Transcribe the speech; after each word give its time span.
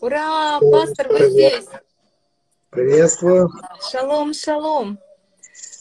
Ура, 0.00 0.60
пастор, 0.60 1.08
вы 1.08 1.30
здесь. 1.30 1.66
Приветствую. 2.70 3.50
Шалом, 3.90 4.34
шалом. 4.34 4.98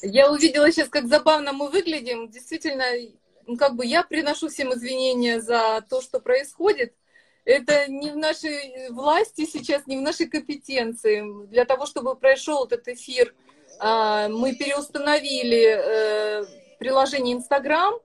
Я 0.02 0.32
увидела 0.32 0.72
сейчас, 0.72 0.90
как 0.90 1.08
забавно 1.08 1.54
мы 1.54 1.70
выглядим. 1.70 2.30
Действительно, 2.30 2.86
ну, 3.46 3.58
как 3.58 3.76
бы 3.76 3.86
я 3.86 4.04
приношу 4.04 4.50
всем 4.50 4.74
извинения 4.74 5.42
за 5.42 5.84
то, 5.90 6.02
что 6.02 6.20
происходит. 6.20 6.94
Это 7.46 7.88
не 7.92 8.12
в 8.12 8.16
нашей 8.16 8.90
власти 8.90 9.46
сейчас, 9.46 9.86
не 9.88 9.98
в 9.98 10.02
нашей 10.02 10.28
компетенции. 10.28 11.24
Для 11.48 11.66
того, 11.66 11.86
чтобы 11.86 12.16
прошел 12.16 12.66
этот 12.66 12.88
эфир, 12.88 13.34
а, 13.80 14.30
мы 14.30 14.56
переустановили 14.56 15.78
э, 15.78 16.46
приложение 16.80 17.36
Инстаграм, 17.36 17.96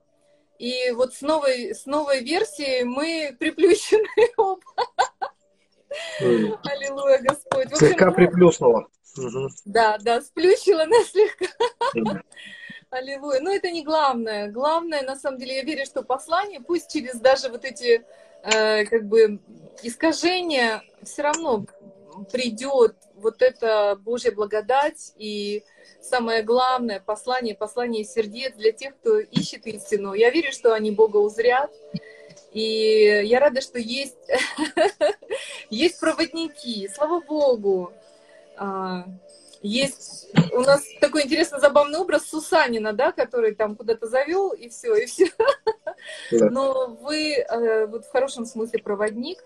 и 0.57 0.91
вот 0.91 1.13
с 1.13 1.21
новой, 1.21 1.73
с 1.73 1.85
новой 1.85 2.21
версией 2.21 2.83
мы 2.83 3.35
приплющены 3.39 4.07
оба. 4.37 4.61
Аллилуйя, 6.19 7.19
Господь. 7.19 7.75
слегка 7.77 8.07
ну, 8.07 8.13
приплюснула. 8.13 8.87
Да, 9.65 9.97
да, 9.99 10.21
сплющила 10.21 10.85
нас 10.85 11.07
слегка. 11.07 11.47
Аллилуйя. 12.89 13.39
Но 13.41 13.51
это 13.51 13.69
не 13.69 13.83
главное. 13.83 14.49
Главное, 14.49 15.03
на 15.03 15.15
самом 15.15 15.37
деле, 15.37 15.57
я 15.57 15.63
верю, 15.63 15.85
что 15.85 16.01
послание, 16.01 16.59
пусть 16.59 16.91
через 16.91 17.19
даже 17.19 17.49
вот 17.49 17.63
эти 17.63 18.03
э, 18.43 18.85
как 18.85 19.05
бы 19.05 19.39
искажения, 19.83 20.81
все 21.03 21.21
равно 21.21 21.65
придет 22.31 22.95
вот 23.15 23.41
эта 23.41 23.95
Божья 23.95 24.31
благодать 24.31 25.13
и 25.17 25.63
самое 26.01 26.41
главное 26.41 26.99
послание, 26.99 27.55
послание 27.55 28.03
сердец 28.03 28.53
для 28.55 28.71
тех, 28.71 28.95
кто 28.97 29.19
ищет 29.19 29.67
истину. 29.67 30.13
Я 30.13 30.29
верю, 30.29 30.51
что 30.51 30.73
они 30.73 30.91
Бога 30.91 31.17
узрят. 31.17 31.71
И 32.51 33.21
я 33.25 33.39
рада, 33.39 33.61
что 33.61 33.79
есть, 33.79 34.17
есть 35.69 35.99
проводники. 35.99 36.89
Слава 36.93 37.21
Богу. 37.21 37.93
А, 38.57 39.05
есть 39.61 40.29
у 40.53 40.61
нас 40.61 40.83
такой 41.01 41.23
интересный 41.23 41.59
забавный 41.59 41.99
образ 41.99 42.25
Сусанина, 42.25 42.93
да, 42.93 43.11
который 43.11 43.53
там 43.53 43.75
куда-то 43.75 44.07
завел, 44.07 44.51
и 44.51 44.69
все, 44.69 44.95
и 44.95 45.05
все. 45.05 45.27
Но 46.31 46.97
вы 47.01 47.35
э, 47.35 47.85
вот 47.87 48.05
в 48.05 48.11
хорошем 48.11 48.45
смысле 48.45 48.79
проводник, 48.81 49.43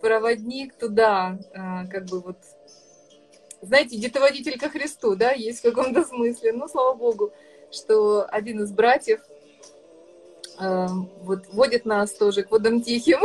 проводник 0.00 0.74
туда, 0.74 1.38
э, 1.52 1.88
как 1.90 2.04
бы 2.06 2.20
вот, 2.20 2.36
знаете, 3.62 3.96
детоводитель 3.96 4.58
ко 4.58 4.68
Христу, 4.68 5.16
да, 5.16 5.32
есть 5.32 5.60
в 5.60 5.62
каком-то 5.62 6.04
смысле. 6.04 6.52
Ну, 6.52 6.68
слава 6.68 6.94
Богу, 6.94 7.32
что 7.72 8.26
один 8.28 8.62
из 8.62 8.70
братьев 8.70 9.20
э, 10.58 10.86
вот 11.22 11.46
водит 11.52 11.84
нас 11.84 12.12
тоже 12.12 12.42
к 12.42 12.50
водам 12.50 12.82
тихим. 12.82 13.20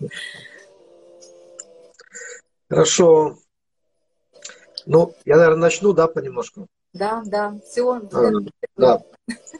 Хорошо. 2.68 3.38
Ну, 4.86 5.14
я, 5.24 5.36
наверное, 5.36 5.62
начну, 5.62 5.92
да, 5.92 6.06
понемножку. 6.06 6.66
Да, 6.92 7.22
да, 7.26 7.58
все. 7.66 8.00
А, 8.12 8.30
да. 8.76 9.02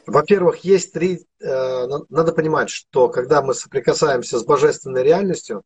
Во-первых, 0.05 0.63
есть 0.63 0.93
три... 0.93 1.25
Э, 1.39 1.87
надо 2.09 2.33
понимать, 2.33 2.69
что 2.69 3.09
когда 3.09 3.41
мы 3.41 3.53
соприкасаемся 3.53 4.39
с 4.39 4.43
божественной 4.43 5.03
реальностью, 5.03 5.63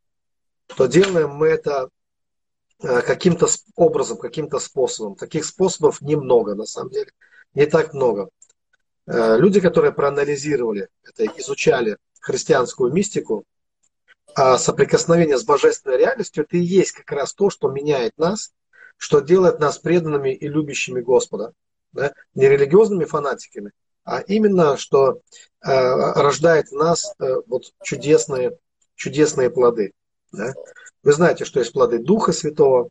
то 0.68 0.88
делаем 0.88 1.32
мы 1.32 1.48
это 1.48 1.90
э, 2.82 3.02
каким-то 3.02 3.48
образом, 3.76 4.18
каким-то 4.18 4.60
способом. 4.60 5.16
Таких 5.16 5.46
способов 5.46 6.02
немного, 6.02 6.56
на 6.56 6.66
самом 6.66 6.92
деле. 6.92 7.12
Не 7.54 7.66
так 7.66 7.94
много. 7.94 8.30
Э, 9.06 9.38
люди, 9.38 9.60
которые 9.60 9.92
проанализировали 9.92 10.88
это, 11.04 11.26
изучали 11.38 11.98
христианскую 12.20 12.94
мистику, 12.94 13.44
а 14.36 14.58
соприкосновение 14.58 15.38
с 15.38 15.44
божественной 15.44 15.98
реальностью, 15.98 16.44
это 16.44 16.58
и 16.58 16.62
есть 16.62 16.94
как 16.94 17.12
раз 17.12 17.34
то, 17.34 17.50
что 17.50 17.70
меняет 17.70 18.18
нас 18.18 18.52
что 18.98 19.20
делает 19.20 19.60
нас 19.60 19.80
преданными 19.80 20.34
и 20.34 20.48
любящими 20.48 21.02
Господа. 21.02 21.54
Да? 21.92 22.14
Не 22.36 22.48
религиозными 22.48 23.06
фанатиками, 23.06 23.72
а 24.06 24.22
именно, 24.22 24.78
что 24.78 25.16
э, 25.16 25.20
рождает 25.62 26.70
в 26.70 26.76
нас 26.76 27.14
э, 27.20 27.36
вот 27.48 27.74
чудесные, 27.84 28.58
чудесные 28.96 29.50
плоды. 29.50 29.92
Да? 30.32 30.54
Вы 31.04 31.12
знаете, 31.12 31.46
что 31.46 31.60
есть 31.60 31.74
плоды 31.74 32.00
Духа 32.00 32.32
Святого, 32.32 32.90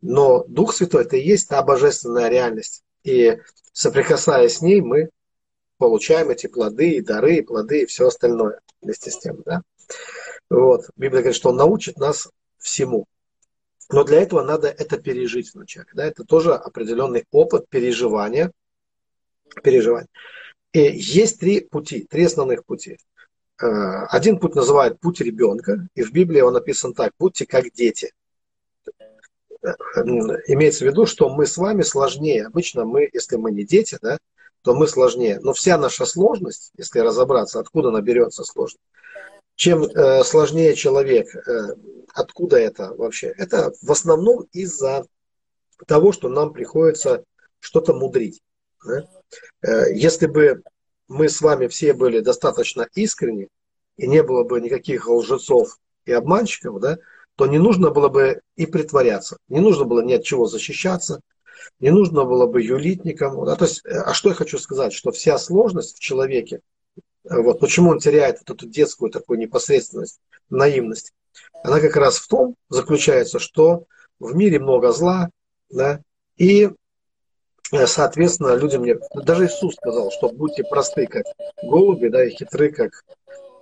но 0.00 0.44
Дух 0.44 0.74
Святой 0.74 1.02
это 1.04 1.16
и 1.16 1.26
есть 1.26 1.48
та 1.48 1.62
божественная 1.62 2.28
реальность. 2.28 2.82
И 3.04 3.38
соприкасаясь 3.72 4.56
с 4.56 4.62
ней, 4.62 4.80
мы 4.80 5.10
получаем 5.80 6.28
эти 6.28 6.46
плоды, 6.46 6.90
и 6.90 7.00
дары, 7.00 7.36
и 7.36 7.42
плоды, 7.42 7.82
и 7.82 7.86
все 7.86 8.06
остальное 8.06 8.60
вместе 8.82 9.10
с 9.10 9.18
тем. 9.18 9.42
Да? 9.44 9.62
Вот. 10.50 10.90
Библия 10.96 11.22
говорит, 11.22 11.36
что 11.36 11.48
Он 11.48 11.56
научит 11.56 11.96
нас 11.98 12.28
всему. 12.58 13.06
Но 13.90 14.04
для 14.04 14.20
этого 14.20 14.42
надо 14.42 14.68
это 14.68 14.98
пережить 14.98 15.54
вначале. 15.54 15.88
Да? 15.94 16.04
Это 16.04 16.24
тоже 16.24 16.54
определенный 16.54 17.24
опыт 17.32 17.68
переживания. 17.68 18.52
переживания. 19.64 20.08
И 20.72 20.80
есть 20.80 21.40
три 21.40 21.60
пути, 21.60 22.06
три 22.08 22.24
основных 22.24 22.64
пути. 22.64 22.98
Э, 23.60 24.04
один 24.10 24.38
путь 24.38 24.54
называют 24.54 25.00
путь 25.00 25.20
ребенка, 25.20 25.88
и 25.94 26.02
в 26.02 26.12
Библии 26.12 26.42
он 26.42 26.52
написан 26.52 26.94
так, 26.94 27.12
будьте 27.18 27.46
как 27.46 27.72
дети. 27.72 28.12
Э, 29.62 29.70
имеется 30.46 30.84
в 30.84 30.88
виду, 30.88 31.06
что 31.06 31.28
мы 31.28 31.46
с 31.46 31.56
вами 31.56 31.82
сложнее. 31.82 32.46
Обычно 32.46 32.84
мы, 32.84 33.08
если 33.12 33.36
мы 33.36 33.50
не 33.50 33.64
дети, 33.64 33.98
да, 34.00 34.18
то 34.62 34.74
мы 34.74 34.86
сложнее. 34.86 35.40
Но 35.40 35.52
вся 35.52 35.78
наша 35.78 36.06
сложность, 36.06 36.72
если 36.76 37.00
разобраться, 37.00 37.60
откуда 37.60 37.88
она 37.88 38.00
берется 38.00 38.44
сложность, 38.44 38.82
чем 39.54 39.84
э, 39.84 40.24
сложнее 40.24 40.74
человек, 40.74 41.34
э, 41.34 41.74
откуда 42.14 42.56
это 42.56 42.94
вообще? 42.94 43.28
Это 43.36 43.72
в 43.82 43.92
основном 43.92 44.46
из-за 44.52 45.06
того, 45.86 46.12
что 46.12 46.28
нам 46.28 46.52
приходится 46.52 47.24
что-то 47.58 47.94
мудрить. 47.94 48.40
Да? 48.86 49.06
Э, 49.62 49.92
если 49.92 50.26
бы 50.26 50.62
мы 51.08 51.28
с 51.28 51.40
вами 51.40 51.66
все 51.66 51.92
были 51.92 52.20
достаточно 52.20 52.88
искренни, 52.94 53.48
и 53.96 54.06
не 54.06 54.22
было 54.22 54.44
бы 54.44 54.60
никаких 54.60 55.08
лжецов 55.08 55.78
и 56.06 56.12
обманщиков, 56.12 56.80
да, 56.80 56.98
то 57.36 57.46
не 57.46 57.58
нужно 57.58 57.90
было 57.90 58.08
бы 58.08 58.40
и 58.56 58.66
притворяться, 58.66 59.36
не 59.48 59.60
нужно 59.60 59.84
было 59.84 60.00
ни 60.00 60.14
от 60.14 60.24
чего 60.24 60.46
защищаться, 60.46 61.20
не 61.78 61.90
нужно 61.90 62.24
было 62.24 62.46
бы 62.46 62.62
юлить 62.62 63.04
никому. 63.04 63.44
Да? 63.44 63.56
То 63.56 63.64
есть, 63.64 63.84
э, 63.84 63.90
а 63.90 64.14
что 64.14 64.30
я 64.30 64.34
хочу 64.34 64.58
сказать, 64.58 64.92
что 64.92 65.12
вся 65.12 65.38
сложность 65.38 65.96
в 65.96 66.00
человеке 66.00 66.60
вот 67.24 67.60
почему 67.60 67.90
он 67.90 67.98
теряет 67.98 68.38
вот 68.40 68.56
эту 68.56 68.66
детскую 68.66 69.10
такую 69.10 69.38
непосредственность, 69.38 70.20
наивность. 70.48 71.12
Она 71.62 71.80
как 71.80 71.96
раз 71.96 72.16
в 72.16 72.28
том 72.28 72.56
заключается, 72.68 73.38
что 73.38 73.84
в 74.18 74.34
мире 74.34 74.58
много 74.58 74.92
зла, 74.92 75.30
да, 75.68 76.00
и, 76.36 76.70
э, 77.72 77.86
соответственно, 77.86 78.56
людям 78.56 78.82
мне, 78.82 78.96
даже 79.14 79.46
Иисус 79.46 79.74
сказал, 79.74 80.10
что 80.10 80.30
будьте 80.30 80.64
просты, 80.64 81.06
как 81.06 81.24
голуби, 81.62 82.08
да, 82.08 82.24
и 82.24 82.30
хитры, 82.30 82.72
как, 82.72 83.04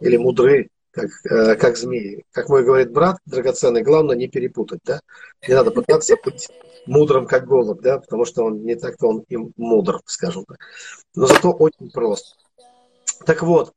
или 0.00 0.16
мудры, 0.16 0.70
как, 0.90 1.10
э, 1.30 1.56
как 1.56 1.76
змеи. 1.76 2.24
Как 2.32 2.48
мой 2.48 2.64
говорит 2.64 2.92
брат 2.92 3.18
драгоценный, 3.26 3.82
главное 3.82 4.16
не 4.16 4.28
перепутать, 4.28 4.80
да. 4.84 5.00
Не 5.46 5.54
надо 5.54 5.70
пытаться 5.70 6.16
быть 6.24 6.48
мудрым, 6.86 7.26
как 7.26 7.46
голубь, 7.46 7.80
да, 7.80 7.98
потому 7.98 8.24
что 8.24 8.44
он 8.44 8.64
не 8.64 8.74
так-то 8.74 9.08
он 9.08 9.24
и 9.28 9.36
мудр, 9.56 10.00
скажем 10.06 10.44
так. 10.44 10.58
Но 11.14 11.26
зато 11.26 11.50
очень 11.52 11.90
прост. 11.90 12.36
Так 13.26 13.42
вот, 13.42 13.72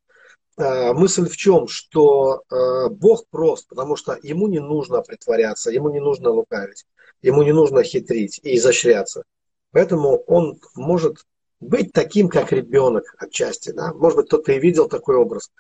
э, 0.58 0.94
мысль 0.94 1.28
в 1.28 1.36
чем, 1.36 1.68
что 1.68 2.44
э, 2.50 2.90
Бог 2.90 3.26
прост, 3.30 3.68
потому 3.68 3.96
что 3.96 4.18
ему 4.22 4.48
не 4.48 4.60
нужно 4.60 5.02
притворяться, 5.02 5.72
ему 5.72 5.90
не 5.90 6.00
нужно 6.00 6.30
лукавить, 6.30 6.86
ему 7.22 7.44
не 7.44 7.54
нужно 7.54 7.84
хитрить 7.84 8.40
и 8.44 8.56
изощряться. 8.56 9.24
Поэтому 9.72 10.18
он 10.28 10.60
может 10.76 11.26
быть 11.60 11.94
таким, 11.94 12.28
как 12.28 12.52
ребенок 12.52 13.04
отчасти. 13.18 13.72
Да? 13.72 13.94
Может 13.94 14.18
быть, 14.18 14.28
кто-то 14.28 14.52
и 14.52 14.60
видел 14.60 14.90
такой 14.90 15.16
образ. 15.16 15.52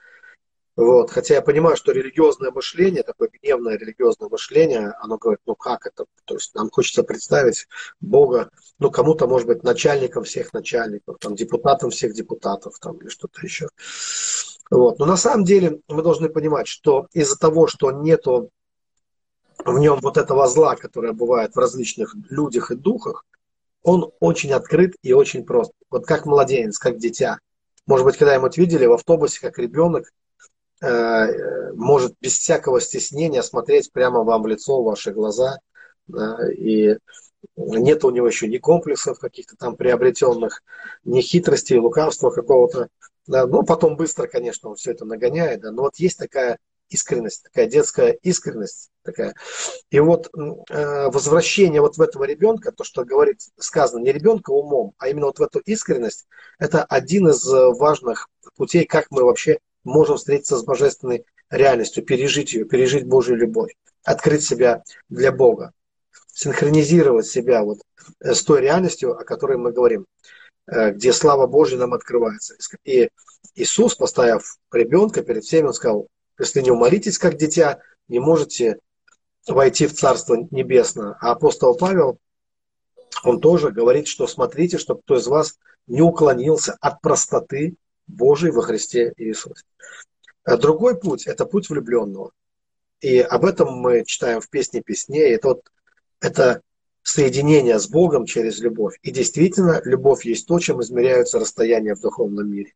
Вот. 0.75 1.11
Хотя 1.11 1.35
я 1.35 1.41
понимаю, 1.41 1.75
что 1.75 1.91
религиозное 1.91 2.51
мышление, 2.51 3.03
такое 3.03 3.29
гневное 3.29 3.77
религиозное 3.77 4.29
мышление, 4.29 4.93
оно 5.01 5.17
говорит, 5.17 5.41
ну 5.45 5.55
как 5.55 5.85
это? 5.85 6.05
То 6.25 6.35
есть 6.35 6.55
нам 6.55 6.69
хочется 6.69 7.03
представить 7.03 7.67
Бога, 7.99 8.49
ну 8.79 8.89
кому-то, 8.89 9.27
может 9.27 9.47
быть, 9.47 9.63
начальником 9.63 10.23
всех 10.23 10.53
начальников, 10.53 11.17
там, 11.19 11.35
депутатом 11.35 11.89
всех 11.89 12.13
депутатов 12.13 12.79
там, 12.79 12.97
или 12.97 13.09
что-то 13.09 13.41
еще. 13.41 13.67
Вот. 14.69 14.99
Но 14.99 15.05
на 15.05 15.17
самом 15.17 15.43
деле 15.43 15.81
мы 15.89 16.01
должны 16.01 16.29
понимать, 16.29 16.67
что 16.67 17.07
из-за 17.11 17.37
того, 17.37 17.67
что 17.67 17.91
нету 17.91 18.49
в 19.65 19.77
нем 19.77 19.99
вот 20.01 20.17
этого 20.17 20.47
зла, 20.47 20.75
которое 20.75 21.11
бывает 21.11 21.53
в 21.53 21.59
различных 21.59 22.15
людях 22.29 22.71
и 22.71 22.75
духах, 22.75 23.25
он 23.83 24.11
очень 24.19 24.53
открыт 24.53 24.95
и 25.01 25.11
очень 25.11 25.45
прост. 25.45 25.71
Вот 25.89 26.05
как 26.05 26.25
младенец, 26.25 26.77
как 26.79 26.97
дитя. 26.97 27.39
Может 27.87 28.05
быть, 28.05 28.17
когда 28.17 28.35
ему 28.35 28.47
видели 28.55 28.85
в 28.85 28.93
автобусе, 28.93 29.41
как 29.41 29.57
ребенок 29.57 30.05
может 30.81 32.15
без 32.19 32.37
всякого 32.37 32.81
стеснения 32.81 33.41
смотреть 33.43 33.91
прямо 33.91 34.23
вам 34.23 34.43
в 34.43 34.47
лицо, 34.47 34.81
в 34.81 34.85
ваши 34.85 35.11
глаза. 35.11 35.59
И 36.57 36.97
нет 37.55 38.03
у 38.03 38.09
него 38.09 38.27
еще 38.27 38.47
ни 38.47 38.57
комплексов 38.57 39.19
каких-то 39.19 39.55
там 39.55 39.75
приобретенных, 39.75 40.63
ни 41.03 41.21
хитрости, 41.21 41.73
лукавства 41.73 42.29
какого-то. 42.29 42.87
Да, 43.27 43.45
ну, 43.45 43.63
потом 43.63 43.95
быстро, 43.95 44.27
конечно, 44.27 44.69
он 44.69 44.75
все 44.75 44.91
это 44.91 45.05
нагоняет. 45.05 45.61
Да, 45.61 45.71
но 45.71 45.83
вот 45.83 45.97
есть 45.97 46.17
такая 46.17 46.57
искренность, 46.89 47.43
такая 47.43 47.67
детская 47.67 48.11
искренность 48.11 48.89
такая. 49.03 49.33
И 49.91 49.99
вот 49.99 50.27
э, 50.27 51.09
возвращение 51.09 51.81
вот 51.81 51.97
в 51.97 52.01
этого 52.01 52.25
ребенка, 52.25 52.71
то, 52.71 52.83
что 52.83 53.05
говорит, 53.05 53.39
сказано, 53.57 54.03
не 54.03 54.11
ребенка 54.11 54.51
умом, 54.51 54.93
а 54.97 55.07
именно 55.07 55.27
вот 55.27 55.39
в 55.39 55.43
эту 55.43 55.59
искренность, 55.59 56.27
это 56.59 56.83
один 56.83 57.29
из 57.29 57.45
важных 57.45 58.27
путей, 58.55 58.85
как 58.85 59.07
мы 59.09 59.23
вообще 59.23 59.59
можем 59.83 60.17
встретиться 60.17 60.57
с 60.57 60.63
божественной 60.63 61.25
реальностью, 61.49 62.03
пережить 62.03 62.53
ее, 62.53 62.65
пережить 62.65 63.05
Божью 63.05 63.35
любовь, 63.35 63.75
открыть 64.03 64.43
себя 64.43 64.83
для 65.09 65.31
Бога, 65.31 65.73
синхронизировать 66.33 67.27
себя 67.27 67.63
вот 67.63 67.79
э, 68.19 68.33
с 68.33 68.43
той 68.43 68.61
реальностью, 68.61 69.17
о 69.17 69.23
которой 69.23 69.57
мы 69.57 69.71
говорим, 69.71 70.05
э, 70.67 70.91
где 70.91 71.13
слава 71.13 71.47
Божья 71.47 71.77
нам 71.77 71.93
открывается. 71.93 72.55
И 72.83 73.09
Иисус, 73.55 73.95
поставив 73.95 74.57
ребенка 74.71 75.21
перед 75.23 75.43
всеми, 75.43 75.67
он 75.67 75.73
сказал, 75.73 76.07
если 76.39 76.61
не 76.61 76.71
умолитесь 76.71 77.17
как 77.17 77.37
дитя, 77.37 77.79
не 78.07 78.19
можете 78.19 78.79
войти 79.47 79.87
в 79.87 79.93
Царство 79.93 80.47
Небесное. 80.51 81.15
А 81.19 81.31
апостол 81.31 81.75
Павел, 81.75 82.17
он 83.23 83.39
тоже 83.39 83.71
говорит, 83.71 84.07
что 84.07 84.27
смотрите, 84.27 84.77
чтобы 84.77 85.01
кто 85.01 85.17
из 85.17 85.27
вас 85.27 85.57
не 85.87 86.01
уклонился 86.01 86.77
от 86.79 87.01
простоты 87.01 87.75
Божией 88.11 88.51
во 88.51 88.61
Христе 88.61 89.13
Иисусе. 89.17 89.63
А 90.43 90.57
другой 90.57 90.99
путь– 90.99 91.25
это 91.27 91.45
путь 91.45 91.69
влюбленного. 91.69 92.31
И 92.99 93.19
об 93.19 93.45
этом 93.45 93.73
мы 93.73 94.03
читаем 94.05 94.41
в 94.41 94.49
песне 94.49 94.81
песней. 94.81 95.33
Это, 95.33 95.49
вот, 95.49 95.61
это 96.19 96.61
соединение 97.03 97.79
с 97.79 97.87
Богом 97.87 98.25
через 98.25 98.59
любовь. 98.59 98.97
И 99.01 99.11
действительно, 99.11 99.81
любовь 99.85 100.25
есть 100.25 100.47
то, 100.47 100.59
чем 100.59 100.81
измеряются 100.81 101.39
расстояния 101.39 101.95
в 101.95 102.01
духовном 102.01 102.49
мире. 102.49 102.73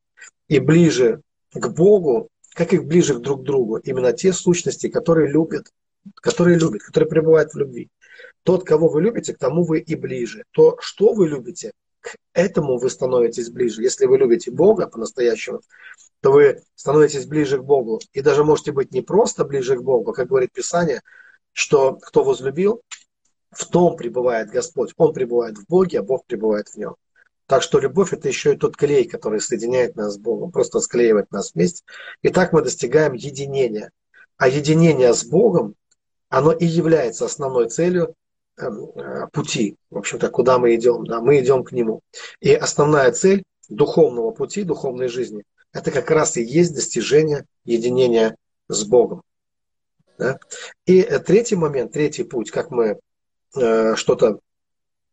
И 0.47 0.59
ближе 0.59 1.21
к 1.53 1.67
Богу, 1.69 2.29
как 2.53 2.73
и 2.73 2.79
ближе 2.79 3.19
друг 3.19 3.41
к 3.41 3.45
другу, 3.45 3.77
именно 3.77 4.13
те 4.13 4.33
сущности, 4.33 4.89
которые 4.89 5.31
любят, 5.31 5.71
которые 6.15 6.57
любят, 6.57 6.83
которые 6.83 7.09
пребывают 7.09 7.53
в 7.53 7.57
любви. 7.57 7.89
Тот, 8.43 8.63
кого 8.63 8.89
вы 8.89 9.01
любите, 9.01 9.33
к 9.33 9.37
тому 9.37 9.63
вы 9.63 9.79
и 9.79 9.95
ближе. 9.95 10.43
То, 10.51 10.77
что 10.79 11.13
вы 11.13 11.27
любите, 11.27 11.71
к 12.05 12.17
этому 12.33 12.77
вы 12.77 12.91
становитесь 12.91 13.49
ближе. 13.49 13.81
Если 13.81 14.05
вы 14.05 14.19
любите 14.19 14.51
Бога 14.51 14.87
по-настоящему, 14.87 15.61
то 16.21 16.31
вы 16.31 16.61
становитесь 16.75 17.25
ближе 17.25 17.57
к 17.57 17.63
Богу. 17.63 17.99
И 18.13 18.21
даже 18.21 18.43
можете 18.43 18.71
быть 18.71 18.91
не 18.91 19.01
просто 19.01 19.43
ближе 19.43 19.75
к 19.75 19.81
Богу, 19.81 20.13
как 20.13 20.27
говорит 20.27 20.53
Писание, 20.53 21.01
что 21.51 21.95
кто 21.95 22.23
возлюбил, 22.23 22.81
в 23.49 23.65
том 23.65 23.95
пребывает 23.95 24.49
Господь. 24.49 24.93
Он 24.97 25.13
пребывает 25.13 25.57
в 25.57 25.65
Боге, 25.67 25.99
а 25.99 26.03
Бог 26.03 26.25
пребывает 26.27 26.67
в 26.67 26.75
нем. 26.77 26.95
Так 27.47 27.63
что 27.63 27.79
любовь 27.79 28.13
это 28.13 28.27
еще 28.27 28.53
и 28.53 28.57
тот 28.57 28.77
клей, 28.77 29.07
который 29.07 29.41
соединяет 29.41 29.95
нас 29.95 30.13
с 30.13 30.17
Богом, 30.17 30.51
просто 30.51 30.79
склеивает 30.81 31.31
нас 31.31 31.53
вместе. 31.53 31.83
И 32.21 32.29
так 32.29 32.53
мы 32.53 32.61
достигаем 32.61 33.13
единения. 33.13 33.91
А 34.37 34.47
единение 34.47 35.11
с 35.11 35.23
Богом, 35.23 35.73
оно 36.29 36.51
и 36.51 36.65
является 36.65 37.25
основной 37.25 37.69
целью 37.69 38.13
пути, 39.31 39.75
в 39.89 39.97
общем-то, 39.97 40.29
куда 40.29 40.57
мы 40.57 40.75
идем. 40.75 41.05
Да, 41.05 41.21
мы 41.21 41.39
идем 41.39 41.63
к 41.63 41.71
Нему. 41.71 42.01
И 42.39 42.53
основная 42.53 43.11
цель 43.11 43.43
духовного 43.69 44.31
пути, 44.31 44.63
духовной 44.63 45.07
жизни, 45.07 45.43
это 45.73 45.91
как 45.91 46.09
раз 46.09 46.37
и 46.37 46.43
есть 46.43 46.73
достижение 46.73 47.45
единения 47.65 48.37
с 48.69 48.83
Богом. 48.85 49.23
Да? 50.17 50.39
И 50.85 51.01
э, 51.01 51.19
третий 51.19 51.55
момент, 51.55 51.91
третий 51.91 52.23
путь, 52.23 52.51
как 52.51 52.71
мы 52.71 52.99
э, 53.55 53.95
что-то 53.95 54.39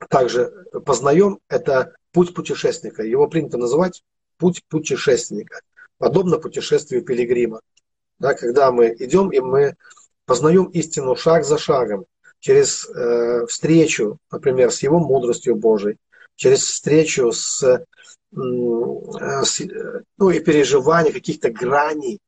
также 0.09 0.53
познаем, 0.85 1.39
это 1.49 1.95
путь 2.13 2.35
путешественника. 2.35 3.03
Его 3.03 3.27
принято 3.27 3.59
называть 3.59 4.03
путь 4.37 4.63
путешественника, 4.69 5.61
подобно 5.99 6.39
путешествию 6.39 7.05
пилигрима. 7.05 7.61
Да, 8.19 8.35
когда 8.35 8.71
мы 8.71 8.95
идем 8.99 9.31
и 9.31 9.41
мы 9.41 9.75
познаем 10.27 10.67
истину 10.67 11.17
шаг 11.17 11.45
за 11.45 11.59
шагом, 11.59 12.07
через 12.43 12.87
э, 12.91 13.47
встречу, 13.47 14.19
например, 14.31 14.71
с 14.71 14.83
его 14.83 14.99
мудростью 14.99 15.57
Божией, 15.57 15.97
через 16.35 16.65
встречу 16.65 17.33
с, 17.33 17.63
э, 17.63 17.85
с 18.33 19.63
ну, 20.19 20.31
и 20.31 20.41
переживание 20.41 21.13
каких-то 21.13 21.51
граней, 21.51 22.19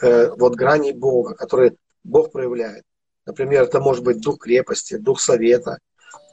э, 0.00 0.30
вот 0.30 0.54
граней 0.54 0.92
Бога, 0.92 1.34
которые 1.34 1.76
Бог 2.04 2.32
проявляет. 2.32 2.84
Например, 3.26 3.64
это 3.64 3.80
может 3.80 4.04
быть 4.04 4.20
дух 4.20 4.38
крепости, 4.38 4.96
дух 4.96 5.20
совета, 5.20 5.78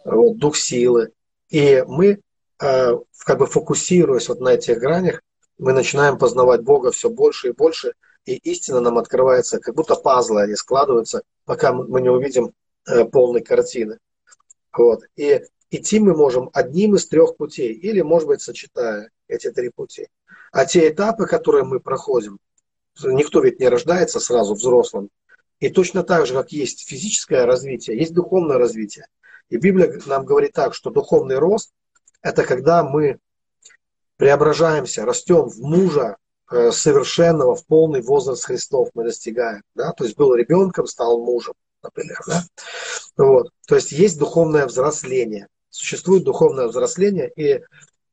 вот, 0.06 0.38
дух 0.38 0.56
силы. 0.56 1.12
И 1.50 1.84
мы 1.88 2.20
Э, 2.62 2.98
как 3.26 3.40
бы 3.40 3.48
фокусируясь 3.48 4.30
вот 4.30 4.40
на 4.40 4.50
этих 4.50 4.80
гранях, 4.80 5.22
мы 5.58 5.74
начинаем 5.74 6.18
познавать 6.18 6.62
Бога 6.62 6.92
все 6.92 7.10
больше 7.10 7.50
и 7.50 7.52
больше, 7.52 7.94
и 8.26 8.36
истина 8.38 8.80
нам 8.80 8.98
открывается, 8.98 9.60
как 9.60 9.76
будто 9.76 9.96
пазлы 9.96 10.42
они 10.42 10.56
складываются, 10.56 11.24
пока 11.46 11.74
мы 11.74 12.02
не 12.02 12.10
увидим 12.10 12.54
полной 13.12 13.42
картины. 13.42 14.00
Вот. 14.72 15.04
И 15.16 15.42
идти 15.70 16.00
мы 16.00 16.16
можем 16.16 16.50
одним 16.54 16.96
из 16.96 17.08
трех 17.08 17.38
путей, 17.38 17.74
или, 17.74 18.02
может 18.02 18.28
быть, 18.28 18.42
сочетая 18.42 19.10
эти 19.28 19.52
три 19.52 19.70
пути. 19.70 20.08
А 20.52 20.66
те 20.66 20.90
этапы, 20.90 21.26
которые 21.26 21.64
мы 21.64 21.80
проходим, 21.80 22.40
никто 23.04 23.42
ведь 23.42 23.60
не 23.60 23.68
рождается 23.68 24.20
сразу 24.20 24.54
взрослым. 24.54 25.10
И 25.60 25.70
точно 25.70 26.04
так 26.04 26.28
же, 26.28 26.34
как 26.34 26.52
есть 26.52 26.88
физическое 26.88 27.46
развитие, 27.46 27.98
есть 27.98 28.14
духовное 28.14 28.58
развитие. 28.58 29.08
И 29.50 29.58
Библия 29.58 30.00
нам 30.06 30.26
говорит 30.26 30.54
так, 30.54 30.74
что 30.74 30.90
духовный 30.90 31.38
рост– 31.38 31.72
это 32.22 32.44
когда 32.44 32.84
мы 32.84 33.20
преображаемся, 34.18 35.06
растем 35.06 35.48
в 35.48 35.60
мужа 35.60 36.18
э, 36.52 36.72
совершенного, 36.72 37.56
в 37.56 37.66
полный 37.66 38.02
возраст 38.02 38.46
Христов 38.46 38.90
мы 38.94 39.04
достигаем. 39.04 39.62
Да? 39.76 39.92
То 39.94 40.04
есть 40.04 40.18
был 40.18 40.34
ребенком, 40.36 40.88
стал 40.88 41.20
мужем, 41.20 41.54
например. 41.86 42.20
Да? 42.28 42.44
Вот. 43.18 43.52
То 43.68 43.76
есть 43.76 43.92
есть 43.92 44.20
духовное 44.20 44.66
взросление. 44.66 45.48
Существует 45.70 46.24
духовное 46.24 46.68
взросление, 46.68 47.32
и 47.36 47.62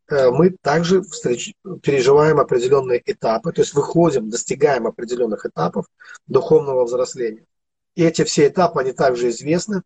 э, 0.09 0.31
мы 0.31 0.57
также 0.61 1.03
встреч... 1.03 1.55
переживаем 1.83 2.41
определенные 2.41 3.03
этапы, 3.05 3.53
то 3.53 3.63
есть 3.63 3.75
выходим, 3.75 4.31
достигаем 4.31 4.87
определенных 4.87 5.47
этапов 5.47 5.87
духовного 6.27 6.85
взросления. 6.85 7.47
И 7.95 8.05
эти 8.05 8.25
все 8.25 8.49
этапы, 8.49 8.81
они 8.81 8.93
также 8.93 9.29
известны. 9.29 9.83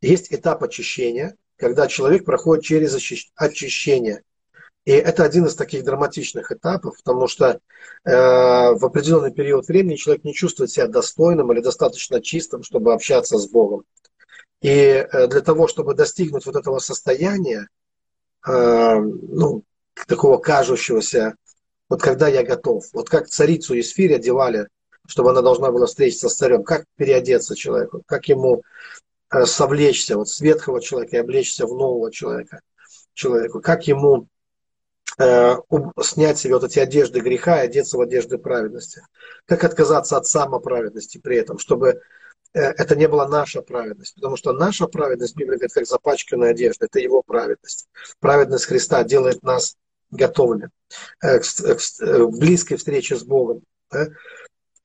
Есть 0.00 0.32
этап 0.32 0.62
очищения, 0.62 1.36
когда 1.56 1.86
человек 1.86 2.24
проходит 2.24 2.64
через 2.64 2.94
очищение. 3.36 4.22
И 4.86 4.92
это 4.92 5.24
один 5.24 5.44
из 5.44 5.54
таких 5.54 5.84
драматичных 5.84 6.50
этапов, 6.50 6.96
потому 6.96 7.28
что 7.28 7.46
э, 7.50 7.58
в 8.04 8.84
определенный 8.84 9.32
период 9.32 9.68
времени 9.68 9.96
человек 9.96 10.24
не 10.24 10.32
чувствует 10.32 10.70
себя 10.70 10.86
достойным 10.86 11.52
или 11.52 11.60
достаточно 11.60 12.22
чистым, 12.22 12.62
чтобы 12.62 12.94
общаться 12.94 13.36
с 13.36 13.46
Богом. 13.46 13.84
И 14.62 14.70
э, 14.70 15.26
для 15.26 15.40
того, 15.42 15.68
чтобы 15.68 15.94
достигнуть 15.94 16.46
вот 16.46 16.56
этого 16.56 16.78
состояния, 16.78 17.68
э, 18.46 18.98
ну, 18.98 19.64
такого 20.06 20.38
кажущегося, 20.38 21.34
вот 21.90 22.00
когда 22.00 22.28
я 22.28 22.42
готов, 22.42 22.86
вот 22.94 23.10
как 23.10 23.28
царицу 23.28 23.74
Есфирь 23.74 24.14
одевали, 24.14 24.68
чтобы 25.06 25.30
она 25.30 25.42
должна 25.42 25.70
была 25.70 25.86
встретиться 25.86 26.30
с 26.30 26.36
царем, 26.36 26.64
как 26.64 26.84
переодеться 26.96 27.54
человеку, 27.54 28.02
как 28.06 28.26
ему 28.28 28.62
Э, 29.28 29.44
совлечься 29.44 30.16
вот 30.16 30.28
с 30.28 30.40
ветхого 30.40 30.80
человека 30.80 31.16
и 31.16 31.20
облечься 31.20 31.66
в 31.66 31.74
нового 31.74 32.12
человека, 32.12 32.60
человеку, 33.12 33.60
как 33.60 33.86
ему 33.88 34.28
снять 35.18 36.38
себе 36.38 36.54
вот 36.54 36.64
эти 36.64 36.78
одежды 36.78 37.20
греха 37.20 37.62
и 37.62 37.66
одеться 37.66 37.96
в 37.96 38.00
одежды 38.00 38.38
праведности, 38.38 39.02
как 39.46 39.64
отказаться 39.64 40.16
от 40.16 40.26
самоправедности 40.26 41.18
при 41.18 41.36
этом, 41.36 41.58
чтобы 41.58 42.02
э, 42.52 42.60
это 42.60 42.96
не 42.96 43.08
была 43.08 43.26
наша 43.26 43.62
праведность, 43.62 44.14
потому 44.14 44.36
что 44.36 44.52
наша 44.52 44.86
праведность, 44.86 45.36
Библия 45.36 45.56
говорит, 45.56 45.72
как 45.72 45.86
запачканная 45.86 46.50
одежда, 46.50 46.86
это 46.86 46.98
его 46.98 47.22
праведность. 47.22 47.88
Праведность 48.20 48.66
Христа 48.66 49.04
делает 49.04 49.42
нас 49.42 49.76
готовыми 50.10 50.70
э, 51.22 51.38
к, 51.38 52.26
близкой 52.38 52.76
встрече 52.76 53.16
с 53.16 53.22
Богом. 53.22 53.62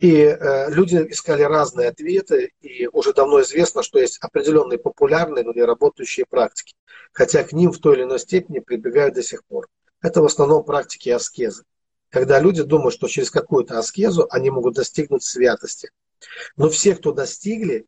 И 0.02 0.16
э, 0.24 0.72
люди 0.72 0.96
искали 1.10 1.44
разные 1.44 1.90
ответы, 1.90 2.54
и 2.60 2.88
уже 2.88 3.14
давно 3.14 3.42
известно, 3.42 3.84
что 3.84 4.00
есть 4.00 4.18
определенные 4.20 4.80
популярные, 4.80 5.44
но 5.44 5.54
не 5.54 5.62
работающие 5.62 6.26
практики, 6.28 6.74
хотя 7.12 7.44
к 7.44 7.54
ним 7.54 7.72
в 7.72 7.78
той 7.78 7.98
или 7.98 8.04
иной 8.04 8.18
степени 8.18 8.60
прибегают 8.60 9.14
до 9.14 9.22
сих 9.22 9.46
пор. 9.46 9.68
Это 10.02 10.22
в 10.22 10.26
основном 10.26 10.64
практики 10.64 11.10
аскезы, 11.10 11.64
когда 12.10 12.40
люди 12.40 12.64
думают, 12.64 12.94
что 12.94 13.08
через 13.08 13.30
какую-то 13.30 13.78
аскезу 13.78 14.28
они 14.30 14.50
могут 14.50 14.76
достигнуть 14.76 15.24
святости. 15.24 15.92
Но 16.56 16.70
все, 16.70 16.96
кто 16.96 17.12
достигли, 17.12 17.86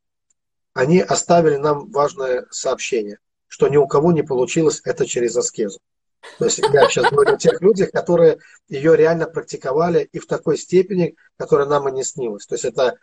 они 0.74 1.02
оставили 1.02 1.56
нам 1.56 1.92
важное 1.92 2.48
сообщение, 2.50 3.20
что 3.48 3.68
ни 3.68 3.78
у 3.78 3.88
кого 3.88 4.12
не 4.12 4.24
получилось 4.24 4.82
это 4.86 5.06
через 5.06 5.36
аскезу. 5.36 5.80
То 6.40 6.46
есть 6.46 6.60
я 6.60 6.88
сейчас 6.88 7.12
говорю 7.12 7.34
о 7.34 7.38
тех 7.38 7.62
людях, 7.62 7.92
которые 7.92 8.40
ее 8.68 8.96
реально 8.96 9.28
практиковали 9.28 10.08
и 10.12 10.20
в 10.20 10.26
такой 10.26 10.58
степени, 10.58 11.16
которая 11.38 11.68
нам 11.68 11.90
и 11.90 11.92
не 11.92 12.04
снилась. 12.04 12.46
То 12.46 12.56
есть 12.56 12.66
это, 12.66 12.98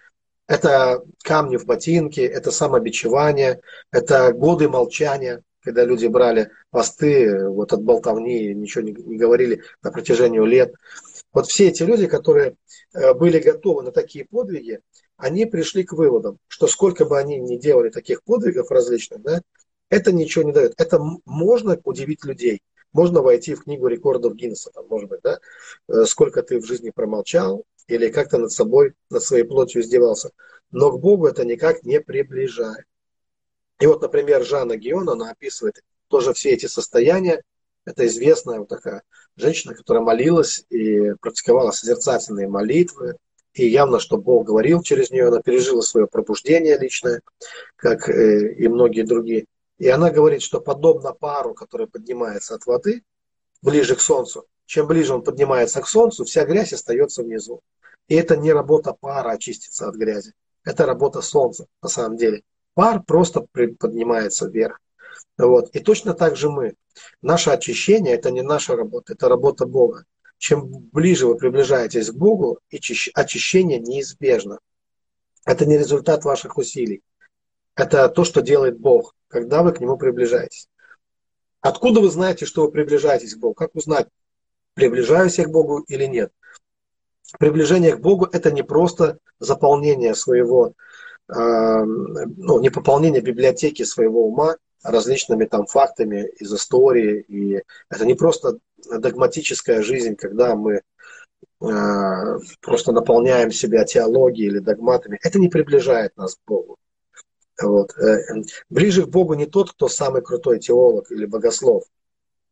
это 0.47 1.03
камни 1.23 1.57
в 1.57 1.67
ботинке, 1.67 2.25
это 2.25 2.51
самобичевание, 2.51 3.61
это 3.93 4.33
годы 4.33 4.69
молчания, 4.69 5.43
когда 5.63 5.85
люди 5.85 6.07
брали 6.07 6.51
посты 6.71 7.49
вот 7.49 7.73
от 7.73 7.83
болтовни, 7.83 8.55
ничего 8.55 8.83
не, 8.83 8.93
не 8.93 9.17
говорили 9.17 9.63
на 9.83 9.91
протяжении 9.91 10.45
лет. 10.45 10.75
Вот 11.33 11.47
все 11.47 11.69
эти 11.69 11.83
люди, 11.83 12.07
которые 12.07 12.57
э, 12.95 13.15
были 13.15 13.39
готовы 13.39 13.83
на 13.83 13.93
такие 13.93 14.25
подвиги, 14.25 14.81
они 15.17 15.47
пришли 15.47 15.85
к 15.85 15.93
выводам, 15.93 16.39
что 16.49 16.67
сколько 16.67 17.05
бы 17.05 17.19
они 17.19 17.39
ни 17.39 17.57
делали 17.57 17.91
таких 17.91 18.23
подвигов 18.25 18.71
различных, 18.71 19.23
да, 19.23 19.43
это 19.91 20.13
ничего 20.13 20.45
не 20.45 20.53
дает. 20.53 20.75
Это 20.79 21.01
можно 21.25 21.79
удивить 21.85 22.25
людей. 22.25 22.63
Можно 22.93 23.23
войти 23.23 23.55
в 23.55 23.65
книгу 23.65 23.87
рекордов 23.87 24.35
Гиннесса, 24.35 24.71
там, 24.75 24.87
может 24.89 25.09
быть, 25.09 25.21
да, 25.23 25.39
э, 25.89 26.05
сколько 26.07 26.43
ты 26.43 26.61
в 26.61 26.67
жизни 26.67 26.91
промолчал, 26.91 27.65
или 27.87 28.09
как-то 28.09 28.39
над 28.39 28.53
собой, 28.53 28.95
над 29.11 29.23
своей 29.23 29.45
плотью 29.45 29.83
издевался. 29.83 30.31
Но 30.71 30.91
к 30.91 31.01
Богу 31.01 31.27
это 31.27 31.45
никак 31.45 31.83
не 31.83 32.01
приближает. 32.01 32.85
И 33.81 33.87
вот, 33.87 34.03
например, 34.03 34.45
Жанна 34.45 34.77
Гион, 34.77 35.09
она 35.09 35.31
описывает 35.31 35.83
тоже 36.09 36.35
все 36.35 36.51
эти 36.51 36.67
состояния. 36.67 37.43
Это 37.87 38.07
известная 38.07 38.59
вот 38.61 38.69
такая 38.69 39.03
женщина, 39.37 39.75
которая 39.75 40.05
молилась 40.05 40.65
и 40.69 41.15
практиковала 41.21 41.71
созерцательные 41.71 42.47
молитвы. 42.47 43.17
И 43.55 43.67
явно, 43.67 43.99
что 43.99 44.19
Бог 44.19 44.47
говорил 44.47 44.83
через 44.83 45.11
нее, 45.11 45.29
она 45.29 45.41
пережила 45.41 45.81
свое 45.81 46.07
пробуждение 46.07 46.79
личное, 46.79 47.23
как 47.77 48.09
э, 48.09 48.53
и 48.53 48.69
многие 48.69 49.03
другие. 49.03 49.47
И 49.79 49.89
она 49.89 50.11
говорит, 50.11 50.43
что 50.43 50.61
подобно 50.61 51.13
пару, 51.13 51.55
который 51.55 51.87
поднимается 51.87 52.55
от 52.55 52.67
воды 52.67 53.03
ближе 53.63 53.97
к 53.97 54.01
Солнцу, 54.01 54.47
чем 54.67 54.87
ближе 54.87 55.15
он 55.15 55.25
поднимается 55.25 55.81
к 55.81 55.89
Солнцу, 55.89 56.25
вся 56.25 56.45
грязь 56.45 56.73
остается 56.73 57.23
внизу. 57.23 57.61
И 58.09 58.15
это 58.15 58.37
не 58.37 58.53
работа 58.53 58.95
пара 58.99 59.31
очиститься 59.31 59.89
от 59.89 59.97
грязи. 59.97 60.33
Это 60.65 60.85
работа 60.85 61.23
Солнца 61.23 61.67
на 61.83 61.89
самом 61.89 62.19
деле. 62.19 62.43
Пар 62.75 63.03
просто 63.03 63.47
поднимается 63.53 64.49
вверх. 64.49 64.81
Вот. 65.37 65.71
И 65.71 65.81
точно 65.81 66.15
так 66.15 66.37
же 66.37 66.51
мы. 66.51 66.75
Наше 67.23 67.51
очищение– 67.51 68.15
это 68.15 68.31
не 68.31 68.43
наша 68.43 68.77
работа, 68.77 69.15
это 69.15 69.29
работа 69.29 69.67
Бога. 69.67 70.05
Чем 70.39 70.69
ближе 70.69 71.27
вы 71.27 71.37
приближаетесь 71.37 72.11
к 72.11 72.15
Богу, 72.15 72.59
очищение 72.71 73.79
неизбежно. 73.79 74.59
Это 75.45 75.67
не 75.67 75.79
результат 75.79 76.25
ваших 76.25 76.59
усилий. 76.59 77.03
Это 77.75 78.09
то, 78.09 78.25
что 78.25 78.43
делает 78.43 78.79
Бог, 78.79 79.15
когда 79.29 79.63
вы 79.63 79.73
к 79.73 79.81
Нему 79.81 79.97
приближаетесь. 79.97 80.69
Откуда 81.61 82.01
вы 82.01 82.11
знаете, 82.11 82.47
что 82.47 82.63
вы 82.63 82.71
приближаетесь 82.71 83.35
к 83.35 83.39
Богу? 83.39 83.55
Как 83.55 83.75
узнать, 83.75 84.09
приближаюсь 84.75 85.39
я 85.39 85.45
к 85.45 85.51
Богу 85.51 85.81
или 85.81 86.05
нет? 86.05 86.33
Приближение 87.39 87.97
к 87.97 88.01
Богу– 88.01 88.27
это 88.33 88.51
не 88.51 88.63
просто 88.63 89.19
заполнение 89.39 90.15
своего, 90.15 90.75
ну, 91.33 92.61
не 92.61 92.71
пополнение 92.71 93.21
библиотеки 93.21 93.85
своего 93.85 94.27
ума 94.27 94.57
различными 94.83 95.45
там 95.45 95.67
фактами 95.67 96.29
из 96.39 96.53
истории. 96.53 97.21
И 97.29 97.63
это 97.89 98.07
не 98.07 98.15
просто 98.15 98.59
догматическая 98.91 99.83
жизнь, 99.83 100.17
когда 100.17 100.55
мы 100.55 100.83
э, 101.61 102.39
просто 102.61 102.93
наполняем 102.93 103.51
себя 103.51 103.85
теологией 103.85 104.49
или 104.49 104.59
догматами. 104.59 105.19
Это 105.23 105.39
не 105.39 105.49
приближает 105.49 106.17
нас 106.17 106.35
к 106.35 106.39
Богу. 106.47 106.79
Вот. 107.63 107.97
Э, 107.99 108.43
ближе 108.71 109.05
к 109.05 109.09
Богу 109.09 109.35
не 109.35 109.47
тот, 109.47 109.73
кто 109.73 109.89
самый 109.89 110.23
крутой 110.23 110.61
теолог 110.61 111.11
или 111.11 111.27
богослов. 111.27 111.85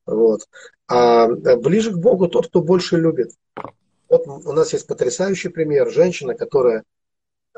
Вот. 0.06 0.48
А 0.86 1.28
ближе 1.28 1.92
к 1.92 1.98
Богу 1.98 2.28
тот, 2.28 2.48
кто 2.48 2.60
больше 2.60 2.96
любит. 2.96 3.32
Вот 4.08 4.26
у 4.26 4.52
нас 4.52 4.72
есть 4.72 4.86
потрясающий 4.86 5.48
пример. 5.48 5.90
Женщина, 5.90 6.34
которая 6.34 6.80
э, 6.80 6.82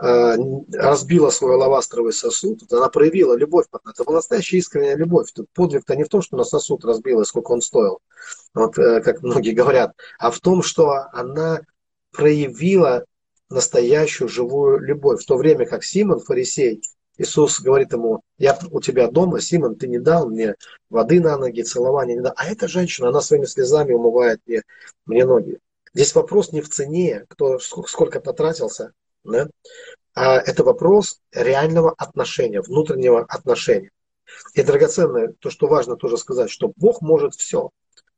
разбила 0.00 1.30
свой 1.30 1.56
лавастровый 1.56 2.12
сосуд, 2.12 2.62
она 2.72 2.88
проявила 2.88 3.34
любовь. 3.36 3.66
Это 3.72 4.04
была 4.04 4.16
настоящая 4.16 4.58
искренняя 4.58 4.96
любовь. 4.96 5.32
Подвиг-то 5.54 5.94
не 5.94 6.04
в 6.04 6.08
том, 6.08 6.22
что 6.22 6.36
на 6.36 6.44
сосуд 6.44 6.84
разбила, 6.84 7.24
сколько 7.24 7.52
он 7.52 7.60
стоил, 7.60 8.00
вот, 8.54 8.78
э, 8.78 9.02
как 9.02 9.22
многие 9.22 9.52
говорят, 9.52 9.92
а 10.18 10.30
в 10.30 10.40
том, 10.40 10.62
что 10.62 11.06
она 11.12 11.60
проявила 12.12 13.04
настоящую 13.50 14.28
живую 14.28 14.78
любовь. 14.78 15.22
В 15.22 15.26
то 15.26 15.36
время 15.36 15.66
как 15.66 15.84
Симон, 15.84 16.20
фарисей, 16.20 16.82
Иисус 17.18 17.60
говорит 17.60 17.92
ему, 17.92 18.22
я 18.38 18.58
у 18.70 18.80
тебя 18.80 19.10
дома, 19.10 19.40
Симон, 19.40 19.74
ты 19.74 19.86
не 19.88 19.98
дал 19.98 20.30
мне 20.30 20.54
воды 20.88 21.20
на 21.20 21.36
ноги, 21.36 21.62
целования 21.62 22.14
не 22.14 22.22
дал. 22.22 22.32
А 22.36 22.46
эта 22.46 22.66
женщина, 22.66 23.08
она 23.08 23.20
своими 23.20 23.44
слезами 23.44 23.92
умывает 23.92 24.40
мне, 24.46 24.62
мне 25.04 25.26
ноги. 25.26 25.58
Здесь 25.92 26.14
вопрос 26.14 26.52
не 26.52 26.62
в 26.62 26.70
цене, 26.70 27.26
кто 27.28 27.58
сколько 27.58 28.20
потратился, 28.20 28.92
да? 29.24 29.48
а 30.14 30.36
это 30.36 30.64
вопрос 30.64 31.20
реального 31.32 31.92
отношения, 31.92 32.60
внутреннего 32.60 33.24
отношения. 33.24 33.90
И 34.54 34.62
драгоценное, 34.62 35.34
то, 35.38 35.50
что 35.50 35.66
важно 35.66 35.96
тоже 35.96 36.16
сказать, 36.16 36.50
что 36.50 36.72
Бог 36.76 37.00
может 37.00 37.34
все, 37.34 37.70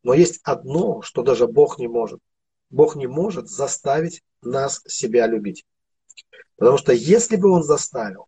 но 0.02 0.14
есть 0.14 0.40
одно, 0.42 1.02
что 1.02 1.22
даже 1.22 1.46
Бог 1.46 1.78
не 1.78 1.88
может. 1.88 2.20
Бог 2.70 2.96
не 2.96 3.06
может 3.06 3.48
заставить 3.48 4.22
нас 4.42 4.82
себя 4.86 5.26
любить. 5.26 5.64
Потому 6.56 6.78
что 6.78 6.92
если 6.92 7.36
бы 7.36 7.50
Он 7.50 7.62
заставил, 7.62 8.26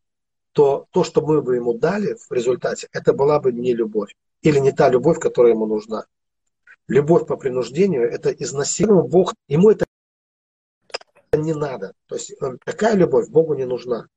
то 0.52 0.86
то, 0.90 1.04
что 1.04 1.20
мы 1.20 1.42
бы 1.42 1.56
ему 1.56 1.74
дали 1.74 2.16
в 2.28 2.32
результате, 2.32 2.88
это 2.92 3.12
была 3.12 3.40
бы 3.40 3.52
не 3.52 3.74
любовь. 3.74 4.14
Или 4.42 4.58
не 4.58 4.72
та 4.72 4.88
любовь, 4.88 5.18
которая 5.18 5.52
ему 5.52 5.66
нужна 5.66 6.06
любовь 6.88 7.26
по 7.26 7.36
принуждению– 7.36 8.10
это 8.10 8.30
изнасилование. 8.30 9.08
Бог, 9.08 9.34
ему 9.48 9.70
это 9.70 9.86
не 11.36 11.54
надо. 11.54 11.92
То 12.06 12.16
есть 12.16 12.32
э, 12.40 12.56
такая 12.64 12.94
любовь 12.94 13.28
Богу 13.28 13.54
не 13.54 13.64
нужна. 13.64 14.08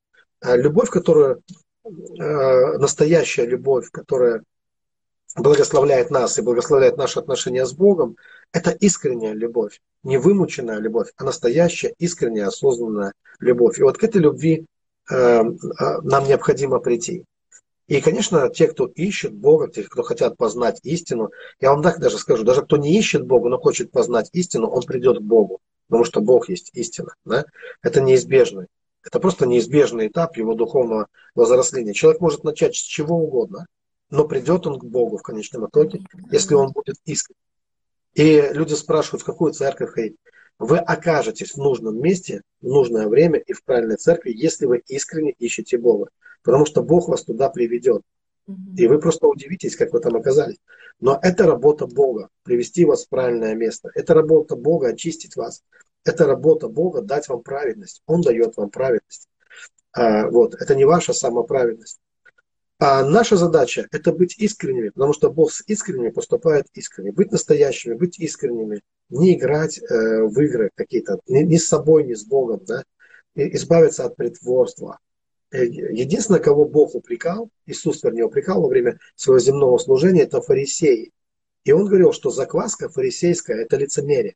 А 0.42 0.56
любовь, 0.56 0.90
которая, 0.90 1.40
э, 1.86 2.78
настоящая 2.78 3.46
любовь, 3.46 3.90
которая 3.92 4.44
благословляет 5.36 6.10
нас 6.10 6.38
и 6.38 6.42
благословляет 6.42 6.98
наши 6.98 7.20
отношения 7.20 7.66
с 7.66 7.74
Богом, 7.74 8.18
это 8.54 8.72
искренняя 8.72 9.34
любовь, 9.34 9.82
не 10.04 10.18
вымученная 10.18 10.80
любовь, 10.80 11.12
а 11.18 11.24
настоящая, 11.24 11.94
искренняя, 12.00 12.48
осознанная 12.48 13.14
любовь. 13.40 13.80
И 13.80 13.84
вот 13.84 13.98
к 13.98 14.04
этой 14.04 14.22
любви 14.22 14.66
э, 15.12 15.44
нам 15.44 16.28
необходимо 16.28 16.80
прийти. 16.80 17.26
И, 17.88 18.02
конечно, 18.02 18.50
те, 18.50 18.68
кто 18.68 18.86
ищет 18.86 19.34
Бога, 19.34 19.70
те, 19.70 19.84
кто 19.84 20.04
хотят 20.04 20.36
познать 20.36 20.82
истину, 20.84 21.32
я 21.62 21.72
вам 21.72 21.82
так 21.82 22.00
даже 22.00 22.18
скажу, 22.18 22.44
даже 22.44 22.62
кто 22.62 22.76
не 22.76 22.98
ищет 22.98 23.26
Бога, 23.26 23.48
но 23.48 23.58
хочет 23.58 23.92
познать 23.92 24.30
истину, 24.34 24.68
он 24.68 24.84
придет 24.84 25.20
к 25.20 25.22
Богу, 25.22 25.60
потому 25.88 26.06
что 26.06 26.22
Бог 26.22 26.50
есть 26.50 26.72
истина. 26.74 27.14
Да? 27.26 27.46
Это 27.82 28.02
неизбежно. 28.02 28.68
Это 29.04 29.20
просто 29.20 29.46
неизбежный 29.46 30.08
этап 30.08 30.38
его 30.38 30.54
духовного 30.54 31.08
возросления. 31.36 31.94
Человек 31.94 32.22
может 32.22 32.44
начать 32.44 32.76
с 32.76 32.80
чего 32.80 33.18
угодно, 33.18 33.66
но 34.10 34.28
придет 34.28 34.68
он 34.68 34.80
к 34.80 34.84
Богу 34.84 35.18
в 35.18 35.24
конечном 35.24 35.68
итоге, 35.68 36.02
если 36.32 36.56
он 36.56 36.72
будет 36.72 36.98
искренен. 37.06 37.38
И 38.14 38.42
люди 38.54 38.74
спрашивают, 38.74 39.22
в 39.22 39.26
какую 39.26 39.54
церковь 39.54 39.92
ходить. 39.92 40.18
Вы 40.60 40.80
окажетесь 40.80 41.52
в 41.52 41.58
нужном 41.58 42.02
месте, 42.02 42.42
в 42.62 42.68
нужное 42.68 43.08
время 43.08 43.40
и 43.40 43.54
в 43.54 43.64
правильной 43.64 43.98
церкви, 43.98 44.34
если 44.36 44.66
вы 44.66 44.82
искренне 44.88 45.32
ищете 45.32 45.78
Бога 45.78 46.10
потому 46.48 46.66
что 46.66 46.82
Бог 46.82 47.10
вас 47.10 47.26
туда 47.26 47.50
приведет. 47.50 48.04
И 48.78 48.88
вы 48.88 49.00
просто 49.00 49.28
удивитесь, 49.28 49.76
как 49.76 49.92
вы 49.92 50.00
там 50.00 50.16
оказались. 50.16 50.58
Но 51.00 51.20
это 51.22 51.46
работа 51.46 51.86
Бога, 51.86 52.30
привести 52.44 52.86
вас 52.86 53.06
в 53.06 53.10
правильное 53.10 53.56
место. 53.56 53.92
Это 53.94 54.14
работа 54.14 54.56
Бога 54.56 54.90
очистить 54.90 55.36
вас. 55.36 55.64
Это 56.06 56.26
работа 56.26 56.70
Бога 56.70 57.02
дать 57.02 57.28
вам 57.28 57.44
праведность. 57.44 58.02
Он 58.06 58.22
дает 58.22 58.56
вам 58.56 58.70
праведность. 58.70 59.28
А, 59.92 60.28
вот. 60.30 60.56
Это 60.56 60.76
не 60.76 60.86
ваша 60.86 61.14
самоправедность. 61.14 62.00
А 62.80 63.04
наша 63.04 63.36
задача– 63.38 63.88
это 63.92 64.12
быть 64.12 64.38
искренними, 64.38 64.90
потому 64.90 65.12
что 65.12 65.32
Бог 65.32 65.52
с 65.52 65.64
искренними 65.66 66.10
поступает 66.10 66.68
искренне. 66.74 67.12
Быть 67.12 67.32
настоящими, 67.32 67.96
быть 67.96 68.20
искренними, 68.20 68.82
не 69.10 69.36
играть 69.36 69.80
э, 69.80 70.22
в 70.24 70.40
игры 70.40 70.70
какие-то, 70.76 71.20
ни, 71.28 71.40
ни 71.40 71.58
с 71.58 71.68
собой, 71.68 72.04
ни 72.04 72.14
с 72.14 72.24
Богом, 72.24 72.64
да? 72.66 72.84
И 73.34 73.56
избавиться 73.56 74.06
от 74.06 74.16
притворства, 74.16 75.00
единственное, 75.52 76.40
кого 76.40 76.66
Бог 76.66 76.96
упрекал, 76.96 77.50
Иисус, 77.66 78.04
вернее, 78.04 78.26
упрекал 78.26 78.62
во 78.62 78.68
время 78.68 79.00
своего 79.16 79.40
земного 79.40 79.78
служения, 79.78 80.24
это 80.24 80.42
фарисеи. 80.42 81.12
И 81.64 81.72
он 81.72 81.86
говорил, 81.86 82.14
что 82.14 82.30
закваска 82.30 82.90
фарисейская– 82.90 83.58
это 83.62 83.78
лицемерие. 83.78 84.36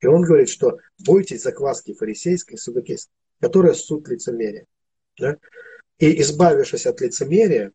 И 0.00 0.06
он 0.06 0.22
говорит, 0.22 0.48
что 0.48 0.78
бойтесь 1.04 1.42
закваски 1.42 1.94
фарисейской, 1.94 2.56
судокейской, 2.56 3.12
которая 3.40 3.74
суть 3.74 4.08
лицемерия. 4.08 4.66
Да? 5.18 5.36
И 5.98 6.20
избавившись 6.22 6.86
от 6.86 7.00
лицемерия, 7.00 7.72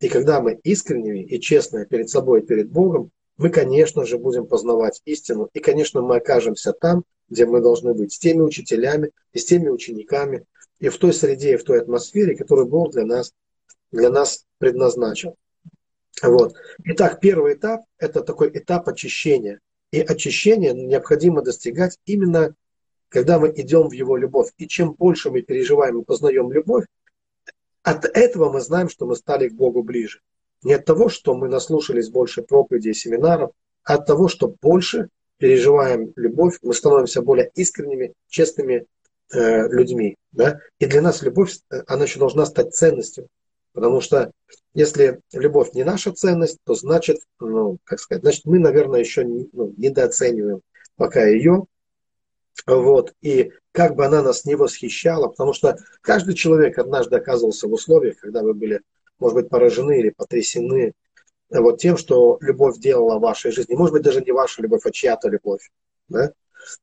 и 0.00 0.08
когда 0.08 0.40
мы 0.40 0.60
искренними 0.62 1.24
и 1.24 1.40
честные 1.40 1.86
перед 1.86 2.08
собой 2.08 2.40
и 2.40 2.46
перед 2.46 2.70
Богом, 2.70 3.10
мы, 3.36 3.50
конечно 3.50 4.04
же, 4.04 4.18
будем 4.18 4.46
познавать 4.46 5.00
истину. 5.04 5.48
И, 5.52 5.60
конечно, 5.60 6.02
мы 6.02 6.16
окажемся 6.16 6.72
там, 6.72 7.04
где 7.28 7.46
мы 7.46 7.60
должны 7.60 7.94
быть, 7.94 8.12
с 8.12 8.18
теми 8.18 8.40
учителями 8.40 9.10
и 9.32 9.38
с 9.38 9.44
теми 9.44 9.68
учениками, 9.68 10.44
и 10.80 10.88
в 10.88 10.98
той 10.98 11.12
среде, 11.12 11.54
и 11.54 11.56
в 11.56 11.64
той 11.64 11.80
атмосфере, 11.80 12.36
которую 12.36 12.66
Бог 12.68 12.92
для 12.92 13.04
нас, 13.04 13.32
для 13.90 14.10
нас 14.10 14.44
предназначил. 14.58 15.36
Вот. 16.22 16.54
Итак, 16.84 17.20
первый 17.20 17.54
этап– 17.54 17.82
это 17.98 18.22
такой 18.22 18.50
этап 18.50 18.88
очищения. 18.88 19.60
И 19.90 20.00
очищение 20.00 20.72
необходимо 20.72 21.42
достигать 21.42 21.98
именно, 22.04 22.54
когда 23.08 23.38
мы 23.38 23.52
идем 23.54 23.88
в 23.88 23.92
Его 23.92 24.16
любовь. 24.16 24.50
И 24.58 24.66
чем 24.66 24.92
больше 24.92 25.30
мы 25.30 25.42
переживаем 25.42 26.00
и 26.00 26.04
познаем 26.04 26.52
любовь, 26.52 26.84
от 27.82 28.04
этого 28.04 28.52
мы 28.52 28.60
знаем, 28.60 28.88
что 28.88 29.06
мы 29.06 29.16
стали 29.16 29.48
к 29.48 29.54
Богу 29.54 29.82
ближе. 29.82 30.20
Не 30.62 30.74
от 30.74 30.84
того, 30.84 31.08
что 31.08 31.34
мы 31.34 31.48
наслушались 31.48 32.10
больше 32.10 32.42
проповедей 32.42 32.90
и 32.90 32.94
семинаров, 32.94 33.52
а 33.84 33.94
от 33.94 34.06
того, 34.06 34.28
что 34.28 34.54
больше 34.60 35.08
переживаем 35.38 36.12
любовь, 36.16 36.58
мы 36.62 36.74
становимся 36.74 37.22
более 37.22 37.50
искренними, 37.54 38.12
честными 38.28 38.86
э, 39.32 39.68
людьми. 39.68 40.16
Да? 40.32 40.60
И 40.78 40.86
для 40.86 41.02
нас 41.02 41.22
любовь, 41.22 41.58
э, 41.70 41.82
она 41.86 42.04
еще 42.04 42.18
должна 42.18 42.46
стать 42.46 42.74
ценностью. 42.74 43.28
Потому 43.72 44.00
что 44.00 44.32
если 44.74 45.20
любовь 45.32 45.72
не 45.74 45.84
наша 45.84 46.12
ценность, 46.12 46.58
то 46.64 46.74
значит, 46.74 47.18
ну, 47.40 47.78
как 47.84 48.00
сказать, 48.00 48.22
значит, 48.22 48.44
мы, 48.44 48.58
наверное, 48.58 49.00
еще 49.00 49.24
не, 49.24 49.48
ну, 49.52 49.72
недооцениваем 49.76 50.60
пока 50.96 51.26
ее. 51.26 51.64
Вот. 52.66 53.14
И 53.22 53.52
как 53.72 53.94
бы 53.94 54.04
она 54.04 54.22
нас 54.22 54.44
не 54.44 54.56
восхищала, 54.56 55.28
потому 55.28 55.52
что 55.52 55.78
каждый 56.00 56.34
человек 56.34 56.78
однажды 56.78 57.16
оказывался 57.16 57.68
в 57.68 57.72
условиях, 57.72 58.18
когда 58.18 58.42
вы 58.42 58.54
были, 58.54 58.80
может 59.18 59.36
быть, 59.36 59.48
поражены 59.48 60.00
или 60.00 60.10
потрясены 60.10 60.92
вот 61.50 61.78
тем, 61.80 61.96
что 61.96 62.38
любовь 62.40 62.78
делала 62.78 63.18
в 63.18 63.22
вашей 63.22 63.52
жизни. 63.52 63.74
Может 63.74 63.92
быть, 63.94 64.02
даже 64.02 64.20
не 64.20 64.32
ваша 64.32 64.60
любовь, 64.60 64.84
а 64.84 64.90
чья-то 64.90 65.28
любовь. 65.28 65.70
Да? 66.08 66.32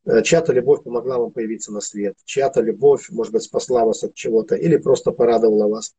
Э, 0.06 0.22
чья-то 0.22 0.54
любовь 0.54 0.84
помогла 0.84 1.18
вам 1.18 1.32
появиться 1.32 1.72
на 1.72 1.82
свет. 1.82 2.16
Чья-то 2.26 2.62
любовь, 2.62 3.10
может 3.10 3.34
быть, 3.34 3.44
спасла 3.44 3.86
вас 3.86 4.04
от 4.04 4.14
чего-то 4.14 4.56
или 4.56 4.78
просто 4.78 5.12
порадовала 5.12 5.68
вас. 5.68 5.94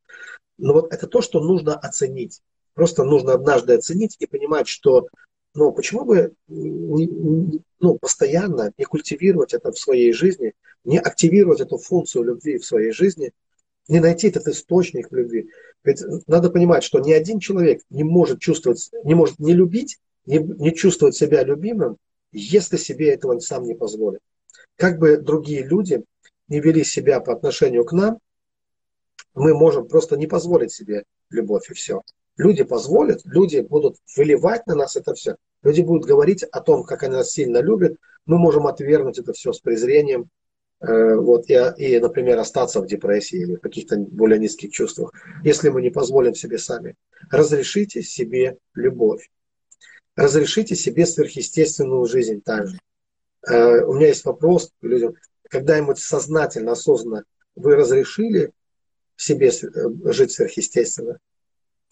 Но 0.59 0.73
вот 0.73 0.93
это 0.93 1.07
то, 1.07 1.21
что 1.21 1.41
нужно 1.41 1.77
оценить. 1.77 2.41
Просто 2.75 3.05
нужно 3.05 3.35
однажды 3.35 3.75
оценить 3.75 4.17
и 4.19 4.27
понимать, 4.27 4.69
что 4.69 5.07
ну, 5.55 5.73
почему 5.73 6.05
бы 6.05 6.35
ну, 6.49 7.99
постоянно 7.99 8.73
не 8.77 8.85
культивировать 8.85 9.55
это 9.55 9.73
в 9.73 9.79
своей 9.79 10.13
жизни, 10.13 10.53
не 10.85 10.99
активировать 10.99 11.61
эту 11.61 11.79
функцию 11.79 12.25
любви 12.25 12.59
в 12.59 12.67
своей 12.67 12.93
жизни, 12.93 13.33
не 13.89 14.01
найти 14.01 14.29
этот 14.29 14.49
источник 14.49 15.11
любви. 15.13 15.51
Ведь 15.83 16.03
надо 16.27 16.51
понимать, 16.51 16.85
что 16.85 16.99
ни 16.99 17.13
один 17.13 17.39
человек 17.41 17.81
не 17.89 18.05
может 18.05 18.41
чувствовать, 18.41 18.91
не 19.05 19.15
может 19.15 19.39
не 19.39 19.55
любить, 19.55 19.99
не, 20.27 20.39
не 20.39 20.75
чувствовать 20.75 21.15
себя 21.15 21.43
любимым, 21.43 21.97
если 22.39 22.77
себе 22.77 23.11
этого 23.11 23.39
сам 23.41 23.65
не 23.65 23.75
позволит. 23.75 24.21
Как 24.77 24.99
бы 24.99 25.17
другие 25.17 25.63
люди 25.63 26.05
не 26.49 26.61
вели 26.61 26.85
себя 26.85 27.21
по 27.21 27.33
отношению 27.33 27.85
к 27.85 27.93
нам, 27.93 28.19
мы 29.35 29.55
можем 29.55 29.89
просто 29.89 30.17
не 30.17 30.27
позволить 30.27 30.73
себе 30.73 31.05
любовь 31.31 31.71
и 31.71 31.75
все. 31.75 32.03
Люди 32.37 32.65
позволят, 32.65 33.23
люди 33.25 33.61
будут 33.61 33.97
выливать 34.17 34.67
на 34.67 34.75
нас 34.75 34.97
это 34.97 35.15
все. 35.15 35.37
Люди 35.63 35.81
будут 35.81 36.05
говорить 36.05 36.43
о 36.43 36.61
том, 36.61 36.85
как 36.85 37.03
они 37.03 37.15
нас 37.15 37.31
сильно 37.31 37.59
любят. 37.59 37.99
Мы 38.27 38.39
можем 38.39 38.67
отвергнуть 38.67 39.19
это 39.19 39.33
все 39.33 39.53
с 39.53 39.61
презрением, 39.61 40.31
Э, 40.81 41.15
вот, 41.17 41.49
и, 41.49 41.55
и, 41.79 41.99
например, 41.99 42.39
остаться 42.39 42.81
в 42.81 42.87
депрессии 42.87 43.41
или 43.41 43.57
в 43.57 43.61
каких-то 43.61 43.97
более 43.97 44.39
низких 44.39 44.71
чувствах, 44.73 45.13
если 45.43 45.71
мы 45.71 45.81
не 45.81 45.91
позволим 45.91 46.35
себе 46.35 46.59
сами. 46.59 46.97
Разрешите 47.31 48.03
себе 48.03 48.59
любовь. 48.75 49.31
Разрешите 50.17 50.75
себе 50.75 51.05
сверхъестественную 51.07 52.07
жизнь 52.07 52.41
также. 52.41 52.79
Э, 53.47 53.83
у 53.85 53.93
меня 53.93 54.09
есть 54.09 54.25
вопрос 54.25 54.73
к 54.81 54.85
людям. 54.85 55.15
Когда-нибудь 55.49 55.99
сознательно, 55.99 56.73
осознанно 56.73 57.25
вы 57.55 57.77
разрешили 57.77 58.53
себе 59.17 59.49
э, 59.49 60.13
жить 60.13 60.33
сверхъестественно? 60.33 61.19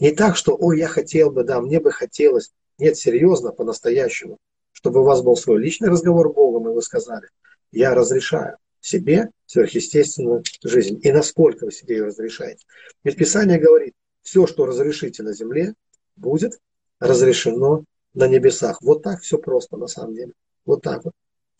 Не 0.00 0.12
так, 0.12 0.36
что, 0.36 0.56
ой, 0.56 0.78
я 0.78 0.88
хотел 0.88 1.30
бы, 1.30 1.44
да, 1.44 1.60
мне 1.60 1.80
бы 1.80 1.92
хотелось. 1.92 2.52
Нет, 2.78 2.96
серьезно, 2.96 3.52
по-настоящему. 3.52 4.38
Чтобы 4.72 5.00
у 5.00 5.04
вас 5.04 5.22
был 5.22 5.36
свой 5.36 5.60
личный 5.60 5.88
разговор 5.88 6.30
с 6.30 6.34
Богом, 6.34 6.68
и 6.68 6.72
вы 6.72 6.82
сказали, 6.82 7.28
я 7.70 7.94
разрешаю 7.94 8.56
себе 8.80 9.30
сверхъестественную 9.46 10.42
жизнь. 10.62 10.98
И 11.02 11.12
насколько 11.12 11.66
вы 11.66 11.72
себе 11.72 11.96
ее 11.96 12.06
разрешаете. 12.06 12.64
Ведь 13.04 13.16
Писание 13.16 13.58
говорит, 13.58 13.94
все, 14.22 14.46
что 14.46 14.66
разрешите 14.66 15.22
на 15.22 15.32
земле, 15.32 15.74
будет 16.16 16.58
разрешено 16.98 17.84
на 18.14 18.26
небесах. 18.26 18.80
Вот 18.82 19.02
так 19.02 19.20
все 19.22 19.38
просто 19.38 19.76
на 19.76 19.86
самом 19.86 20.14
деле. 20.14 20.32
Вот 20.64 20.82
так 20.82 21.04
вот. 21.04 21.12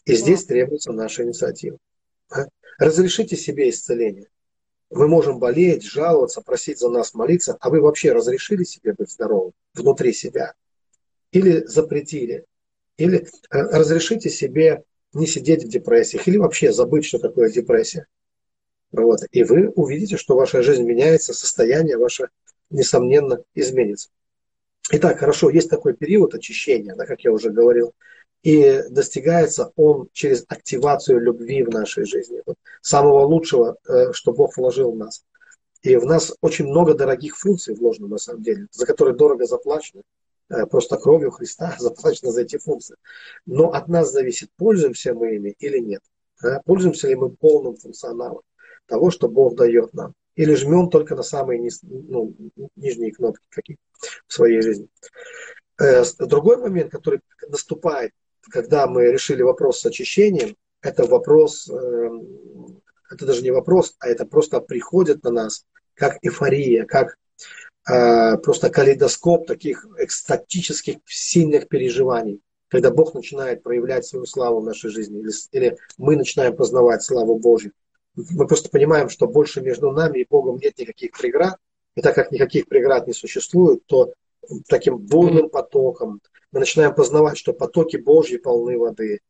И 0.05 0.15
здесь 0.15 0.45
требуется 0.45 0.93
наша 0.93 1.25
инициатива. 1.25 1.79
А? 2.31 2.45
Разрешите 2.79 3.37
себе 3.37 3.69
исцеление. 3.71 4.29
Мы 4.91 5.09
можем 5.09 5.39
болеть, 5.39 5.83
жаловаться, 5.83 6.41
просить 6.41 6.79
за 6.79 6.89
нас 6.89 7.15
молиться, 7.15 7.57
а 7.61 7.71
вы 7.71 7.81
вообще 7.81 8.13
разрешили 8.13 8.65
себе 8.65 8.93
быть 8.93 9.11
здоровым 9.11 9.53
внутри 9.75 10.13
себя? 10.13 10.55
Или 11.33 11.64
запретили? 11.64 12.45
Или 12.97 13.19
э, 13.19 13.27
разрешите 13.51 14.31
себе 14.31 14.85
не 15.12 15.27
сидеть 15.27 15.64
в 15.64 15.69
депрессиях 15.69 16.29
или 16.29 16.37
вообще 16.37 16.73
забыть, 16.73 17.05
что 17.05 17.19
такое 17.19 17.51
депрессия. 17.51 18.07
Вот. 18.93 19.21
И 19.33 19.43
вы 19.43 19.69
увидите, 19.71 20.17
что 20.17 20.37
ваша 20.37 20.62
жизнь 20.62 20.85
меняется, 20.85 21.33
состояние 21.33 21.97
ваше, 21.97 22.29
несомненно, 22.71 23.43
изменится. 23.55 24.11
Итак, 24.90 25.18
хорошо, 25.18 25.49
есть 25.49 25.70
такой 25.70 25.94
период 25.94 26.35
очищения, 26.35 26.94
да, 26.94 27.07
как 27.07 27.20
я 27.25 27.33
уже 27.33 27.51
говорил, 27.51 27.94
и 28.42 28.83
достигается 28.90 29.73
он 29.77 30.09
через 30.12 30.44
активацию 30.49 31.20
любви 31.20 31.62
в 31.62 31.70
нашей 31.70 32.05
жизни, 32.05 32.42
вот, 32.44 32.57
самого 32.83 33.25
лучшего, 33.25 33.79
э, 33.88 34.12
что 34.12 34.33
Бог 34.33 34.57
вложил 34.57 34.92
в 34.92 34.97
нас. 34.97 35.25
И 35.81 35.97
в 35.97 36.05
нас 36.05 36.35
очень 36.42 36.66
много 36.66 36.94
дорогих 36.94 37.38
функций 37.38 37.75
вложено 37.75 38.09
на 38.09 38.18
самом 38.18 38.42
деле, 38.42 38.66
за 38.70 38.85
которые 38.85 39.16
дорого 39.16 39.47
заплачено. 39.47 40.03
Э, 40.51 40.66
просто 40.66 40.99
кровью 40.99 41.31
Христа 41.31 41.75
заплачено 41.79 42.31
за 42.31 42.42
эти 42.42 42.59
функции. 42.59 42.97
Но 43.47 43.70
от 43.70 43.88
нас 43.88 44.12
зависит, 44.12 44.51
пользуемся 44.57 45.14
мы 45.14 45.37
ими 45.37 45.55
или 45.59 45.79
нет. 45.79 46.03
Пользуемся 46.66 47.09
ли 47.09 47.14
мы 47.14 47.31
полным 47.31 47.77
функционалом 47.77 48.42
того, 48.87 49.11
что 49.11 49.29
Бог 49.29 49.55
дает 49.57 49.94
нам. 49.94 50.12
Или 50.37 50.55
жмем 50.55 50.90
только 50.90 51.14
на 51.14 51.23
самые 51.23 51.61
низ, 51.61 51.81
ну, 51.83 52.35
нижние 52.77 53.12
кнопки 53.12 53.42
какие 53.51 53.79
в 54.27 54.33
своей 54.33 54.61
жизни. 54.61 54.88
Э, 55.81 56.03
другой 56.18 56.57
момент, 56.57 56.90
который 56.90 57.20
наступает, 57.49 58.12
когда 58.51 58.87
мы 58.87 59.07
решили 59.12 59.42
вопрос 59.42 59.81
с 59.81 59.87
очищением, 59.87 60.57
это 60.83 61.05
вопрос, 61.07 61.68
э, 61.68 62.11
это 63.11 63.27
даже 63.27 63.42
не 63.42 63.51
вопрос, 63.51 63.94
а 64.01 64.09
это 64.09 64.27
просто 64.27 64.61
приходит 64.61 65.23
на 65.23 65.31
нас 65.31 65.64
как 65.94 66.18
эйфория, 66.23 66.85
как 66.85 67.16
Э, 67.87 68.38
просто 68.38 68.70
калейдоскоп 68.70 69.47
таких 69.47 69.87
экстатических 69.99 70.97
сильных 71.07 71.68
переживаний, 71.68 72.40
когда 72.68 72.90
Бог 72.90 73.12
начинает 73.14 73.62
проявлять 73.62 74.07
свою 74.07 74.25
славу 74.25 74.61
в 74.61 74.64
нашей 74.64 74.90
жизни, 74.90 75.20
или, 75.20 75.31
или 75.53 75.77
мы 75.99 76.16
начинаем 76.16 76.57
познавать 76.57 77.03
славу 77.03 77.38
Божью. 77.38 77.73
Мы 78.16 78.46
просто 78.46 78.68
понимаем, 78.70 79.09
что 79.09 79.27
больше 79.27 79.61
между 79.61 79.90
нами 79.90 80.20
и 80.20 80.27
Богом 80.29 80.59
нет 80.59 80.79
никаких 80.79 81.12
преград, 81.12 81.57
и 81.96 82.00
так 82.00 82.14
как 82.14 82.31
никаких 82.31 82.68
преград 82.68 83.07
не 83.07 83.12
существует, 83.12 83.85
то 83.87 84.12
таким 84.68 84.98
бурным 84.98 85.48
потоком 85.48 86.20
мы 86.53 86.61
начинаем 86.61 86.94
познавать, 86.94 87.37
что 87.38 87.53
потоки 87.53 87.96
Божьи 87.96 88.37
полны 88.37 88.79
воды, 88.79 89.20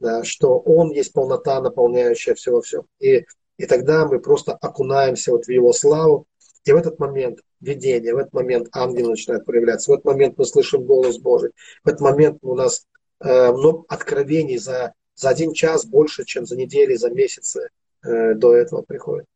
да, 0.00 0.24
что 0.24 0.58
Он 0.58 0.90
есть 0.90 1.12
полнота, 1.12 1.60
наполняющая 1.60 2.34
все 2.34 2.52
во 2.52 2.60
всем. 2.60 2.82
И, 3.00 3.24
и 3.56 3.66
тогда 3.66 4.06
мы 4.06 4.20
просто 4.20 4.52
окунаемся 4.52 5.32
вот 5.32 5.46
в 5.46 5.50
Его 5.50 5.72
славу, 5.72 6.26
и 6.64 6.72
в 6.72 6.76
этот 6.76 6.98
момент 6.98 7.40
видение, 7.60 8.14
в 8.14 8.18
этот 8.18 8.34
момент 8.34 8.68
ангелы 8.72 9.10
начинают 9.10 9.46
проявляться, 9.46 9.90
в 9.90 9.94
этот 9.94 10.04
момент 10.04 10.36
мы 10.36 10.44
слышим 10.44 10.84
голос 10.84 11.18
Божий, 11.18 11.52
в 11.84 11.88
этот 11.88 12.00
момент 12.00 12.38
у 12.42 12.54
нас 12.54 12.86
э, 13.20 13.52
много 13.52 13.84
откровений 13.88 14.58
за, 14.58 14.92
за 15.14 15.30
один 15.30 15.54
час 15.54 15.86
больше, 15.86 16.24
чем 16.24 16.44
за 16.44 16.56
недели, 16.56 16.96
за 16.96 17.08
месяцы 17.08 17.70
э, 18.06 18.34
до 18.34 18.54
этого 18.54 18.82
приходит. 18.82 19.26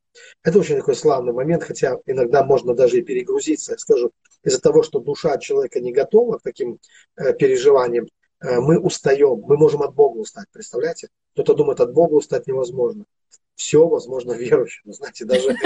Это 0.43 0.59
очень 0.59 0.77
такой 0.77 0.97
славный 0.97 1.33
момент, 1.33 1.65
хотя 1.65 1.99
иногда 2.07 2.45
можно 2.45 2.75
даже 2.75 2.99
и 2.99 3.03
перегрузиться. 3.03 3.73
Я 3.73 3.79
скажу, 3.79 4.11
из-за 4.43 4.61
того, 4.61 4.83
что 4.83 4.99
душа 4.99 5.39
человека 5.39 5.81
не 5.81 5.93
готова 5.93 6.39
к 6.39 6.43
таким 6.43 6.79
э, 7.17 7.33
переживаниям, 7.35 8.07
э, 8.41 8.61
мы 8.61 8.79
устаем, 8.79 9.41
мы 9.41 9.57
можем 9.57 9.83
от 9.83 9.95
Бога 9.95 10.19
устать, 10.19 10.47
представляете? 10.53 11.09
Кто-то 11.33 11.55
думает, 11.55 11.81
от 11.81 11.93
Бога 11.93 12.15
устать 12.15 12.47
невозможно. 12.47 13.05
Все 13.55 13.87
возможно 13.87 14.33
верующим, 14.39 14.93
знаете, 14.93 15.25
даже 15.25 15.57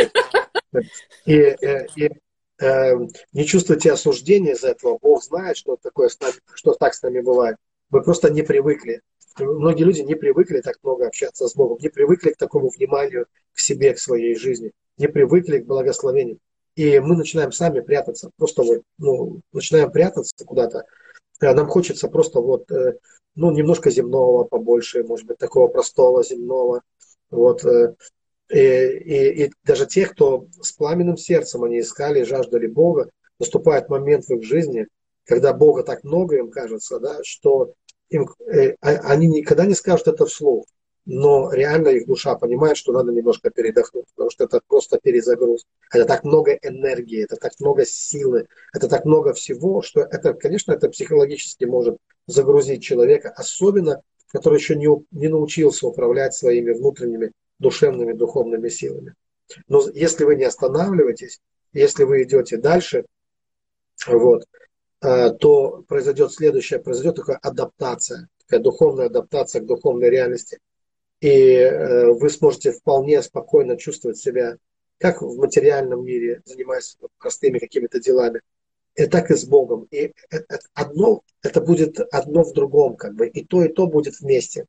и, 1.25 1.57
и 1.97 2.11
не 3.33 3.45
чувствуйте 3.47 3.93
осуждения 3.93 4.53
из-за 4.53 4.69
этого. 4.69 4.99
Бог 5.01 5.23
знает, 5.23 5.57
что, 5.57 5.77
такое, 5.77 6.09
что 6.55 6.75
так 6.75 6.95
с 6.95 7.03
нами 7.03 7.21
бывает. 7.21 7.57
Вы 7.95 8.03
просто 8.03 8.29
не 8.29 8.43
привыкли. 8.43 9.03
Многие 9.39 9.85
люди 9.85 10.01
не 10.01 10.17
привыкли 10.17 10.61
так 10.61 10.79
много 10.83 11.07
общаться 11.07 11.47
с 11.47 11.55
Богом, 11.55 11.79
не 11.81 11.89
привыкли 11.89 12.33
к 12.33 12.37
такому 12.37 12.69
вниманию 12.69 13.27
к 13.53 13.61
себе, 13.61 13.95
к 13.95 14.01
своей 14.01 14.35
жизни, 14.35 14.73
не 14.99 15.07
привыкли 15.07 15.59
к 15.59 15.67
благословению. 15.67 16.39
И 16.75 16.99
мы 16.99 17.17
начинаем 17.17 17.53
сами 17.53 17.79
прятаться, 17.79 18.33
просто 18.37 18.65
вот, 18.65 18.83
ну, 18.99 19.43
начинаем 19.53 19.93
прятаться 19.93 20.35
куда-то. 20.45 20.87
Э, 21.41 21.55
нам 21.55 21.69
хочется 21.69 22.09
просто 22.09 22.41
вот, 22.41 22.69
ну, 23.37 23.53
немножко 23.53 23.91
земного 23.91 24.43
побольше, 24.43 25.05
может 25.05 25.29
быть, 25.29 25.39
такого 25.39 25.69
простого 25.69 26.25
земного. 26.25 26.83
Вот, 27.31 27.65
и, 27.65 28.57
и, 28.57 29.45
и 29.45 29.53
даже 29.63 29.87
те, 29.87 30.07
кто 30.07 30.49
с 30.61 30.73
пламенным 30.73 31.17
сердцем 31.17 31.63
они 31.63 31.79
искали 31.79 32.23
и 32.23 32.25
жаждали 32.25 32.67
Бога, 32.67 33.09
наступает 33.39 33.89
момент 33.89 34.25
в 34.25 34.31
их 34.31 34.43
жизни, 34.43 34.89
когда 35.27 35.53
Бога 35.53 35.85
так 35.85 36.03
много 36.03 36.39
им 36.39 36.51
кажется, 36.51 36.99
да, 36.99 37.21
что 37.23 37.75
им, 38.09 38.29
э, 38.47 38.77
а, 38.81 38.90
они 39.12 39.27
никогда 39.27 39.67
не 39.67 39.75
скажут 39.75 40.09
это 40.09 40.27
вслух, 40.27 40.67
но 41.07 41.53
реально 41.53 41.88
их 41.88 42.07
душа 42.07 42.35
понимает, 42.35 42.77
что 42.77 42.93
надо 42.93 43.12
немножко 43.12 43.51
передохнуть, 43.51 44.07
потому 44.14 44.31
что 44.31 44.45
это 44.45 44.61
просто 44.67 44.99
перезагруз. 45.03 45.67
Это 45.93 46.07
так 46.07 46.25
много 46.25 46.53
энергии, 46.53 47.25
это 47.25 47.37
так 47.37 47.53
много 47.61 47.85
силы, 47.85 48.47
это 48.73 48.88
так 48.88 49.05
много 49.05 49.35
всего, 49.35 49.83
что 49.83 50.01
это, 50.01 50.35
конечно, 50.35 50.73
это 50.73 50.88
психологически 50.88 51.64
может 51.64 51.99
загрузить 52.27 52.83
человека, 52.83 53.31
особенно 53.37 54.03
который 54.35 54.59
еще 54.59 54.75
не, 54.75 54.88
не 55.12 55.29
научился 55.29 55.87
управлять 55.87 56.35
своими 56.35 56.73
внутренними 56.73 57.31
душевными, 57.61 58.14
духовными 58.14 58.69
силами. 58.69 59.14
Но 59.69 59.88
если 59.95 60.25
вы 60.25 60.35
не 60.35 60.43
останавливаетесь, 60.43 61.40
если 61.73 62.03
вы 62.03 62.25
идете 62.25 62.57
дальше, 62.57 63.05
вот, 64.09 64.45
то 65.05 65.85
произойдет 65.87 66.33
следующее, 66.33 66.81
произойдет 66.81 67.17
такая 67.17 67.37
адаптация, 67.37 68.29
такая 68.38 68.61
духовная 68.61 69.07
адаптация 69.07 69.61
к 69.61 69.67
духовной 69.67 70.09
реальности. 70.09 70.59
И 71.21 71.29
э, 71.29 72.11
вы 72.12 72.31
сможете 72.31 72.73
вполне 72.73 73.23
спокойно 73.23 73.77
чувствовать 73.77 74.19
себя 74.19 74.57
как 74.99 75.23
в 75.23 75.37
материальном 75.37 76.05
мире, 76.05 76.43
занимаясь 76.45 76.97
простыми 77.19 77.59
какими-то 77.59 78.01
делами, 78.01 78.40
и 78.95 79.07
так 79.07 79.31
и 79.31 79.35
с 79.35 79.45
Богом. 79.45 79.87
И 79.90 80.12
одно, 80.73 81.23
это 81.43 81.61
будет 81.61 82.01
одно 82.12 82.45
в 82.45 82.53
другом, 82.53 82.97
как 82.97 83.14
бы, 83.14 83.27
и 83.27 83.45
то, 83.45 83.64
и 83.64 83.69
то 83.73 83.87
будет 83.87 84.21
вместе 84.21 84.67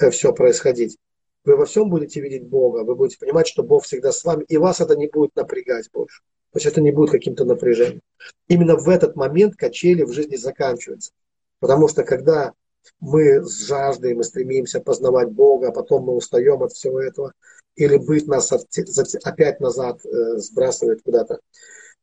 э, 0.00 0.10
все 0.10 0.32
происходить. 0.32 0.96
Вы 1.44 1.56
во 1.56 1.66
всем 1.66 1.90
будете 1.90 2.20
видеть 2.20 2.46
Бога, 2.46 2.84
вы 2.84 2.94
будете 2.94 3.18
понимать, 3.18 3.46
что 3.46 3.62
Бог 3.62 3.84
всегда 3.84 4.12
с 4.12 4.24
вами, 4.24 4.44
и 4.48 4.56
вас 4.56 4.80
это 4.80 4.96
не 4.96 5.08
будет 5.08 5.34
напрягать 5.36 5.90
больше. 5.92 6.22
То 6.52 6.58
есть 6.58 6.66
это 6.66 6.80
не 6.80 6.92
будет 6.92 7.10
каким-то 7.10 7.44
напряжением. 7.44 8.00
Именно 8.48 8.76
в 8.76 8.88
этот 8.88 9.16
момент 9.16 9.56
качели 9.56 10.02
в 10.02 10.12
жизни 10.12 10.36
заканчиваются. 10.36 11.12
Потому 11.60 11.88
что 11.88 12.04
когда 12.04 12.52
мы 13.00 13.42
с 13.44 13.66
жаждой, 13.66 14.14
мы 14.14 14.24
стремимся 14.24 14.80
познавать 14.80 15.30
Бога, 15.30 15.68
а 15.68 15.72
потом 15.72 16.04
мы 16.04 16.14
устаем 16.14 16.62
от 16.62 16.72
всего 16.72 17.00
этого, 17.00 17.32
или 17.74 17.96
быть 17.96 18.26
нас 18.26 18.50
опять 18.52 19.60
назад 19.60 20.04
э, 20.04 20.36
сбрасывает 20.38 21.02
куда-то, 21.02 21.40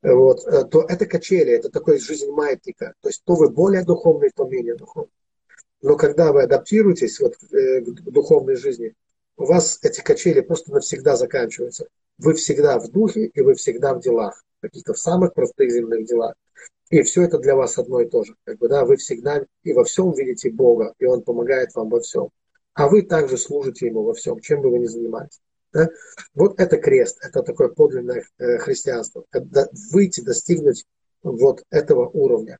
вот, 0.02 0.45
э, 0.45 0.65
то 0.65 0.84
это 0.88 1.06
качели, 1.06 1.54
это 1.54 1.69
такой 1.69 1.99
жизнь 1.99 2.30
маятника. 2.30 2.93
То 3.02 3.10
есть 3.10 3.23
то 3.23 3.36
вы 3.36 3.49
более 3.49 3.84
духовный, 3.84 4.32
то 4.36 4.45
менее 4.45 4.76
духовный. 4.76 5.12
Но 5.82 5.95
когда 5.95 6.32
вы 6.32 6.43
адаптируетесь 6.43 7.19
вот, 7.19 7.36
э, 7.52 7.82
к 7.82 8.12
духовной 8.12 8.56
жизни, 8.56 8.93
у 9.38 9.45
вас 9.45 9.80
эти 9.82 10.02
качели 10.02 10.41
просто 10.41 10.71
навсегда 10.71 11.15
заканчиваются. 11.15 11.88
Вы 12.17 12.36
всегда 12.36 12.80
в 12.80 12.89
духе 12.89 13.26
и 13.26 13.41
вы 13.41 13.56
всегда 13.56 13.93
в 13.93 14.02
делах, 14.02 14.43
каких-то 14.63 14.93
в 14.93 14.99
самых 14.99 15.34
простых 15.34 15.71
земных 15.71 16.06
делах. 16.06 16.36
И 16.89 17.02
все 17.04 17.23
это 17.23 17.38
для 17.39 17.56
вас 17.56 17.78
одно 17.78 18.02
и 18.02 18.10
то 18.10 18.23
же. 18.23 18.36
Как 18.45 18.58
бы, 18.58 18.67
да, 18.67 18.86
вы 18.86 18.97
всегда 18.97 19.43
и 19.63 19.73
во 19.73 19.84
всем 19.84 20.12
видите 20.13 20.49
Бога, 20.49 20.93
и 20.99 21.06
Он 21.06 21.21
помогает 21.21 21.73
вам 21.76 21.89
во 21.89 21.99
всем. 21.99 22.30
А 22.73 22.88
вы 22.88 23.04
также 23.04 23.38
служите 23.38 23.88
Ему 23.88 24.04
во 24.04 24.13
всем, 24.13 24.39
чем 24.39 24.62
бы 24.62 24.69
вы 24.69 24.80
ни 24.80 24.86
занимались. 24.86 25.41
Да? 25.73 25.89
Вот 26.34 26.60
это 26.60 26.78
крест, 26.78 27.17
это 27.21 27.41
такое 27.41 27.69
подлинное 27.69 28.26
э, 28.38 28.58
христианство. 28.60 29.26
Когда 29.30 29.67
выйти, 29.91 30.21
достигнуть 30.21 30.86
вот 31.23 31.63
этого 31.69 32.08
уровня. 32.10 32.58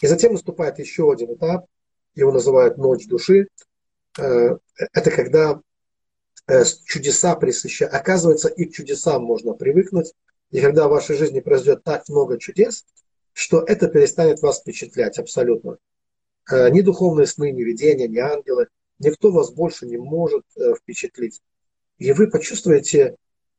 И 0.00 0.06
затем 0.06 0.32
наступает 0.32 0.78
еще 0.78 1.10
один 1.10 1.34
этап, 1.34 1.66
его 2.14 2.32
называют 2.32 2.78
ночь 2.78 3.06
души. 3.06 3.48
Э, 4.18 4.56
это 4.92 5.10
когда 5.10 5.60
э, 6.48 6.64
чудеса 6.84 7.36
присыщают. 7.36 7.94
Оказывается, 7.94 8.48
и 8.48 8.64
к 8.64 8.72
чудесам 8.72 9.22
можно 9.22 9.54
привыкнуть. 9.54 10.12
И 10.50 10.60
когда 10.60 10.88
в 10.88 10.90
вашей 10.90 11.16
жизни 11.16 11.40
произойдет 11.40 11.84
так 11.84 12.08
много 12.08 12.38
чудес, 12.38 12.86
что 13.32 13.60
это 13.60 13.88
перестанет 13.88 14.40
вас 14.40 14.60
впечатлять 14.60 15.18
абсолютно. 15.18 15.78
Э, 16.50 16.70
ни 16.70 16.80
духовные 16.80 17.26
сны, 17.26 17.52
ни 17.52 17.62
видения, 17.62 18.08
ни 18.08 18.18
ангелы, 18.18 18.68
никто 18.98 19.30
вас 19.30 19.50
больше 19.52 19.86
не 19.86 19.96
может 19.96 20.44
э, 20.56 20.74
впечатлить. 20.74 21.42
И 21.98 22.12
вы 22.12 22.28
почувствуете 22.28 23.16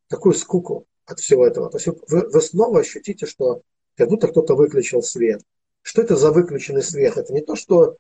такую 0.08 0.34
скуку 0.34 0.86
от 1.06 1.20
всего 1.20 1.46
этого. 1.46 1.70
То 1.70 1.78
есть 1.78 1.88
вы, 1.88 2.28
вы 2.30 2.42
снова 2.42 2.80
ощутите, 2.80 3.26
что 3.26 3.62
как 3.96 4.10
будто 4.10 4.28
кто-то 4.28 4.56
выключил 4.56 5.02
свет. 5.04 5.42
Что 5.82 6.02
это 6.02 6.16
за 6.16 6.32
выключенный 6.32 6.84
свет? 6.84 7.18
Это 7.18 7.34
не 7.34 7.42
то, 7.42 7.56
что 7.56 7.98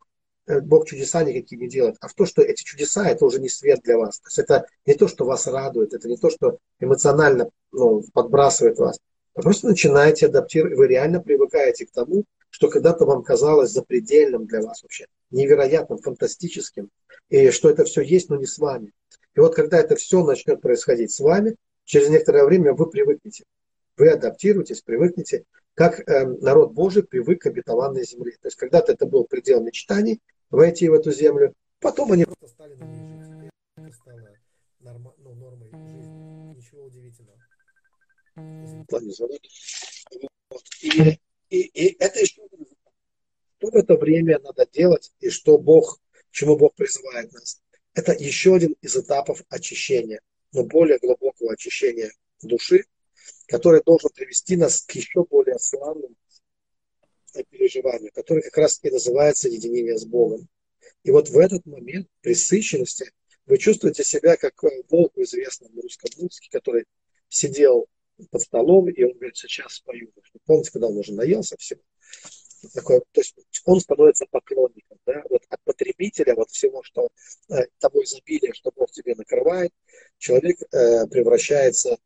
Бог 0.61 0.87
чудеса 0.87 1.23
никакие 1.23 1.59
не 1.59 1.67
делает, 1.67 1.95
а 2.01 2.07
в 2.07 2.13
то, 2.13 2.25
что 2.25 2.41
эти 2.41 2.63
чудеса 2.63 3.07
это 3.07 3.25
уже 3.25 3.39
не 3.39 3.49
свет 3.49 3.81
для 3.83 3.97
вас. 3.97 4.19
То 4.19 4.27
есть 4.27 4.39
это 4.39 4.67
не 4.85 4.95
то, 4.95 5.07
что 5.07 5.25
вас 5.25 5.47
радует, 5.47 5.93
это 5.93 6.07
не 6.07 6.17
то, 6.17 6.29
что 6.29 6.57
эмоционально 6.79 7.49
ну, 7.71 8.03
подбрасывает 8.13 8.77
вас. 8.77 8.99
Вы 9.35 9.43
просто 9.43 9.67
начинаете 9.67 10.25
адаптировать, 10.25 10.77
вы 10.77 10.87
реально 10.87 11.21
привыкаете 11.21 11.85
к 11.85 11.91
тому, 11.91 12.25
что 12.49 12.69
когда-то 12.69 13.05
вам 13.05 13.23
казалось 13.23 13.71
запредельным 13.71 14.47
для 14.47 14.61
вас 14.61 14.81
вообще, 14.81 15.05
невероятным, 15.29 15.99
фантастическим, 15.99 16.89
и 17.29 17.51
что 17.51 17.69
это 17.69 17.85
все 17.85 18.01
есть, 18.01 18.29
но 18.29 18.35
не 18.35 18.47
с 18.47 18.57
вами. 18.57 18.91
И 19.35 19.39
вот 19.39 19.55
когда 19.55 19.77
это 19.77 19.95
все 19.95 20.23
начнет 20.25 20.61
происходить 20.61 21.11
с 21.11 21.19
вами, 21.19 21.55
через 21.85 22.09
некоторое 22.09 22.45
время 22.45 22.73
вы 22.73 22.89
привыкнете. 22.89 23.43
Вы 23.97 24.09
адаптируетесь, 24.09 24.81
привыкнете, 24.81 25.43
как 25.75 25.99
э, 25.99 26.25
народ 26.25 26.73
Божий 26.73 27.03
привык 27.03 27.43
к 27.43 27.45
обетованной 27.45 28.03
земле. 28.03 28.33
То 28.41 28.47
есть 28.47 28.57
когда-то 28.57 28.93
это 28.93 29.05
был 29.05 29.25
предел 29.25 29.61
мечтаний, 29.61 30.19
войти 30.49 30.89
в 30.89 30.93
эту 30.93 31.11
землю, 31.11 31.53
потом 31.79 32.11
они 32.11 32.25
просто 32.25 32.47
стали 32.47 32.75
на 32.75 32.83
ней 32.83 33.23
жить. 33.23 33.51
Это 33.77 33.91
стало 33.93 34.37
норм, 34.79 35.13
ну, 35.17 35.35
нормой 35.35 35.69
жизни. 35.69 36.55
Ничего 36.55 36.83
удивительного. 36.85 37.37
И, 40.81 41.19
и, 41.49 41.59
и 41.59 41.97
это 41.99 42.19
еще 42.19 42.41
что 43.59 43.71
в 43.71 43.75
это 43.75 43.95
время 43.95 44.39
надо 44.39 44.65
делать 44.71 45.11
и 45.19 45.29
что 45.29 45.57
Бог, 45.57 45.99
чему 46.31 46.57
Бог 46.57 46.73
призывает 46.75 47.31
нас. 47.33 47.61
Это 47.93 48.13
еще 48.13 48.55
один 48.55 48.75
из 48.81 48.95
этапов 48.95 49.43
очищения, 49.49 50.21
но 50.53 50.63
более 50.63 50.97
глубокого 50.97 51.53
очищения 51.53 52.11
души, 52.41 52.85
который 53.47 53.83
должен 53.83 54.09
привести 54.11 54.55
нас 54.55 54.81
к 54.83 54.91
еще 54.91 55.25
более 55.25 55.59
славным 55.59 56.15
переживанию, 57.49 58.11
которое 58.13 58.41
как 58.41 58.57
раз 58.57 58.79
и 58.83 58.89
называется 58.89 59.49
единение 59.49 59.97
с 59.97 60.05
Богом. 60.05 60.47
И 61.03 61.11
вот 61.11 61.29
в 61.29 61.37
этот 61.37 61.65
момент 61.65 62.07
присыщенности 62.21 63.11
вы 63.45 63.57
чувствуете 63.57 64.03
себя 64.03 64.37
как 64.37 64.53
волк 64.89 65.13
в 65.15 65.21
известном 65.21 65.73
русском 65.79 66.09
музыке, 66.21 66.49
который 66.51 66.85
сидел 67.29 67.87
под 68.31 68.41
столом, 68.41 68.89
и 68.89 69.03
он 69.03 69.13
говорит, 69.13 69.37
сейчас 69.37 69.73
спою. 69.73 70.11
Помните, 70.45 70.71
когда 70.71 70.87
он 70.87 70.97
уже 70.97 71.13
наелся 71.13 71.55
всего? 71.57 71.81
Такое, 72.73 72.99
то 73.11 73.21
есть 73.21 73.35
он 73.63 73.79
становится 73.79 74.25
поклонником, 74.29 74.97
да, 75.05 75.23
вот 75.29 75.43
от 75.47 75.63
потребителя, 75.63 76.35
вот 76.35 76.49
всего, 76.49 76.83
что 76.83 77.07
э, 77.49 77.67
того 77.77 78.03
изобилия, 78.03 78.51
что 78.53 78.71
Бог 78.75 78.91
тебе 78.91 79.15
накрывает, 79.15 79.71
человек 80.17 80.61
э, 80.61 81.07
превращается 81.07 81.97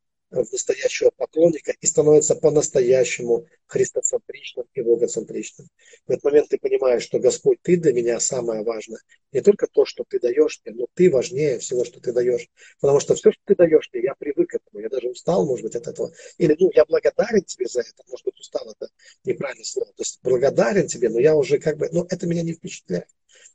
в 0.41 0.51
настоящего 0.51 1.11
поклонника 1.15 1.73
и 1.79 1.85
становится 1.85 2.35
по-настоящему 2.35 3.45
христоцентричным 3.67 4.65
и 4.73 4.81
богоцентричным. 4.81 5.67
В 6.07 6.11
этот 6.11 6.23
момент 6.23 6.49
ты 6.49 6.57
понимаешь, 6.57 7.03
что 7.03 7.19
Господь, 7.19 7.59
ты 7.61 7.77
для 7.77 7.93
меня 7.93 8.19
самое 8.19 8.63
важное. 8.63 8.99
Не 9.31 9.41
только 9.41 9.67
то, 9.67 9.85
что 9.85 10.03
ты 10.07 10.19
даешь 10.19 10.61
мне, 10.65 10.75
но 10.75 10.87
ты 10.93 11.09
важнее 11.11 11.59
всего, 11.59 11.85
что 11.85 11.99
ты 11.99 12.11
даешь. 12.11 12.49
Потому 12.79 12.99
что 12.99 13.15
все, 13.15 13.31
что 13.31 13.41
ты 13.45 13.55
даешь 13.55 13.89
мне, 13.93 14.03
я 14.03 14.15
привык 14.15 14.49
к 14.49 14.55
этому. 14.55 14.81
Я 14.81 14.89
даже 14.89 15.09
устал, 15.09 15.45
может 15.45 15.63
быть, 15.65 15.75
от 15.75 15.87
этого. 15.87 16.11
Или, 16.37 16.55
ну, 16.59 16.71
я 16.73 16.85
благодарен 16.85 17.43
тебе 17.43 17.67
за 17.67 17.81
это. 17.81 18.03
Может 18.07 18.25
быть, 18.25 18.39
устал, 18.39 18.67
это 18.69 18.91
неправильное 19.23 19.65
слово. 19.65 19.91
То 19.93 20.01
есть 20.01 20.19
благодарен 20.23 20.87
тебе, 20.87 21.09
но 21.09 21.19
я 21.19 21.35
уже 21.35 21.59
как 21.59 21.77
бы, 21.77 21.89
ну, 21.91 22.05
это 22.09 22.25
меня 22.27 22.41
не 22.41 22.53
впечатляет. 22.53 23.07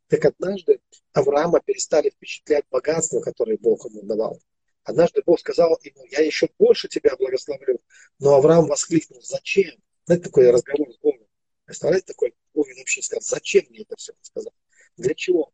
Как 0.09 0.25
однажды 0.25 0.81
Авраама 1.13 1.61
перестали 1.61 2.11
впечатлять 2.11 2.65
богатство, 2.71 3.21
которое 3.21 3.59
Бог 3.59 3.85
ему 3.85 4.03
давал. 4.03 4.41
Однажды 4.89 5.23
Бог 5.27 5.39
сказал 5.39 5.79
ему, 5.83 6.07
я 6.07 6.21
еще 6.21 6.49
больше 6.59 6.89
тебя 6.89 7.15
благословлю. 7.15 7.79
Но 8.19 8.37
Авраам 8.37 8.69
воскликнул, 8.69 9.21
зачем? 9.23 9.75
Знаете, 10.07 10.25
такой 10.25 10.51
разговор 10.51 10.91
с 10.91 10.97
Богом. 10.97 11.27
Представляете, 11.67 12.07
такой 12.07 12.35
уровень 12.55 12.79
вообще 12.79 13.03
сказал, 13.03 13.21
зачем 13.21 13.67
мне 13.69 13.83
это 13.83 13.97
все 13.97 14.15
сказал? 14.23 14.55
Для 14.97 15.15
чего? 15.15 15.53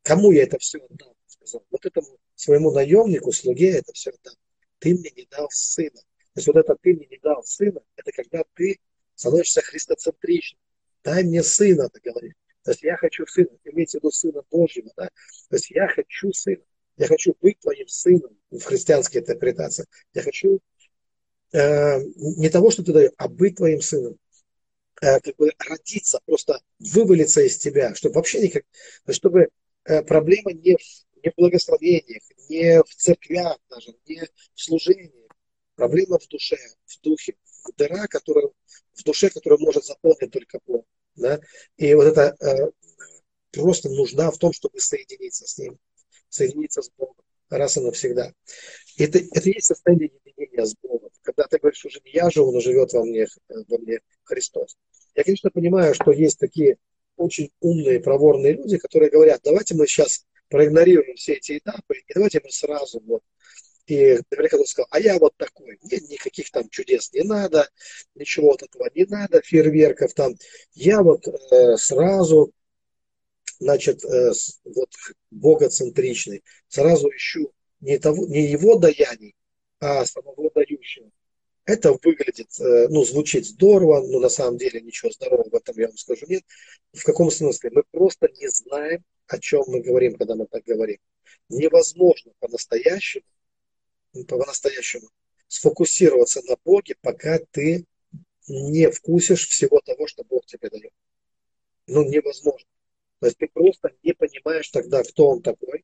Кому 0.00 0.32
я 0.32 0.44
это 0.44 0.58
все 0.58 0.78
отдал? 0.78 1.14
Сказал. 1.26 1.62
Вот 1.70 1.84
этому 1.84 2.18
своему 2.36 2.70
наемнику, 2.70 3.32
слуге 3.32 3.70
это 3.76 3.92
все 3.92 4.12
отдал. 4.12 4.34
Ты 4.78 4.94
мне 4.94 5.10
не 5.14 5.26
дал 5.30 5.50
сына. 5.50 6.00
То 6.32 6.36
есть 6.38 6.46
вот 6.46 6.56
это 6.56 6.74
ты 6.80 6.94
мне 6.94 7.06
не 7.06 7.18
дал 7.18 7.42
сына, 7.44 7.82
это 7.96 8.12
когда 8.12 8.44
ты 8.54 8.80
становишься 9.14 9.60
христоцентричным. 9.60 10.58
Дай 11.02 11.22
мне 11.22 11.42
сына, 11.42 11.90
ты 11.90 12.00
говоришь. 12.00 12.32
То 12.62 12.70
есть 12.70 12.82
я 12.82 12.96
хочу 12.96 13.26
сына, 13.26 13.50
имейте 13.64 13.98
в 13.98 14.00
виду 14.00 14.10
сына 14.10 14.42
Божьего, 14.50 14.90
да? 14.96 15.10
То 15.50 15.56
есть 15.56 15.70
я 15.70 15.86
хочу 15.86 16.32
сына. 16.32 16.64
Я 16.96 17.08
хочу 17.08 17.34
быть 17.40 17.58
твоим 17.58 17.88
сыном 17.88 18.36
в 18.50 18.62
христианской 18.62 19.20
интерпретации. 19.20 19.86
Я 20.12 20.22
хочу 20.22 20.60
э, 21.52 22.00
не 22.16 22.48
того, 22.48 22.70
что 22.70 22.84
ты 22.84 22.92
даешь, 22.92 23.12
а 23.16 23.28
быть 23.28 23.56
твоим 23.56 23.80
сыном. 23.80 24.16
Э, 25.02 25.20
как 25.20 25.34
бы 25.36 25.50
родиться, 25.58 26.20
просто 26.24 26.60
вывалиться 26.78 27.40
из 27.40 27.58
тебя, 27.58 27.94
чтобы 27.94 28.14
вообще 28.14 28.40
никак, 28.42 28.64
чтобы 29.10 29.48
э, 29.84 30.02
проблема 30.02 30.52
не 30.52 30.76
в, 30.76 31.22
не 31.22 31.30
в 31.30 31.34
благословениях, 31.36 32.22
не 32.48 32.80
в 32.82 32.94
церквях 32.94 33.58
даже, 33.68 33.94
не 34.06 34.22
в 34.54 34.60
служении. 34.60 35.12
Проблема 35.74 36.20
в 36.20 36.28
душе, 36.28 36.56
в 36.86 37.00
духе, 37.00 37.34
дыра, 37.76 38.06
которая, 38.06 38.50
в 38.92 39.02
душе, 39.02 39.30
которую 39.30 39.60
может 39.60 39.84
заполнить 39.84 40.30
только 40.30 40.60
Бог. 40.64 40.84
Да? 41.16 41.40
И 41.76 41.92
вот 41.94 42.04
это 42.04 42.36
э, 42.40 42.70
просто 43.50 43.88
нужда 43.88 44.30
в 44.30 44.38
том, 44.38 44.52
чтобы 44.52 44.78
соединиться 44.78 45.44
с 45.44 45.58
Ним 45.58 45.76
соединиться 46.34 46.82
с 46.82 46.90
Богом 46.96 47.14
раз 47.50 47.76
и 47.76 47.80
навсегда. 47.80 48.32
Это, 48.98 49.18
это 49.18 49.48
есть 49.48 49.66
состояние 49.66 50.10
единения 50.24 50.64
с 50.64 50.74
Богом. 50.82 51.10
Когда 51.22 51.44
ты 51.44 51.58
говоришь, 51.58 51.84
уже 51.84 52.00
не 52.04 52.12
я 52.12 52.30
живу, 52.30 52.52
но 52.52 52.60
живет 52.60 52.92
во 52.92 53.04
мне, 53.04 53.26
во 53.48 53.78
мне 53.78 54.00
Христос. 54.24 54.76
Я, 55.14 55.24
конечно, 55.24 55.50
понимаю, 55.50 55.94
что 55.94 56.10
есть 56.10 56.38
такие 56.38 56.76
очень 57.16 57.50
умные, 57.60 58.00
проворные 58.00 58.54
люди, 58.54 58.78
которые 58.78 59.10
говорят, 59.10 59.40
давайте 59.44 59.74
мы 59.74 59.86
сейчас 59.86 60.26
проигнорируем 60.48 61.16
все 61.16 61.34
эти 61.34 61.58
этапы, 61.58 61.96
и 62.06 62.14
давайте 62.14 62.40
мы 62.42 62.50
сразу 62.50 63.00
вот 63.06 63.22
и 63.86 64.18
наверняка 64.30 64.56
кто 64.56 64.64
сказал, 64.64 64.88
а 64.90 64.98
я 64.98 65.18
вот 65.18 65.36
такой. 65.36 65.78
Нет, 65.82 66.08
никаких 66.08 66.50
там 66.50 66.68
чудес 66.70 67.12
не 67.12 67.22
надо, 67.22 67.68
ничего 68.14 68.48
вот 68.48 68.62
этого 68.62 68.88
не 68.94 69.04
надо, 69.04 69.42
фейерверков 69.42 70.14
там. 70.14 70.34
Я 70.72 71.02
вот 71.02 71.26
э, 71.28 71.76
сразу, 71.76 72.52
значит, 73.64 74.04
э, 74.04 74.32
вот 74.64 74.90
богоцентричный, 75.30 76.44
сразу 76.68 77.08
ищу 77.08 77.50
не, 77.80 77.98
того, 77.98 78.26
не 78.26 78.42
его 78.42 78.76
даяний, 78.76 79.34
а 79.80 80.04
самого 80.04 80.50
дающего. 80.54 81.10
Это 81.64 81.92
выглядит, 82.02 82.60
э, 82.60 82.88
ну, 82.90 83.04
звучит 83.04 83.46
здорово, 83.46 84.06
но 84.06 84.20
на 84.20 84.28
самом 84.28 84.58
деле 84.58 84.82
ничего 84.82 85.10
здорового 85.10 85.48
в 85.48 85.54
этом 85.54 85.74
я 85.78 85.86
вам 85.86 85.96
скажу 85.96 86.26
нет. 86.28 86.42
В 86.92 87.02
каком 87.04 87.30
смысле? 87.30 87.70
Мы 87.72 87.84
просто 87.90 88.28
не 88.38 88.48
знаем, 88.48 89.02
о 89.28 89.38
чем 89.38 89.64
мы 89.68 89.80
говорим, 89.80 90.16
когда 90.16 90.34
мы 90.34 90.46
так 90.46 90.62
говорим. 90.64 90.98
Невозможно 91.48 92.32
по-настоящему 92.40 93.24
по-настоящему 94.28 95.08
сфокусироваться 95.48 96.40
на 96.42 96.56
Боге, 96.64 96.94
пока 97.00 97.40
ты 97.50 97.84
не 98.46 98.90
вкусишь 98.90 99.48
всего 99.48 99.80
того, 99.80 100.06
что 100.06 100.22
Бог 100.22 100.46
тебе 100.46 100.68
дает. 100.68 100.92
Ну, 101.86 102.04
невозможно. 102.04 102.68
То 103.24 103.28
есть 103.28 103.38
ты 103.38 103.48
просто 103.50 103.90
не 104.02 104.12
понимаешь 104.12 104.68
тогда, 104.68 105.02
кто 105.02 105.30
он 105.30 105.40
такой. 105.40 105.82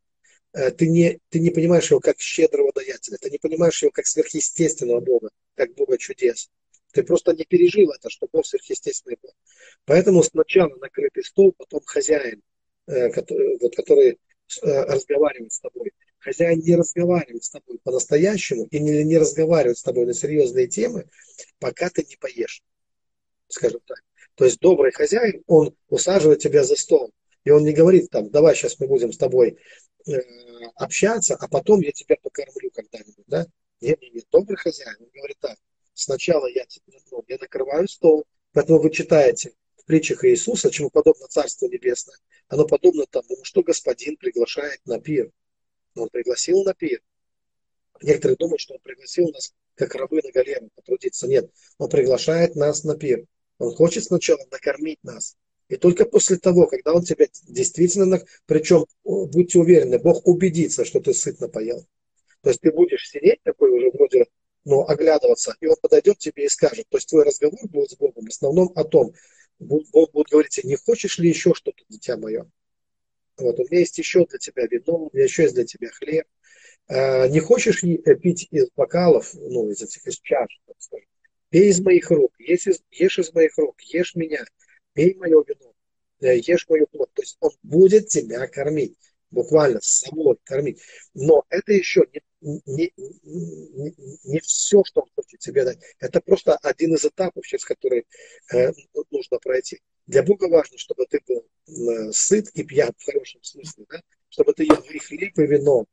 Э, 0.53 0.70
ты 0.70 0.87
не, 0.90 1.20
ты 1.31 1.40
не 1.40 1.48
понимаешь 1.48 1.90
его 1.90 1.98
как 1.98 2.20
щедрого 2.20 2.70
даятеля. 2.74 3.16
Ты 3.16 3.31
не 3.31 3.38
понимаешь 3.38 3.81
его 3.81 3.90
как 3.90 4.07
сверхъестественного 4.07 5.00
Бога, 5.00 5.31
как 5.55 5.72
Бога 5.72 5.96
чудес. 5.96 6.50
Ты 6.92 7.03
просто 7.03 7.33
не 7.33 7.46
пережил 7.46 7.92
это, 7.92 8.11
что 8.11 8.29
Бог 8.31 8.44
сверхъестественный 8.44 9.16
Бог. 9.22 9.33
Поэтому 9.87 10.22
сначала 10.22 10.76
накрытый 10.76 11.24
стол, 11.24 11.55
потом 11.57 11.81
хозяин, 11.87 12.42
э, 12.88 13.09
который, 13.09 13.57
вот, 13.59 13.74
который 13.74 14.11
э, 14.11 14.16
разговаривает 14.61 15.55
с 15.55 15.61
тобой 15.61 15.92
хозяин 16.18 16.59
не 16.59 16.76
разговаривает 16.76 17.42
с 17.42 17.48
тобой 17.48 17.79
по-настоящему 17.83 18.66
и 18.66 18.79
не, 18.81 19.03
не 19.03 19.16
разговаривает 19.16 19.79
с 19.79 19.83
тобой 19.83 20.05
на 20.05 20.12
серьезные 20.12 20.66
темы, 20.66 21.09
пока 21.59 21.88
ты 21.88 22.05
не 22.07 22.16
поешь, 22.16 22.62
скажем 23.48 23.81
так. 23.87 24.03
То 24.40 24.46
есть 24.46 24.59
добрый 24.59 24.90
хозяин, 24.90 25.42
он 25.46 25.76
усаживает 25.88 26.38
тебя 26.38 26.64
за 26.64 26.74
стол, 26.74 27.12
и 27.44 27.50
он 27.50 27.64
не 27.64 27.72
говорит 27.72 28.11
там, 28.11 28.31
давай 28.31 28.55
сейчас 28.55 28.79
мы 28.79 28.87
будем 28.87 29.12
с 29.12 29.18
тобой 29.18 29.59
э, 30.07 30.12
общаться, 30.76 31.37
а 31.37 31.48
потом 31.48 31.81
я 31.81 31.92
тебя 31.92 32.16
покормлю 32.22 32.70
когда-нибудь, 32.74 33.24
да? 33.26 33.46
Нет, 33.81 34.00
нет, 34.03 34.14
нет, 34.14 34.24
добрый 34.31 34.59
хозяин, 34.59 34.96
он 35.00 35.09
говорит 35.14 35.38
так, 35.40 35.57
сначала 35.94 36.46
я, 36.46 36.64
ну, 37.11 37.24
я 37.29 37.38
накрываю 37.38 37.88
стол, 37.88 38.24
поэтому 38.53 38.81
вы 38.81 38.90
читаете 38.90 39.53
в 39.76 39.85
притчах 39.87 40.24
Иисуса, 40.24 40.70
чему 40.70 40.90
подобно 40.90 41.26
Царство 41.29 41.66
Небесное, 41.66 42.16
оно 42.48 42.66
подобно 42.66 43.07
тому, 43.07 43.37
что 43.42 43.62
Господин 43.62 44.16
приглашает 44.16 44.81
на 44.85 45.00
пир. 45.00 45.31
Он 45.94 46.09
пригласил 46.09 46.62
на 46.64 46.74
пир. 46.74 47.00
Некоторые 48.03 48.37
думают, 48.37 48.61
что 48.61 48.74
он 48.74 48.81
пригласил 48.81 49.29
нас 49.31 49.53
как 49.74 49.94
рабы 49.94 50.20
на 50.22 50.31
галеру 50.33 50.68
потрудиться. 50.74 51.26
Нет, 51.26 51.50
он 51.79 51.88
приглашает 51.88 52.55
нас 52.57 52.85
на 52.85 52.96
пир. 52.96 53.24
Он 53.59 53.74
хочет 53.74 54.05
сначала 54.05 54.40
накормить 54.50 55.03
нас. 55.03 55.37
И 55.71 55.77
только 55.77 56.05
после 56.05 56.37
того, 56.37 56.67
когда 56.67 56.93
он 56.93 57.05
тебя 57.05 57.29
действительно, 57.45 58.21
причем 58.47 58.87
будьте 59.05 59.61
уверены, 59.61 60.01
Бог 60.01 60.27
убедится, 60.27 60.85
что 60.85 60.99
ты 60.99 61.15
сытно 61.15 61.49
поел. 61.49 61.87
То 62.43 62.51
есть 62.51 62.61
ты 62.61 62.73
будешь 62.73 63.09
сидеть 63.09 63.41
такой 63.45 63.71
уже 63.71 63.91
вроде, 63.93 64.27
ну, 64.65 64.85
оглядываться, 64.85 65.55
и 65.61 65.67
он 65.67 65.77
подойдет 65.81 66.19
тебе 66.19 66.47
и 66.47 66.49
скажет. 66.49 66.89
То 66.89 66.97
есть 66.97 67.09
твой 67.09 67.25
разговор 67.25 67.61
будет 67.69 67.93
с 67.93 67.97
Богом 67.97 68.25
в 68.25 68.29
основном 68.29 68.73
о 68.75 68.83
том, 68.83 69.15
Бог 69.61 70.11
будет 70.11 70.27
говорить 70.29 70.51
тебе, 70.51 70.71
не 70.71 70.77
хочешь 70.77 71.21
ли 71.21 71.29
еще 71.29 71.55
что-то, 71.55 71.85
дитя 71.89 72.17
мое? 72.17 72.51
Вот, 73.39 73.61
у 73.61 73.63
меня 73.63 73.79
есть 73.79 73.97
еще 73.97 74.27
для 74.27 74.41
тебя 74.41 74.67
вино, 74.67 75.05
у 75.05 75.11
меня 75.13 75.25
еще 75.25 75.45
есть 75.45 75.55
для 75.55 75.65
тебя 75.65 75.89
хлеб. 75.91 76.27
А, 76.89 77.29
не 77.29 77.39
хочешь 77.39 77.85
э, 77.85 78.17
пить 78.17 78.49
из 78.51 78.69
бокалов, 78.75 79.35
ну, 79.35 79.71
из 79.71 79.81
этих, 79.83 80.05
из 80.05 80.19
чаш, 80.19 80.49
так 80.67 80.77
скажем. 80.81 81.07
Пей 81.51 81.69
из 81.69 81.81
моих 81.81 82.11
рук, 82.11 82.33
ешь 82.39 82.67
из, 82.67 82.83
ешь 82.91 83.19
из 83.21 83.33
моих 83.33 83.57
рук, 83.57 83.81
ешь 83.83 84.17
меня, 84.17 84.45
пей 84.92 85.14
мое 85.14 85.42
вино, 85.46 85.72
ешь 86.20 86.68
мою 86.68 86.87
плоть. 86.87 87.12
То 87.14 87.22
есть 87.22 87.37
он 87.40 87.50
будет 87.62 88.09
тебя 88.09 88.46
кормить, 88.46 88.96
буквально 89.31 89.81
с 89.81 90.00
собой 90.00 90.37
кормить. 90.44 90.81
Но 91.14 91.44
это 91.48 91.72
еще 91.72 92.05
не, 92.12 92.61
не, 92.66 92.92
не, 92.96 93.94
не 94.24 94.40
все, 94.40 94.83
что 94.85 95.03
он 95.03 95.09
хочет 95.14 95.40
тебе 95.40 95.64
дать. 95.64 95.79
Это 95.98 96.20
просто 96.20 96.57
один 96.57 96.94
из 96.94 97.05
этапов, 97.05 97.46
через 97.46 97.64
который 97.64 98.07
э, 98.53 98.72
нужно 99.11 99.38
пройти. 99.38 99.81
Для 100.07 100.22
Бога 100.22 100.48
важно, 100.48 100.79
чтобы 100.79 101.07
ты 101.07 101.20
был 101.26 101.46
э, 101.68 102.12
сыт 102.12 102.48
и 102.55 102.64
пьян 102.64 102.92
в 102.96 103.05
хорошем 103.05 103.42
смысле, 103.42 103.85
да? 103.88 104.03
чтобы 104.29 104.55
ты 104.55 104.64
ел 104.64 104.81
и 104.81 104.98
хлеб, 104.98 105.38
и 105.38 105.46
вино, 105.46 105.87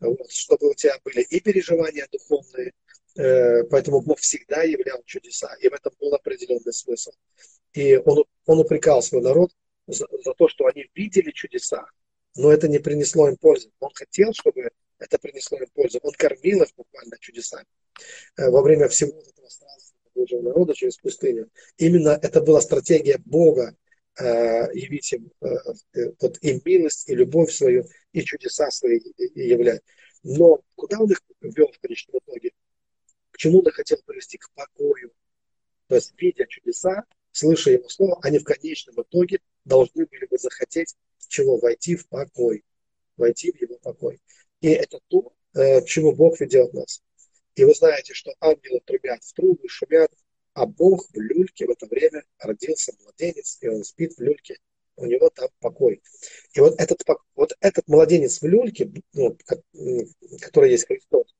вот, 0.00 0.30
чтобы 0.30 0.70
у 0.70 0.74
тебя 0.74 0.98
были 1.04 1.22
и 1.22 1.40
переживания 1.40 2.06
духовные, 2.10 2.72
э, 3.16 3.64
поэтому 3.64 4.00
Бог 4.00 4.18
всегда 4.18 4.62
являл 4.62 5.02
чудеса, 5.04 5.54
и 5.60 5.68
в 5.68 5.72
этом 5.72 5.92
был 6.00 6.14
определенный 6.14 6.72
смысл. 6.72 7.12
И 7.72 7.96
он, 7.96 8.24
он 8.46 8.58
упрекал 8.60 9.02
свой 9.02 9.22
народ 9.22 9.50
за, 9.86 10.06
за 10.22 10.34
то, 10.34 10.48
что 10.48 10.66
они 10.66 10.88
видели 10.94 11.30
чудеса, 11.30 11.86
но 12.36 12.52
это 12.52 12.68
не 12.68 12.78
принесло 12.78 13.28
им 13.28 13.36
пользы. 13.36 13.70
Он 13.80 13.90
хотел, 13.94 14.32
чтобы 14.32 14.70
это 14.98 15.18
принесло 15.18 15.58
им 15.58 15.66
пользу. 15.74 16.00
Он 16.02 16.12
кормил 16.12 16.62
их 16.62 16.68
буквально 16.76 17.16
чудесами 17.20 17.66
э, 18.36 18.48
во 18.48 18.62
время 18.62 18.88
всего 18.88 19.20
этого 19.20 19.48
странства 19.48 19.96
Божьего 20.14 20.42
народа 20.42 20.74
через 20.74 20.96
пустыню. 20.96 21.50
Именно 21.76 22.18
это 22.22 22.40
была 22.40 22.60
стратегия 22.60 23.18
Бога 23.24 23.76
э, 24.18 24.24
явить 24.74 25.12
им 25.12 25.30
э, 25.40 26.12
вот, 26.20 26.38
им 26.40 26.60
милость 26.64 27.08
и 27.08 27.14
любовь 27.14 27.52
свою, 27.52 27.84
и 28.12 28.22
чудеса 28.22 28.70
свои 28.70 29.00
являть. 29.34 29.82
Но 30.22 30.62
куда 30.74 31.00
он 31.00 31.10
их 31.10 31.20
ввел 31.40 31.70
в 31.70 31.78
конечном 31.78 32.18
итоге? 32.18 32.50
К 33.30 33.36
чему 33.36 33.58
он 33.58 33.70
хотел 33.70 33.98
привести? 34.06 34.38
К 34.38 34.50
покою. 34.54 35.12
То 35.88 35.96
есть, 35.96 36.14
видя 36.16 36.46
чудеса, 36.46 37.04
слыша 37.34 37.70
его 37.70 37.88
слово, 37.88 38.18
они 38.22 38.38
в 38.38 38.44
конечном 38.44 39.02
итоге 39.02 39.40
должны 39.64 40.06
были 40.06 40.26
бы 40.26 40.38
захотеть 40.38 40.94
чего? 41.28 41.58
Войти 41.58 41.96
в 41.96 42.08
покой. 42.08 42.64
Войти 43.16 43.50
в 43.50 43.60
его 43.60 43.76
покой. 43.78 44.20
И 44.60 44.68
это 44.68 45.00
то, 45.08 45.32
к 45.52 45.84
чему 45.86 46.12
Бог 46.12 46.40
ведет 46.40 46.72
нас. 46.72 47.02
И 47.56 47.64
вы 47.64 47.74
знаете, 47.74 48.14
что 48.14 48.32
ангелы 48.40 48.80
трубят 48.84 49.22
в 49.22 49.32
трубы, 49.32 49.68
шумят, 49.68 50.12
а 50.52 50.66
Бог 50.66 51.08
в 51.12 51.20
люльке 51.20 51.66
в 51.66 51.70
это 51.70 51.86
время 51.86 52.24
родился 52.38 52.92
младенец, 53.00 53.58
и 53.60 53.68
он 53.68 53.82
спит 53.84 54.14
в 54.16 54.20
люльке. 54.20 54.58
У 54.96 55.06
него 55.06 55.28
там 55.30 55.48
покой. 55.58 56.02
И 56.52 56.60
вот 56.60 56.80
этот, 56.80 57.02
вот 57.34 57.52
этот 57.60 57.88
младенец 57.88 58.40
в 58.40 58.46
люльке, 58.46 58.92
ну, 59.12 59.36
который 60.40 60.70
есть 60.70 60.86
Христос, 60.86 61.34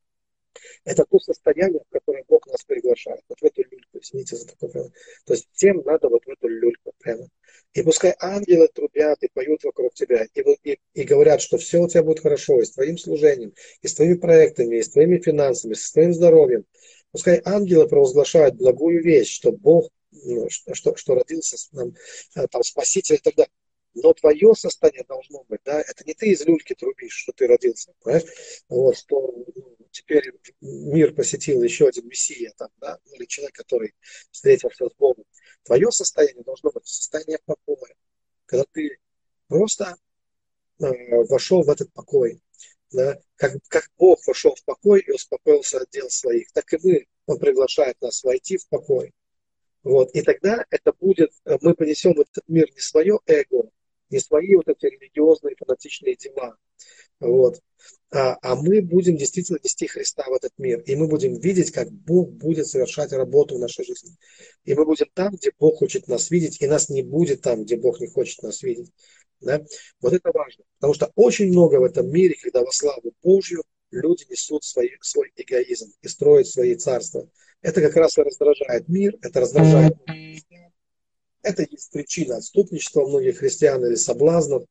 это 0.84 1.04
то 1.04 1.18
состояние, 1.18 1.80
в 1.88 1.92
которое 1.92 2.24
Бог 2.28 2.46
нас 2.46 2.64
приглашает. 2.64 3.22
Вот 3.28 3.40
в 3.40 3.44
эту 3.44 3.62
люльку, 3.62 3.98
извините 4.00 4.36
за 4.36 4.46
такое. 4.46 4.90
То 5.24 5.34
есть 5.34 5.48
всем 5.52 5.82
надо 5.84 6.08
вот 6.08 6.24
в 6.24 6.28
эту 6.28 6.48
люльку 6.48 6.92
прямо. 6.98 7.28
И 7.72 7.82
пускай 7.82 8.14
ангелы 8.20 8.68
трубят 8.72 9.22
и 9.22 9.28
поют 9.32 9.64
вокруг 9.64 9.94
тебя, 9.94 10.26
и, 10.34 10.40
и, 10.62 10.78
и 10.94 11.02
говорят, 11.02 11.40
что 11.40 11.58
все 11.58 11.78
у 11.78 11.88
тебя 11.88 12.02
будет 12.02 12.20
хорошо, 12.20 12.60
и 12.60 12.64
с 12.64 12.70
твоим 12.72 12.96
служением, 12.98 13.52
и 13.82 13.88
с 13.88 13.94
твоими 13.94 14.14
проектами, 14.14 14.76
и 14.76 14.82
с 14.82 14.90
твоими 14.90 15.18
финансами, 15.18 15.74
с 15.74 15.90
твоим 15.92 16.14
здоровьем. 16.14 16.64
Пускай 17.10 17.40
ангелы 17.44 17.88
провозглашают 17.88 18.56
благую 18.56 19.02
вещь, 19.02 19.34
что 19.34 19.52
Бог, 19.52 19.90
ну, 20.10 20.48
что, 20.50 20.94
что 20.96 21.14
родился 21.14 21.56
нам, 21.72 21.94
э, 22.36 22.46
там, 22.48 22.62
Спаситель 22.62 23.16
и 23.16 23.18
так 23.18 23.34
далее. 23.34 23.50
Но 23.94 24.12
твое 24.12 24.54
состояние 24.54 25.04
должно 25.04 25.44
быть, 25.44 25.60
да, 25.64 25.80
это 25.80 26.04
не 26.04 26.14
ты 26.14 26.28
из 26.30 26.44
люльки 26.44 26.74
трубишь, 26.74 27.14
что 27.14 27.32
ты 27.32 27.46
родился, 27.46 27.92
понимаешь? 28.02 28.24
Вот, 28.68 28.96
что 28.96 29.44
ну, 29.54 29.76
теперь 29.90 30.32
мир 30.60 31.14
посетил 31.14 31.62
еще 31.62 31.86
один 31.86 32.08
мессия, 32.08 32.52
там, 32.56 32.70
да, 32.78 32.98
или 33.12 33.24
человек, 33.26 33.54
который 33.54 33.94
встретился 34.30 34.88
с 34.88 34.94
Богом. 34.94 35.24
Твое 35.62 35.90
состояние 35.92 36.42
должно 36.42 36.70
быть 36.72 36.86
состояние 36.86 37.38
покоя, 37.46 37.94
когда 38.46 38.64
ты 38.72 38.98
просто 39.46 39.96
э, 40.80 40.86
вошел 41.28 41.62
в 41.62 41.70
этот 41.70 41.92
покой. 41.92 42.42
Да? 42.90 43.18
Как, 43.36 43.52
как 43.68 43.90
Бог 43.96 44.26
вошел 44.26 44.54
в 44.54 44.64
покой 44.64 45.00
и 45.00 45.12
успокоился 45.12 45.78
от 45.78 45.90
дел 45.90 46.10
своих, 46.10 46.50
так 46.52 46.72
и 46.72 46.78
мы, 46.82 47.06
Он 47.26 47.38
приглашает 47.38 48.00
нас 48.00 48.22
войти 48.24 48.56
в 48.56 48.68
покой. 48.68 49.12
Вот. 49.84 50.10
И 50.14 50.22
тогда 50.22 50.64
это 50.70 50.92
будет, 50.92 51.30
э, 51.44 51.58
мы 51.60 51.74
понесем 51.74 52.14
в 52.14 52.20
этот 52.20 52.48
мир 52.48 52.68
не 52.72 52.80
свое 52.80 53.20
эго, 53.26 53.70
не 54.14 54.20
свои 54.20 54.54
вот 54.54 54.68
эти 54.68 54.86
религиозные 54.86 55.56
фанатичные 55.56 56.14
дела, 56.14 56.56
вот, 57.20 57.60
а, 58.10 58.36
а 58.42 58.54
мы 58.54 58.80
будем 58.80 59.16
действительно 59.16 59.58
нести 59.62 59.86
Христа 59.86 60.24
в 60.28 60.34
этот 60.34 60.52
мир. 60.58 60.80
И 60.82 60.94
мы 60.94 61.08
будем 61.08 61.34
видеть, 61.38 61.72
как 61.72 61.90
Бог 61.90 62.30
будет 62.30 62.66
совершать 62.66 63.12
работу 63.12 63.56
в 63.56 63.58
нашей 63.58 63.84
жизни. 63.84 64.16
И 64.64 64.74
мы 64.74 64.84
будем 64.84 65.06
там, 65.14 65.34
где 65.34 65.50
Бог 65.58 65.78
хочет 65.78 66.06
нас 66.06 66.30
видеть, 66.30 66.60
и 66.60 66.66
нас 66.66 66.88
не 66.88 67.02
будет 67.02 67.42
там, 67.42 67.64
где 67.64 67.76
Бог 67.76 68.00
не 68.00 68.06
хочет 68.06 68.42
нас 68.42 68.62
видеть. 68.62 68.92
Да? 69.40 69.64
Вот 70.00 70.12
это 70.12 70.30
важно. 70.32 70.64
Потому 70.78 70.94
что 70.94 71.10
очень 71.16 71.48
много 71.48 71.80
в 71.80 71.84
этом 71.84 72.08
мире, 72.08 72.36
когда 72.40 72.60
во 72.60 72.70
славу 72.70 73.12
Божью 73.22 73.64
люди 73.90 74.24
несут 74.30 74.64
свой, 74.64 74.92
свой 75.00 75.32
эгоизм 75.36 75.92
и 76.00 76.08
строят 76.08 76.46
свои 76.46 76.76
царства. 76.76 77.28
Это 77.62 77.80
как 77.80 77.96
раз 77.96 78.16
и 78.18 78.22
раздражает 78.22 78.88
мир, 78.88 79.16
это 79.22 79.40
раздражает. 79.40 79.96
Это 81.44 81.62
есть 81.70 81.92
причина 81.92 82.38
отступничества 82.38 83.06
многих 83.06 83.38
христиан 83.38 83.84
или 83.84 83.96
соблазнов. 83.96 84.64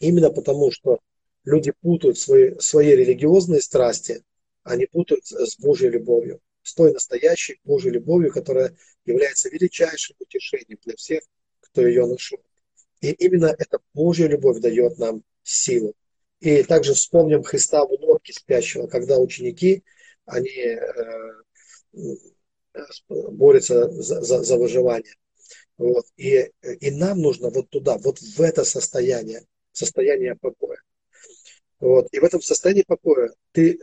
Именно 0.00 0.30
потому, 0.30 0.72
что 0.72 0.98
люди 1.44 1.72
путают 1.80 2.18
свои, 2.18 2.58
свои 2.58 2.96
религиозные 2.96 3.60
страсти, 3.60 4.24
они 4.64 4.86
путают 4.86 5.24
с 5.26 5.56
Божьей 5.58 5.90
любовью, 5.90 6.40
с 6.62 6.74
той 6.74 6.92
настоящей 6.92 7.60
Божьей 7.62 7.92
любовью, 7.92 8.32
которая 8.32 8.76
является 9.04 9.48
величайшим 9.48 10.16
утешением 10.18 10.78
для 10.84 10.96
всех, 10.96 11.22
кто 11.60 11.86
ее 11.86 12.04
нашел. 12.06 12.40
И 13.00 13.12
именно 13.12 13.54
эта 13.56 13.78
Божья 13.94 14.26
любовь 14.26 14.58
дает 14.58 14.98
нам 14.98 15.22
силу. 15.44 15.94
И 16.40 16.64
также 16.64 16.94
вспомним 16.94 17.44
Христа 17.44 17.84
в 17.86 17.92
лодке 17.92 18.32
спящего, 18.32 18.88
когда 18.88 19.18
ученики, 19.18 19.84
они 20.24 20.50
э, 20.50 20.78
борются 23.08 23.88
за, 23.90 24.20
за, 24.22 24.42
за 24.42 24.56
выживание. 24.56 25.14
Вот. 25.78 26.04
И, 26.16 26.50
и 26.80 26.90
нам 26.90 27.20
нужно 27.20 27.50
вот 27.50 27.70
туда, 27.70 27.98
вот 27.98 28.18
в 28.20 28.40
это 28.40 28.64
состояние, 28.64 29.44
состояние 29.72 30.36
покоя. 30.36 30.78
Вот. 31.80 32.06
И 32.12 32.20
в 32.20 32.24
этом 32.24 32.40
состоянии 32.40 32.84
покоя 32.86 33.32
ты, 33.50 33.80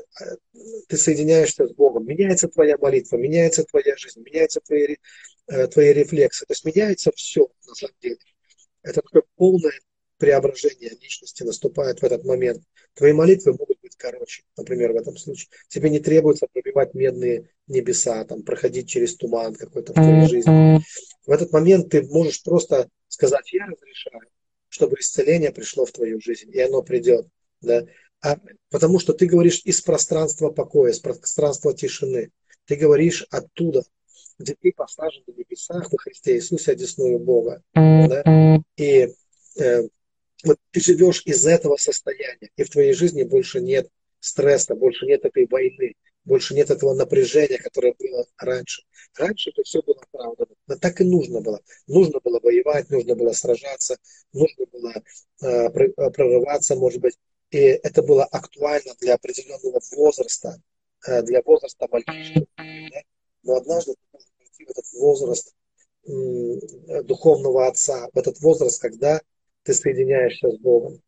ты 0.87 0.97
соединяешься 0.97 1.67
с 1.67 1.73
Богом. 1.73 2.05
Меняется 2.05 2.47
твоя 2.47 2.77
молитва, 2.77 3.17
меняется 3.17 3.63
твоя 3.65 3.97
жизнь, 3.97 4.21
меняются 4.21 4.61
твои, 4.61 4.95
э, 5.47 5.67
твои 5.67 5.91
рефлексы. 5.91 6.45
То 6.45 6.53
есть 6.53 6.63
меняется 6.63 7.11
все 7.15 7.49
на 7.67 7.75
самом 7.75 7.95
деле. 8.01 8.17
Это 8.83 9.01
такое 9.01 9.23
полное 9.35 9.73
преображение 10.17 10.91
личности 11.01 11.43
наступает 11.43 12.01
в 12.01 12.03
этот 12.03 12.23
момент. 12.25 12.63
Твои 12.93 13.13
молитвы 13.13 13.53
могут 13.53 13.79
быть 13.81 13.95
короче, 13.97 14.43
например, 14.57 14.93
в 14.93 14.97
этом 14.97 15.17
случае. 15.17 15.49
Тебе 15.67 15.89
не 15.89 15.99
требуется 15.99 16.47
пробивать 16.51 16.93
медные 16.93 17.49
небеса, 17.67 18.23
там, 18.25 18.43
проходить 18.43 18.89
через 18.89 19.15
туман 19.15 19.55
какой-то 19.55 19.93
в 19.93 19.95
твоей 19.95 20.27
жизни. 20.27 20.81
В 21.29 21.31
этот 21.31 21.53
момент 21.53 21.91
ты 21.91 22.01
можешь 22.01 22.41
просто 22.41 22.89
сказать, 23.07 23.53
я 23.53 23.67
разрешаю, 23.67 24.23
чтобы 24.67 24.95
исцеление 24.99 25.51
пришло 25.51 25.85
в 25.85 25.91
твою 25.91 26.19
жизнь, 26.19 26.49
и 26.51 26.59
оно 26.59 26.81
придет. 26.81 27.27
Да? 27.61 27.85
А, 28.23 28.39
потому 28.71 28.97
что 28.97 29.13
ты 29.13 29.27
говоришь 29.27 29.61
из 29.63 29.79
пространства 29.81 30.49
покоя, 30.49 30.91
из 30.91 30.99
пространства 30.99 31.75
тишины. 31.75 32.31
Ты 32.65 32.77
говоришь 32.77 33.27
оттуда, 33.29 33.83
где 34.39 34.55
ты 34.59 34.73
посажен 34.75 35.21
на 35.27 35.33
небесах 35.33 35.91
во 35.91 35.99
Христе 35.99 36.35
Иисусе, 36.35 36.71
одесную 36.71 37.19
Бога. 37.19 37.61
Да? 37.75 38.63
И 38.77 39.13
э, 39.59 39.81
вот 40.43 40.57
ты 40.71 40.79
живешь 40.79 41.21
из 41.25 41.45
этого 41.45 41.75
состояния, 41.75 42.49
и 42.55 42.63
в 42.63 42.71
твоей 42.71 42.93
жизни 42.93 43.21
больше 43.21 43.61
нет 43.61 43.87
стресса, 44.19 44.73
больше 44.73 45.05
нет 45.05 45.25
этой 45.25 45.45
войны, 45.45 45.93
больше 46.29 46.53
нет 46.53 46.69
этого 46.69 46.93
напряжения, 46.93 47.57
которое 47.57 47.95
было 47.99 48.25
раньше. 48.37 48.83
Раньше 49.17 49.49
это 49.49 49.63
все 49.63 49.81
было 49.81 49.99
оправдано. 49.99 50.55
Но 50.67 50.77
так 50.77 51.01
и 51.01 51.03
нужно 51.03 51.41
было. 51.41 51.59
Нужно 51.87 52.19
было 52.23 52.39
воевать, 52.39 52.89
нужно 52.91 53.15
было 53.15 53.33
сражаться, 53.33 53.97
нужно 54.31 54.65
было 54.67 54.93
э, 55.41 55.69
прорываться, 56.11 56.75
может 56.75 57.01
быть. 57.01 57.17
И 57.49 57.57
это 57.57 58.03
было 58.03 58.25
актуально 58.25 58.93
для 59.01 59.15
определенного 59.15 59.81
возраста, 59.95 60.61
э, 61.07 61.23
для 61.23 61.41
возраста 61.41 61.87
мальчишки. 61.91 62.47
Да? 62.57 63.01
Но 63.41 63.55
однажды 63.55 63.93
ты 63.93 63.99
должен 64.11 64.29
прийти 64.37 64.65
в 64.65 64.69
этот 64.69 64.85
возраст 64.93 65.55
э, 66.05 67.03
духовного 67.03 67.67
отца, 67.67 68.07
в 68.13 68.17
этот 68.19 68.39
возраст, 68.39 68.79
когда 68.79 69.19
ты 69.63 69.73
соединяешься 69.73 70.51
с 70.51 70.57
Богом. 70.59 71.01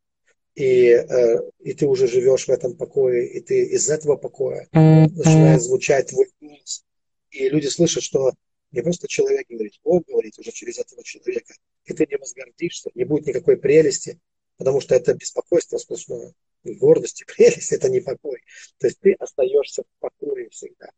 И, 0.55 0.87
э, 0.87 1.39
и 1.59 1.73
ты 1.73 1.87
уже 1.87 2.07
живешь 2.07 2.47
в 2.47 2.49
этом 2.49 2.75
покое, 2.75 3.27
и 3.27 3.39
ты 3.39 3.63
из 3.63 3.89
этого 3.89 4.17
покоя 4.17 4.67
начинает 4.73 5.61
звучать 5.61 6.07
твой 6.07 6.27
голос. 6.41 6.83
И 7.31 7.47
люди 7.47 7.67
слышат, 7.67 8.03
что 8.03 8.33
не 8.71 8.81
просто 8.81 9.07
человек 9.07 9.47
говорит, 9.49 9.79
Бог 9.83 10.05
говорит 10.05 10.37
уже 10.39 10.51
через 10.51 10.79
этого 10.79 11.03
человека. 11.03 11.53
И 11.85 11.93
ты 11.93 12.05
не 12.09 12.17
возгордишься, 12.17 12.89
не 12.95 13.05
будет 13.05 13.27
никакой 13.27 13.57
прелести, 13.57 14.19
потому 14.57 14.81
что 14.81 14.95
это 14.95 15.13
беспокойство 15.13 15.77
сплошное. 15.77 16.33
Гордость 16.63 17.21
и 17.21 17.25
прелесть– 17.35 17.71
это 17.73 17.89
не 17.89 18.01
покой. 18.01 18.41
То 18.77 18.87
есть 18.87 18.99
ты 18.99 19.13
остаешься 19.13 19.83
в 19.83 19.99
покое 19.99 20.49
всегда. 20.49 20.89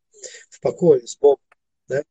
В 0.50 0.60
покое 0.60 1.06
с 1.06 1.16
Богом. 1.18 1.44
Да? 1.88 2.04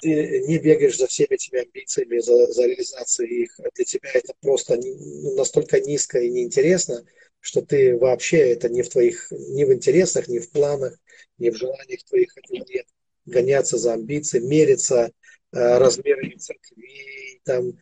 Ты 0.00 0.40
не 0.46 0.58
бегаешь 0.58 0.96
за 0.96 1.06
всеми 1.06 1.34
этими 1.34 1.60
амбициями, 1.60 2.18
за, 2.18 2.52
за 2.52 2.66
реализацией 2.66 3.44
их. 3.44 3.58
Для 3.74 3.84
тебя 3.84 4.10
это 4.12 4.32
просто 4.40 4.76
ну, 4.76 5.36
настолько 5.36 5.80
низко 5.80 6.18
и 6.18 6.30
неинтересно, 6.30 7.04
что 7.40 7.62
ты 7.62 7.96
вообще 7.96 8.52
это 8.52 8.68
не 8.68 8.82
в 8.82 8.88
твоих, 8.88 9.30
не 9.30 9.64
в 9.64 9.72
интересах, 9.72 10.28
не 10.28 10.38
в 10.38 10.50
планах, 10.50 10.98
не 11.38 11.50
в 11.50 11.56
желаниях 11.56 12.04
твоих 12.04 12.36
этого 12.36 12.64
нет. 12.68 12.86
Гоняться 13.26 13.76
за 13.76 13.94
амбиции, 13.94 14.40
мериться 14.40 15.12
э, 15.52 15.78
размерами 15.78 16.36
церквей, 16.36 17.40
там, 17.44 17.74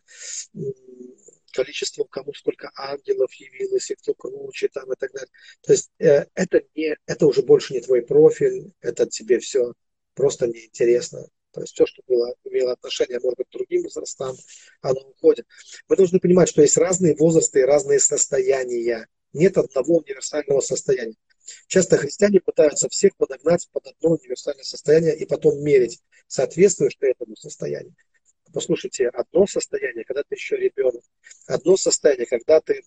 количеством, 1.57 2.07
кому 2.07 2.33
сколько 2.33 2.71
ангелов 2.75 3.33
явилось, 3.33 3.89
и 3.89 3.95
кто 3.95 4.13
круче, 4.13 4.67
там, 4.67 4.91
и 4.91 4.95
так 4.95 5.11
далее. 5.11 5.29
То 5.61 5.71
есть 5.73 5.91
э, 5.99 6.25
это, 6.35 6.61
не, 6.75 6.95
это 7.05 7.25
уже 7.25 7.41
больше 7.41 7.73
не 7.73 7.81
твой 7.81 8.03
профиль, 8.03 8.71
это 8.81 9.07
тебе 9.07 9.39
все 9.39 9.73
просто 10.13 10.47
неинтересно. 10.47 11.27
То 11.57 11.61
есть 11.61 11.73
все, 11.73 11.87
что 11.87 12.03
было, 12.07 12.35
имело 12.43 12.73
отношение, 12.73 13.19
может 13.19 13.39
быть, 13.39 13.47
к 13.47 13.51
другим 13.51 13.81
возрастам, 13.81 14.35
оно 14.81 15.01
уходит. 15.01 15.47
Мы 15.89 15.95
должны 15.95 16.19
понимать, 16.19 16.49
что 16.49 16.61
есть 16.61 16.77
разные 16.77 17.15
возрасты 17.15 17.61
и 17.61 17.63
разные 17.63 17.97
состояния. 17.99 19.07
Нет 19.33 19.57
одного 19.57 19.97
универсального 19.97 20.59
состояния. 20.59 21.15
Часто 21.65 21.97
христиане 21.97 22.41
пытаются 22.41 22.89
всех 22.89 23.17
подогнать 23.17 23.67
под 23.71 23.87
одно 23.87 24.11
универсальное 24.11 24.65
состояние 24.65 25.17
и 25.17 25.25
потом 25.25 25.59
мерить, 25.63 25.99
соответствуешь 26.27 26.95
ты 26.99 27.07
этому 27.07 27.35
состоянию. 27.35 27.95
Послушайте, 28.53 29.07
одно 29.07 29.47
состояние, 29.47 30.03
когда 30.03 30.21
ты 30.21 30.35
еще 30.35 30.57
ребенок, 30.57 31.01
одно 31.47 31.75
состояние, 31.75 32.27
когда 32.27 32.61
ты 32.61 32.83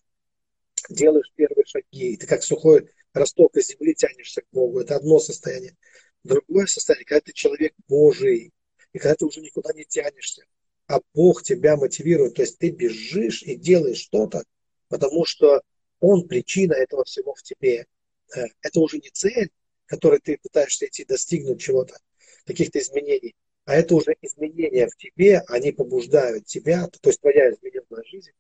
делаешь 0.89 1.33
первые 1.35 1.65
шаги, 1.67 2.13
и 2.13 2.17
ты 2.17 2.29
как 2.29 2.45
сухой 2.45 2.89
росток 3.15 3.57
из 3.57 3.67
земли 3.67 3.97
тянешься 3.97 4.43
к 4.43 4.47
Богу, 4.53 4.79
это 4.79 4.95
одно 4.95 5.19
состояние. 5.19 5.77
Другое 6.23 6.67
состояние, 6.67 7.07
когда 7.07 7.23
ты 7.23 7.33
человек 7.33 7.75
Божий, 7.89 8.53
и 8.93 8.99
когда 8.99 9.15
ты 9.15 9.25
уже 9.25 9.41
никуда 9.41 9.73
не 9.73 9.85
тянешься, 9.85 10.45
а 10.87 11.01
Бог 11.15 11.43
тебя 11.43 11.77
мотивирует, 11.77 12.35
то 12.35 12.43
есть 12.43 12.59
ты 12.59 12.71
бежишь 12.71 13.43
и 13.43 13.55
делаешь 13.55 13.99
что-то, 13.99 14.45
потому 14.89 15.25
что 15.25 15.63
Он 16.01 16.27
причина 16.27 16.75
этого 16.75 17.05
всего 17.05 17.35
в 17.35 17.43
тебе. 17.43 17.87
Э, 18.35 18.47
это 18.63 18.81
уже 18.81 18.99
не 18.99 19.11
цель, 19.11 19.51
которой 19.87 20.21
ты 20.21 20.39
пытаешься 20.43 20.87
идти 20.87 21.05
достигнуть 21.05 21.61
чего-то, 21.61 21.97
каких-то 22.45 22.81
изменений, 22.81 23.35
а 23.65 23.75
это 23.75 23.95
уже 23.95 24.17
изменения 24.21 24.89
в 24.89 24.97
тебе, 24.97 25.43
они 25.47 25.71
побуждают 25.71 26.47
тебя, 26.47 26.89
то 26.89 27.11
есть 27.11 27.21
твоя 27.21 27.51
измененная 27.51 28.03
жизнь, 28.05 28.33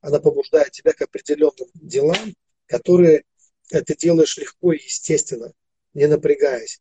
она 0.00 0.18
побуждает 0.20 0.72
тебя 0.72 0.92
к 0.92 1.02
определенным 1.02 1.68
делам, 1.74 2.34
которые 2.66 3.24
э, 3.70 3.82
ты 3.82 3.94
делаешь 3.96 4.38
легко 4.38 4.72
и 4.72 4.82
естественно, 4.82 5.52
не 5.92 6.06
напрягаясь. 6.06 6.80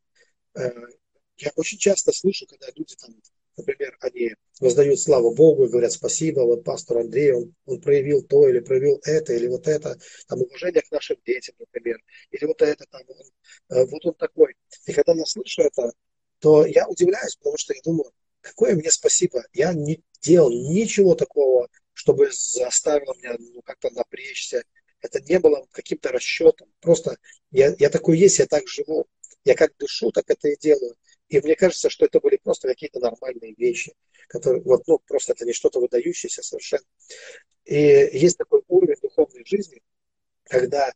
Я 1.37 1.51
очень 1.55 1.77
часто 1.77 2.11
слышу, 2.11 2.45
когда 2.47 2.67
люди 2.75 2.95
там, 2.95 3.15
например, 3.57 3.97
они 4.01 4.35
воздают 4.59 4.99
славу 4.99 5.33
Богу 5.33 5.65
и 5.65 5.69
говорят 5.69 5.91
спасибо, 5.91 6.41
вот 6.41 6.63
пастор 6.63 6.99
Андрей, 6.99 7.33
он, 7.33 7.55
он 7.65 7.81
проявил 7.81 8.23
то 8.23 8.47
или 8.47 8.59
проявил 8.59 8.99
это, 9.03 9.33
или 9.33 9.47
вот 9.47 9.67
это, 9.67 9.97
там 10.27 10.41
уважение 10.41 10.81
к 10.81 10.91
нашим 10.91 11.17
детям, 11.25 11.55
например, 11.59 11.99
или 12.31 12.45
вот 12.45 12.61
это, 12.61 12.85
там, 12.89 13.01
он, 13.07 13.77
э, 13.77 13.85
вот 13.85 14.05
он 14.05 14.13
такой. 14.15 14.55
И 14.85 14.93
когда 14.93 15.13
я 15.13 15.25
слышу 15.25 15.61
это, 15.61 15.91
то 16.39 16.65
я 16.65 16.87
удивляюсь, 16.87 17.35
потому 17.35 17.57
что 17.57 17.73
я 17.73 17.81
думаю, 17.83 18.11
какое 18.41 18.75
мне 18.75 18.91
спасибо, 18.91 19.43
я 19.53 19.73
не 19.73 20.03
делал 20.21 20.51
ничего 20.51 21.15
такого, 21.15 21.67
чтобы 21.93 22.29
заставило 22.31 23.13
меня 23.17 23.35
ну, 23.39 23.61
как-то 23.63 23.89
напрячься. 23.91 24.63
Это 25.01 25.19
не 25.21 25.39
было 25.39 25.65
каким-то 25.71 26.11
расчетом. 26.11 26.71
Просто 26.79 27.17
я, 27.51 27.75
я 27.79 27.89
такой 27.89 28.17
есть, 28.17 28.39
я 28.39 28.45
так 28.45 28.67
живу. 28.67 29.07
Я 29.43 29.55
как 29.55 29.75
дышу, 29.77 30.11
так 30.11 30.25
это 30.29 30.47
и 30.49 30.57
делаю. 30.57 30.95
И 31.29 31.39
мне 31.41 31.55
кажется, 31.55 31.89
что 31.89 32.05
это 32.05 32.19
были 32.19 32.37
просто 32.37 32.69
какие-то 32.69 32.99
нормальные 32.99 33.53
вещи, 33.57 33.93
которые, 34.27 34.61
вот, 34.63 34.87
ну, 34.87 34.99
просто 34.99 35.33
это 35.33 35.45
не 35.45 35.53
что-то 35.53 35.79
выдающееся 35.79 36.41
совершенно. 36.41 36.85
И 37.65 37.75
есть 37.75 38.37
такой 38.37 38.61
уровень 38.67 38.95
духовной 39.01 39.43
жизни, 39.45 39.81
когда 40.45 40.93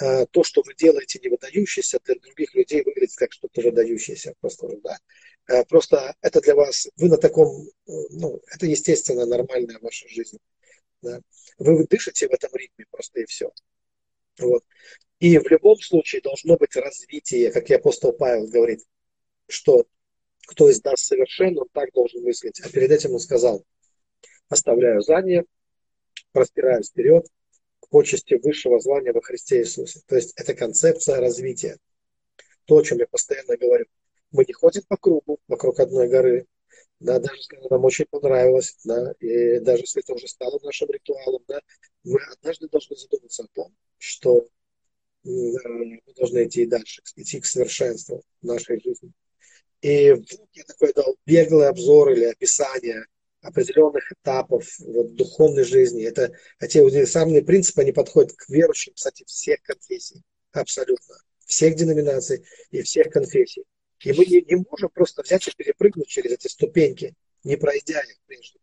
э, 0.00 0.26
то, 0.26 0.42
что 0.42 0.62
вы 0.62 0.74
делаете 0.74 1.20
не 1.22 1.28
выдающееся, 1.28 2.00
для 2.04 2.14
других 2.14 2.54
людей 2.54 2.82
выглядит 2.82 3.14
как 3.16 3.32
что-то 3.32 3.60
выдающееся. 3.60 4.34
Просто, 4.40 4.68
да. 4.82 4.98
Э, 5.48 5.64
просто 5.66 6.14
это 6.22 6.40
для 6.40 6.54
вас, 6.54 6.88
вы 6.96 7.08
на 7.08 7.18
таком, 7.18 7.68
ну, 7.86 8.40
это 8.54 8.64
естественно 8.66 9.26
нормальная 9.26 9.78
ваша 9.80 10.08
жизнь. 10.08 10.38
Да. 11.02 11.20
Вы 11.58 11.86
дышите 11.86 12.26
в 12.26 12.32
этом 12.32 12.50
ритме 12.54 12.86
просто 12.90 13.20
и 13.20 13.26
все. 13.26 13.52
Вот. 14.38 14.64
И 15.20 15.38
в 15.38 15.46
любом 15.48 15.78
случае 15.80 16.22
должно 16.22 16.56
быть 16.56 16.74
развитие, 16.74 17.52
как 17.52 17.68
и 17.68 17.74
апостол 17.74 18.12
Павел 18.14 18.48
говорит, 18.48 18.80
что 19.48 19.86
кто 20.46 20.68
из 20.68 20.82
нас 20.84 21.00
совершен, 21.02 21.58
он 21.58 21.68
так 21.72 21.90
должен 21.92 22.22
мыслить. 22.22 22.60
А 22.60 22.68
перед 22.68 22.90
этим 22.90 23.12
он 23.12 23.20
сказал, 23.20 23.64
оставляю 24.48 25.00
заднее, 25.00 25.44
простираюсь 26.32 26.90
вперед 26.90 27.26
к 27.80 27.88
почести 27.88 28.34
высшего 28.34 28.80
звания 28.80 29.12
во 29.12 29.22
Христе 29.22 29.60
Иисусе. 29.60 30.00
То 30.06 30.16
есть 30.16 30.32
это 30.36 30.54
концепция 30.54 31.20
развития. 31.20 31.78
То, 32.66 32.78
о 32.78 32.82
чем 32.82 32.98
я 32.98 33.06
постоянно 33.06 33.56
говорю. 33.56 33.86
Мы 34.30 34.44
не 34.46 34.52
ходим 34.52 34.82
по 34.88 34.96
кругу, 34.96 35.38
вокруг 35.48 35.78
одной 35.80 36.08
горы. 36.08 36.46
да, 36.98 37.18
даже 37.18 37.36
если 37.36 37.68
нам 37.68 37.84
очень 37.84 38.06
понравилось, 38.06 38.76
да, 38.84 39.12
и 39.20 39.60
даже 39.60 39.82
если 39.82 40.02
это 40.02 40.14
уже 40.14 40.26
стало 40.26 40.58
нашим 40.62 40.88
ритуалом, 40.90 41.44
да, 41.46 41.60
мы 42.02 42.18
однажды 42.32 42.68
должны 42.68 42.96
задуматься 42.96 43.44
о 43.44 43.48
том, 43.54 43.76
что 43.98 44.46
мы 45.22 46.00
должны 46.16 46.44
идти 46.46 46.66
дальше, 46.66 47.02
идти 47.16 47.40
к 47.40 47.46
совершенству 47.46 48.22
нашей 48.42 48.80
жизни. 48.80 49.12
И 49.84 50.12
вдруг 50.12 50.48
я 50.54 50.64
такой 50.64 50.94
дал 50.94 51.14
беглый 51.26 51.68
обзор 51.68 52.12
или 52.12 52.24
описание 52.24 53.04
определенных 53.42 54.10
этапов 54.12 54.66
вот, 54.78 55.14
духовной 55.14 55.64
жизни. 55.64 56.06
Это 56.06 56.32
эти 56.58 56.78
универсальные 56.78 57.42
принципы, 57.42 57.82
они 57.82 57.92
подходят 57.92 58.32
к 58.32 58.48
верующим, 58.48 58.94
кстати, 58.94 59.24
всех 59.26 59.60
конфессий, 59.60 60.22
абсолютно, 60.52 61.16
всех 61.44 61.74
деноминаций 61.74 62.46
и 62.70 62.80
всех 62.80 63.10
конфессий. 63.10 63.64
И 64.02 64.14
мы 64.14 64.24
не, 64.24 64.40
не 64.40 64.64
можем 64.70 64.88
просто 64.88 65.20
взять 65.20 65.46
и 65.48 65.52
перепрыгнуть 65.54 66.08
через 66.08 66.32
эти 66.32 66.48
ступеньки, 66.48 67.14
не 67.42 67.56
пройдя 67.56 68.00
их 68.00 68.16
прежде. 68.24 68.58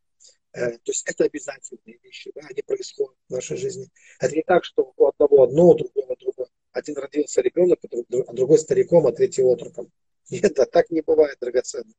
Э, 0.53 0.71
то 0.71 0.91
есть 0.91 1.07
это 1.07 1.25
обязательные 1.25 1.99
вещи, 2.01 2.31
да, 2.33 2.41
они 2.49 2.63
происходят 2.63 3.15
в 3.29 3.31
нашей 3.31 3.57
жизни. 3.57 3.91
Это 4.19 4.35
не 4.35 4.41
так, 4.41 4.65
что 4.65 4.91
у 4.97 5.05
одного 5.05 5.43
одно, 5.43 5.69
у 5.69 5.75
другого 5.75 6.15
другое. 6.19 6.47
Один 6.71 6.97
родился 6.97 7.41
ребенок, 7.41 7.79
а 7.83 8.33
другой 8.33 8.57
стариком, 8.57 9.05
а 9.05 9.11
третий 9.11 9.43
отроком. 9.43 9.91
Нет, 10.31 10.53
да, 10.55 10.65
так 10.65 10.89
не 10.89 11.01
бывает, 11.01 11.37
драгоценно. 11.41 11.93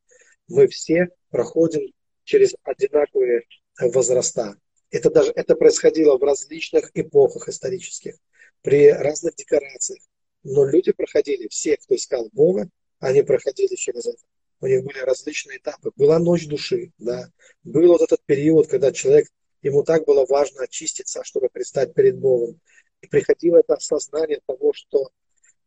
Мы 0.48 0.66
все 0.66 1.08
проходим 1.30 1.92
через 2.24 2.54
одинаковые 2.62 3.42
возраста. 3.78 4.56
Это 4.90 5.10
даже 5.10 5.32
это 5.34 5.54
происходило 5.54 6.16
в 6.16 6.22
различных 6.22 6.90
эпохах 6.94 7.48
исторических, 7.48 8.16
при 8.62 8.90
разных 8.90 9.36
декорациях. 9.36 10.02
Но 10.44 10.66
люди 10.66 10.92
проходили, 10.92 11.46
все, 11.48 11.76
кто 11.76 11.94
искал 11.94 12.28
Бога, 12.32 12.68
они 13.00 13.22
проходили 13.22 13.74
через 13.74 14.06
это. 14.06 14.22
У 14.60 14.66
них 14.66 14.82
были 14.82 15.00
различные 15.00 15.58
этапы. 15.58 15.90
Была 15.96 16.18
ночь 16.18 16.46
души, 16.46 16.92
да. 16.98 17.30
Был 17.64 17.88
вот 17.88 18.00
этот 18.00 18.24
период, 18.24 18.68
когда 18.68 18.92
человек, 18.92 19.28
ему 19.60 19.82
так 19.82 20.04
было 20.06 20.24
важно 20.24 20.62
очиститься, 20.62 21.22
чтобы 21.22 21.48
предстать 21.50 21.94
перед 21.94 22.18
Богом. 22.18 22.60
И 23.02 23.08
приходило 23.08 23.58
это 23.58 23.74
осознание 23.74 24.40
того, 24.46 24.72
что 24.72 25.10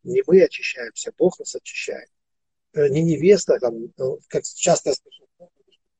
не 0.03 0.23
мы 0.25 0.41
очищаемся, 0.41 1.13
Бог 1.17 1.37
нас 1.39 1.55
очищает. 1.55 2.09
Э, 2.75 2.89
не 2.89 3.01
невеста, 3.03 3.57
там, 3.59 3.93
ну, 3.97 4.19
как 4.27 4.43
часто 4.43 4.89
я 4.89 4.95
слышу, 4.95 5.23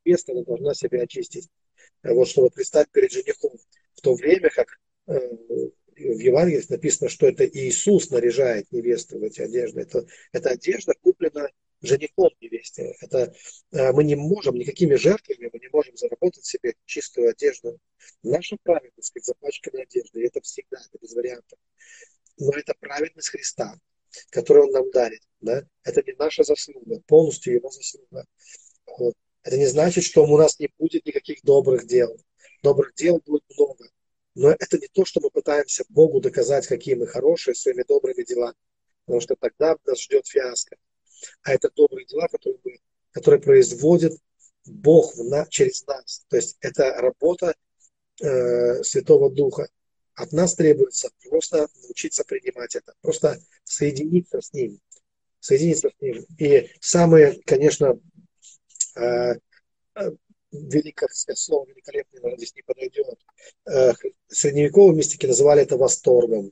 невеста 0.03 0.33
она 0.33 0.43
должна 0.43 0.73
себя 0.73 1.01
очистить, 1.03 1.49
э, 2.03 2.13
вот, 2.13 2.27
чтобы 2.27 2.49
предстать 2.49 2.89
перед 2.91 3.11
женихом. 3.11 3.57
В 3.95 4.01
то 4.01 4.13
время 4.13 4.49
как 4.49 4.67
э, 5.07 5.13
в 5.95 6.19
Евангелии 6.19 6.61
написано, 6.67 7.09
что 7.09 7.27
это 7.27 7.47
Иисус 7.47 8.09
наряжает 8.09 8.69
невесту 8.73 9.17
в 9.17 9.23
эти 9.23 9.39
одежды. 9.39 9.81
Это, 9.81 10.05
это 10.33 10.49
одежда 10.49 10.93
куплена 11.01 11.47
женихом 11.81 12.31
невесте. 12.41 12.93
Это, 12.99 13.33
мы 13.71 14.03
не 14.03 14.15
можем 14.15 14.55
никакими 14.55 14.95
жертвами, 14.95 15.49
мы 15.53 15.59
не 15.59 15.69
можем 15.71 15.95
заработать 15.95 16.43
себе 16.43 16.73
чистую 16.83 17.29
одежду. 17.29 17.79
Наша 18.23 18.57
праведность, 18.63 19.11
как 19.13 19.23
запачканная 19.23 19.83
одежда, 19.83 20.19
и 20.19 20.25
это 20.25 20.41
всегда, 20.41 20.77
это 20.79 20.97
без 21.01 21.13
вариантов. 21.13 21.57
Но 22.37 22.51
это 22.51 22.73
праведность 22.77 23.29
Христа, 23.29 23.79
которую 24.29 24.67
Он 24.67 24.71
нам 24.71 24.91
дарит. 24.91 25.21
Да? 25.41 25.63
Это 25.83 26.03
не 26.03 26.13
наша 26.17 26.43
заслуга, 26.43 27.01
полностью 27.07 27.53
Его 27.53 27.69
заслуга. 27.69 28.25
Вот. 28.97 29.13
Это 29.43 29.57
не 29.57 29.67
значит, 29.67 30.03
что 30.03 30.25
у 30.25 30.37
нас 30.37 30.59
не 30.59 30.69
будет 30.77 31.05
никаких 31.05 31.43
добрых 31.43 31.85
дел. 31.85 32.17
Добрых 32.63 32.93
дел 32.95 33.21
будет 33.25 33.43
много. 33.55 33.89
Но 34.33 34.49
это 34.49 34.77
не 34.77 34.87
то, 34.87 35.05
что 35.05 35.21
мы 35.21 35.29
пытаемся 35.29 35.85
Богу 35.89 36.19
доказать, 36.19 36.67
какие 36.67 36.95
мы 36.95 37.07
хорошие 37.07 37.55
своими 37.55 37.83
добрыми 37.87 38.23
делами. 38.23 38.55
Потому 39.05 39.21
что 39.21 39.35
тогда 39.35 39.77
нас 39.85 40.01
ждет 40.01 40.27
фиаско. 40.27 40.75
А 41.43 41.53
это 41.53 41.69
добрые 41.75 42.05
дела, 42.05 42.27
которые, 42.27 42.59
мы, 42.63 42.79
которые 43.11 43.39
производит 43.39 44.13
Бог 44.65 45.15
в 45.15 45.23
на, 45.23 45.45
через 45.45 45.85
нас. 45.85 46.25
То 46.27 46.35
есть 46.35 46.57
это 46.59 46.91
работа 46.95 47.55
э, 48.21 48.83
Святого 48.83 49.29
Духа. 49.29 49.67
От 50.15 50.31
нас 50.31 50.55
требуется 50.55 51.09
просто 51.29 51.67
научиться 51.81 52.23
принимать 52.23 52.75
это, 52.75 52.93
просто 53.01 53.39
соединиться 53.63 54.41
с 54.41 54.53
Ним. 54.53 54.79
Соединиться 55.39 55.89
с 55.89 56.01
Ним. 56.01 56.25
И 56.37 56.69
самые, 56.79 57.41
конечно, 57.45 57.99
э, 58.95 59.35
великое 60.51 61.09
слово 61.35 61.67
великолепное, 61.67 62.21
наверное, 62.21 62.37
здесь 62.37 62.55
не 62.55 62.61
подойдет. 62.61 63.19
Э, 63.65 63.93
средневековые 64.27 64.95
мистики 64.95 65.25
называли 65.25 65.63
это 65.63 65.77
восторгом. 65.77 66.51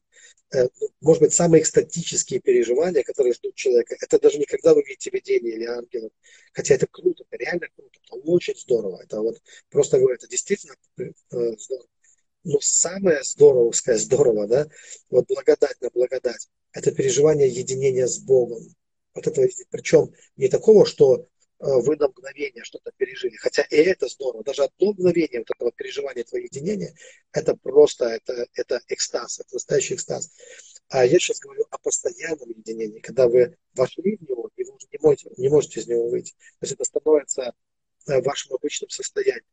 Э, 0.54 0.68
ну, 0.80 0.90
может 1.02 1.22
быть, 1.22 1.34
самые 1.34 1.62
экстатические 1.62 2.40
переживания, 2.40 3.04
которые 3.04 3.34
ждут 3.34 3.56
человека, 3.56 3.96
это 4.00 4.20
даже 4.20 4.38
не 4.38 4.46
когда 4.46 4.74
вы 4.74 4.84
видите 4.84 5.10
видение 5.10 5.56
или 5.56 5.66
ангелов. 5.66 6.12
Хотя 6.54 6.76
это 6.76 6.88
круто, 6.88 7.24
это 7.30 7.44
реально 7.44 7.68
круто, 7.76 8.00
это 8.04 8.16
очень 8.16 8.56
здорово. 8.56 9.02
Это 9.04 9.22
вот 9.22 9.42
просто 9.70 9.98
говорю, 10.00 10.16
это 10.16 10.28
действительно 10.28 10.76
э, 10.98 11.12
здорово. 11.30 11.88
Но 12.44 12.60
самое 12.62 13.24
здоровское, 13.24 13.98
здорово, 13.98 14.48
да, 14.48 14.68
вот 15.10 15.28
благодать 15.28 15.80
на 15.82 15.90
благодать, 15.90 16.50
это 16.72 16.92
переживание 16.92 17.48
единения 17.48 18.08
с 18.08 18.20
Богом. 18.20 18.64
Вот 19.14 19.28
это, 19.28 19.42
причем 19.70 20.12
не 20.36 20.50
такого, 20.50 20.86
что 20.86 21.28
Э, 21.64 21.80
вы 21.80 21.96
на 21.96 22.10
мгновение 22.10 22.64
что-то 22.64 22.92
пережили. 22.98 23.36
Хотя 23.38 23.64
и 23.64 23.78
это 23.78 24.08
здорово. 24.08 24.44
Даже 24.44 24.64
одно 24.64 24.92
мгновение 24.92 25.40
вот 25.40 25.56
этого 25.56 25.72
переживания 25.72 26.26
твоего 26.26 26.46
единения, 26.46 26.94
это 27.32 27.56
просто, 27.56 28.06
это, 28.06 28.48
это 28.54 28.82
экстаз, 28.90 29.40
это 29.40 29.54
настоящий 29.54 29.94
экстаз. 29.94 30.30
А 30.90 31.06
я 31.06 31.20
сейчас 31.20 31.40
говорю 31.40 31.66
о 31.70 31.78
постоянном 31.78 32.50
единении, 32.50 33.00
когда 33.00 33.30
вы 33.30 33.56
вошли 33.76 34.18
в 34.18 34.30
него, 34.30 34.50
и 34.58 34.64
вы 34.66 34.76
уже 34.76 34.88
не 34.92 35.00
можете, 35.00 35.30
не 35.38 35.50
можете 35.50 35.80
из 35.80 35.88
него 35.88 36.10
выйти. 36.10 36.34
То 36.34 36.66
есть 36.66 36.74
это 36.74 36.84
становится 36.84 37.54
э, 38.08 38.22
вашим 38.22 38.54
обычным 38.54 38.90
состоянием. 38.90 39.46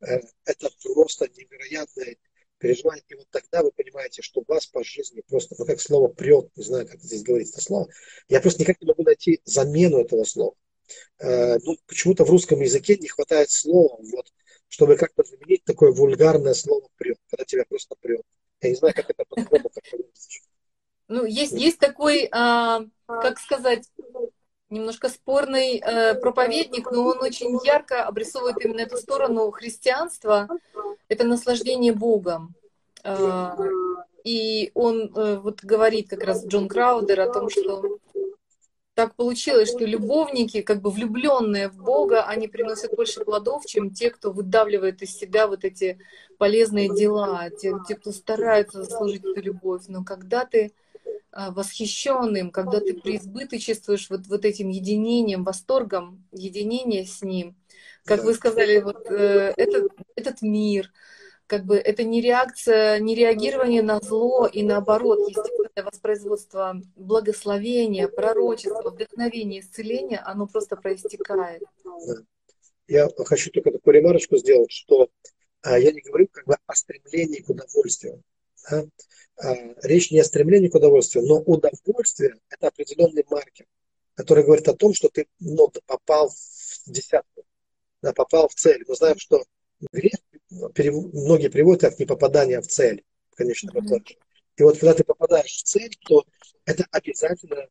Э, 0.00 0.20
это 0.44 0.68
просто 0.82 1.28
невероятное 1.34 2.16
переживание. 2.58 3.04
И 3.08 3.14
вот 3.14 3.28
тогда 3.30 3.62
вы 3.62 3.72
понимаете, 3.72 4.22
что 4.22 4.42
вас 4.46 4.66
по 4.66 4.82
жизни 4.84 5.22
просто, 5.28 5.54
ну 5.58 5.66
как 5.66 5.80
слово 5.80 6.08
прет, 6.08 6.48
не 6.56 6.64
знаю, 6.64 6.86
как 6.86 7.00
здесь 7.00 7.22
говорится 7.22 7.54
это 7.54 7.64
слово, 7.64 7.88
я 8.28 8.40
просто 8.40 8.62
никак 8.62 8.80
не 8.80 8.86
могу 8.86 9.02
найти 9.02 9.40
замену 9.44 10.00
этого 10.00 10.24
слова. 10.24 10.54
Э, 11.18 11.58
ну, 11.58 11.76
почему-то 11.86 12.24
в 12.24 12.30
русском 12.30 12.60
языке 12.60 12.96
не 12.96 13.08
хватает 13.08 13.50
слова, 13.50 13.98
вот, 14.00 14.32
чтобы 14.68 14.96
как-то 14.96 15.22
заменить 15.22 15.64
такое 15.64 15.92
вульгарное 15.92 16.54
слово 16.54 16.88
прет, 16.96 17.18
когда 17.30 17.44
тебя 17.44 17.64
просто 17.68 17.94
прет. 18.00 18.22
Я 18.60 18.70
не 18.70 18.76
знаю, 18.76 18.94
как 18.94 19.10
это 19.10 19.24
по-другому 19.28 19.70
Ну, 21.08 21.24
есть, 21.24 21.52
есть 21.52 21.78
такой, 21.78 22.28
а, 22.32 22.84
как 23.06 23.38
сказать, 23.38 23.84
немножко 24.74 25.08
спорный 25.08 25.78
э, 25.78 26.14
проповедник, 26.14 26.90
но 26.90 27.06
он 27.06 27.22
очень 27.22 27.58
ярко 27.64 28.04
обрисовывает 28.04 28.62
именно 28.64 28.80
эту 28.80 28.96
сторону 28.96 29.50
христианства. 29.50 30.48
Это 31.08 31.24
наслаждение 31.24 31.92
Богом. 31.92 32.54
Э, 33.04 33.52
и 34.24 34.70
он 34.74 35.12
э, 35.14 35.38
вот 35.38 35.62
говорит 35.62 36.10
как 36.10 36.24
раз 36.24 36.44
Джон 36.46 36.68
Краудер 36.68 37.20
о 37.20 37.32
том, 37.32 37.48
что 37.48 37.98
так 38.94 39.16
получилось, 39.16 39.70
что 39.70 39.84
любовники, 39.84 40.62
как 40.62 40.80
бы 40.80 40.90
влюбленные 40.90 41.68
в 41.68 41.76
Бога, 41.76 42.24
они 42.24 42.46
приносят 42.46 42.94
больше 42.94 43.24
плодов, 43.24 43.66
чем 43.66 43.90
те, 43.90 44.10
кто 44.10 44.30
выдавливает 44.30 45.02
из 45.02 45.16
себя 45.16 45.48
вот 45.48 45.64
эти 45.64 45.98
полезные 46.38 46.94
дела, 46.94 47.50
те, 47.50 47.74
те 47.88 47.96
кто 47.96 48.12
стараются 48.12 48.84
заслужить 48.84 49.24
эту 49.24 49.40
любовь. 49.42 49.82
Но 49.88 50.04
когда 50.04 50.44
ты 50.44 50.72
восхищенным, 51.34 52.50
когда 52.50 52.80
ты 52.80 52.94
преизбыточествуешь 52.94 54.08
вот, 54.10 54.26
вот 54.26 54.44
этим 54.44 54.68
единением, 54.68 55.44
восторгом, 55.44 56.24
единение 56.32 57.06
с 57.06 57.22
Ним, 57.22 57.56
как 58.04 58.22
вы 58.24 58.34
сказали, 58.34 58.80
вот 58.80 59.10
э, 59.10 59.52
этот, 59.56 59.90
этот 60.14 60.42
мир, 60.42 60.92
как 61.46 61.64
бы 61.64 61.76
это 61.76 62.04
не 62.04 62.20
реакция, 62.20 62.98
не 62.98 63.14
реагирование 63.14 63.82
на 63.82 64.00
зло 64.00 64.46
и 64.46 64.62
наоборот, 64.62 65.28
естественное 65.28 65.84
воспроизводство 65.84 66.80
благословения, 66.96 68.08
пророчества, 68.08 68.90
вдохновения, 68.90 69.60
исцеления, 69.60 70.22
оно 70.24 70.46
просто 70.46 70.76
проистекает. 70.76 71.62
Я 72.86 73.08
хочу 73.26 73.50
только 73.50 73.72
такую 73.72 73.94
ремарочку 73.94 74.36
сделать, 74.36 74.70
что 74.70 75.08
а, 75.62 75.78
я 75.78 75.92
не 75.92 76.00
говорю 76.02 76.28
как 76.30 76.44
бы 76.46 76.56
о 76.66 76.74
стремлении 76.74 77.40
к 77.40 77.48
удовольствию. 77.48 78.22
Да? 78.70 78.84
Речь 79.82 80.10
не 80.10 80.20
о 80.20 80.24
стремлении 80.24 80.68
к 80.68 80.74
удовольствию, 80.74 81.26
но 81.26 81.40
удовольствие– 81.40 82.36
это 82.50 82.68
определенный 82.68 83.24
маркер, 83.28 83.66
который 84.14 84.44
говорит 84.44 84.68
о 84.68 84.74
том, 84.74 84.94
что 84.94 85.08
ты 85.08 85.26
ну, 85.40 85.72
попал 85.86 86.30
в 86.30 86.90
десятку, 86.90 87.44
да, 88.00 88.12
попал 88.12 88.48
в 88.48 88.54
цель. 88.54 88.84
Мы 88.86 88.94
знаем, 88.94 89.18
что 89.18 89.44
грех 89.92 90.14
многие 90.50 91.48
приводят 91.48 91.82
как 91.82 91.98
не 91.98 92.06
попадание 92.06 92.60
в 92.60 92.68
цель 92.68 93.04
в 93.30 93.36
конечном 93.36 93.84
итоге. 93.84 94.16
И 94.56 94.62
вот 94.62 94.78
когда 94.78 94.94
ты 94.94 95.02
попадаешь 95.02 95.52
в 95.52 95.62
цель, 95.64 95.96
то 96.06 96.24
это 96.64 96.86
обязательно 96.92 97.66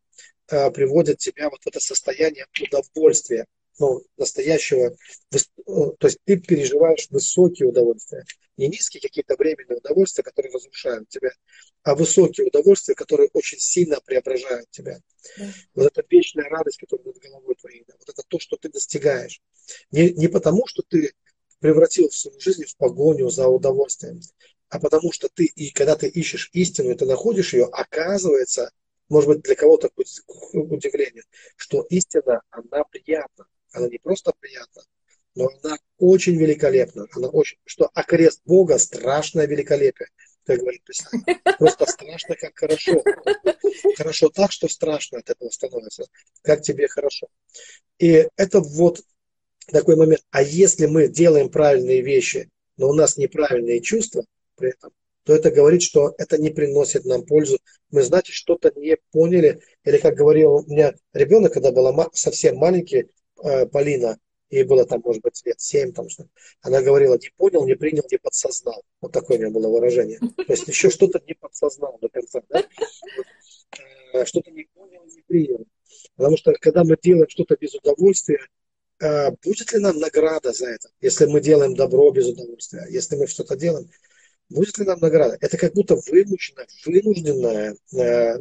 э, 0.49 0.71
приводит 0.71 1.19
тебя 1.19 1.49
вот 1.49 1.63
в 1.63 1.67
это 1.67 1.79
состояние 1.79 2.45
удовольствия, 2.61 3.45
ну, 3.79 4.01
настоящего, 4.17 4.95
э, 5.31 5.37
то 5.65 6.07
есть 6.07 6.19
ты 6.25 6.37
переживаешь 6.37 7.07
высокие 7.09 7.69
удовольствия. 7.69 8.23
Не 8.57 8.67
низкие 8.67 9.01
какие-то 9.01 9.35
временные 9.35 9.79
удовольствия, 9.79 10.23
которые 10.23 10.53
разрушают 10.53 11.09
тебя, 11.09 11.31
а 11.81 11.95
высокие 11.95 12.47
удовольствия, 12.47 12.93
которые 12.93 13.29
очень 13.33 13.57
сильно 13.59 13.99
преображают 14.05 14.69
тебя. 14.69 14.99
Да. 15.37 15.49
Вот 15.73 15.87
эта 15.87 16.03
вечная 16.07 16.49
радость, 16.49 16.77
которая 16.77 17.07
над 17.07 17.17
головой 17.17 17.55
твоей, 17.55 17.83
да, 17.87 17.95
вот 17.97 18.09
это 18.09 18.21
то, 18.27 18.39
что 18.39 18.57
ты 18.57 18.69
достигаешь. 18.69 19.41
Не, 19.91 20.11
не 20.11 20.27
потому, 20.27 20.67
что 20.67 20.83
ты 20.87 21.13
превратил 21.59 22.11
свою 22.11 22.39
жизнь 22.39 22.65
в 22.65 22.75
погоню 22.77 23.29
за 23.29 23.47
удовольствием, 23.47 24.21
а 24.69 24.79
потому 24.79 25.11
что 25.11 25.29
ты, 25.33 25.45
и 25.45 25.71
когда 25.71 25.95
ты 25.95 26.07
ищешь 26.07 26.49
истину, 26.53 26.91
и 26.91 26.95
ты 26.95 27.05
находишь 27.05 27.53
ее, 27.53 27.65
оказывается, 27.65 28.71
может 29.09 29.29
быть, 29.29 29.41
для 29.41 29.55
кого-то 29.55 29.89
удивление, 30.53 31.23
что 31.55 31.85
истина, 31.89 32.41
она 32.49 32.83
приятна. 32.83 33.45
Она 33.73 33.87
не 33.87 33.97
просто 33.97 34.31
приятна, 34.39 34.83
но 35.35 35.49
она 35.63 35.77
очень 35.97 36.37
великолепна. 36.37 37.07
Она 37.13 37.27
очень, 37.27 37.57
что 37.65 37.89
окрест 37.93 38.41
Бога 38.45 38.77
страшное 38.77 39.47
великолепие, 39.47 40.09
как 40.45 40.59
говорит 40.59 40.83
Писание. 40.83 41.39
Просто 41.57 41.85
страшно, 41.85 42.35
как 42.35 42.57
хорошо. 42.57 43.03
Хорошо 43.97 44.29
так, 44.29 44.51
что 44.51 44.67
страшно 44.67 45.19
от 45.19 45.29
этого 45.29 45.49
становится. 45.49 46.05
Как 46.41 46.61
тебе 46.61 46.87
хорошо. 46.87 47.27
И 47.99 48.27
это 48.37 48.59
вот 48.59 49.01
такой 49.71 49.95
момент. 49.95 50.21
А 50.31 50.41
если 50.41 50.85
мы 50.85 51.07
делаем 51.07 51.49
правильные 51.49 52.01
вещи, 52.01 52.49
но 52.77 52.89
у 52.89 52.93
нас 52.93 53.17
неправильные 53.17 53.81
чувства 53.81 54.25
при 54.55 54.69
этом, 54.69 54.91
то 55.23 55.33
это 55.33 55.51
говорит, 55.51 55.81
что 55.81 56.13
это 56.17 56.37
не 56.37 56.49
приносит 56.49 57.05
нам 57.05 57.25
пользу. 57.25 57.57
Мы, 57.91 58.03
значит, 58.03 58.35
что-то 58.35 58.71
не 58.75 58.97
поняли. 59.11 59.61
Или, 59.85 59.97
как 59.97 60.15
говорил 60.15 60.55
у 60.55 60.65
меня 60.65 60.93
ребенок, 61.13 61.53
когда 61.53 61.71
была 61.71 62.09
совсем 62.13 62.57
маленький, 62.57 63.07
Полина, 63.71 64.17
ей 64.49 64.63
было 64.63 64.85
там, 64.85 65.01
может 65.03 65.21
быть, 65.21 65.41
лет 65.45 65.59
семь, 65.59 65.91
там 65.91 66.09
что 66.09 66.27
она 66.61 66.81
говорила, 66.81 67.17
не 67.17 67.29
понял, 67.35 67.65
не 67.65 67.75
принял, 67.75 68.03
не 68.09 68.17
подсознал. 68.17 68.83
Вот 69.01 69.11
такое 69.11 69.37
у 69.37 69.41
меня 69.41 69.51
было 69.51 69.67
выражение. 69.67 70.19
То 70.19 70.53
есть 70.53 70.67
еще 70.67 70.89
что-то 70.89 71.21
не 71.27 71.33
подсознал 71.33 71.97
до 72.01 72.09
конца. 72.09 72.41
Да? 72.49 72.63
Э, 74.13 74.25
что-то 74.25 74.51
не 74.51 74.67
понял, 74.73 75.03
не 75.05 75.21
принял. 75.27 75.65
Потому 76.15 76.37
что 76.37 76.53
когда 76.53 76.83
мы 76.83 76.97
делаем 77.01 77.27
что-то 77.27 77.57
без 77.59 77.73
удовольствия, 77.73 78.39
э, 79.01 79.31
будет 79.43 79.73
ли 79.73 79.79
нам 79.79 79.97
награда 79.97 80.53
за 80.53 80.67
это, 80.67 80.89
если 81.01 81.25
мы 81.25 81.41
делаем 81.41 81.75
добро 81.75 82.11
без 82.11 82.27
удовольствия, 82.27 82.85
если 82.89 83.15
мы 83.15 83.27
что-то 83.27 83.55
делаем, 83.55 83.89
будет 84.49 84.77
ли 84.77 84.85
нам 84.85 84.99
награда? 84.99 85.37
Это 85.41 85.57
как 85.57 85.73
будто 85.73 85.95
вымученное, 85.95 86.67
вынужденное, 86.85 87.75
э, 87.93 88.37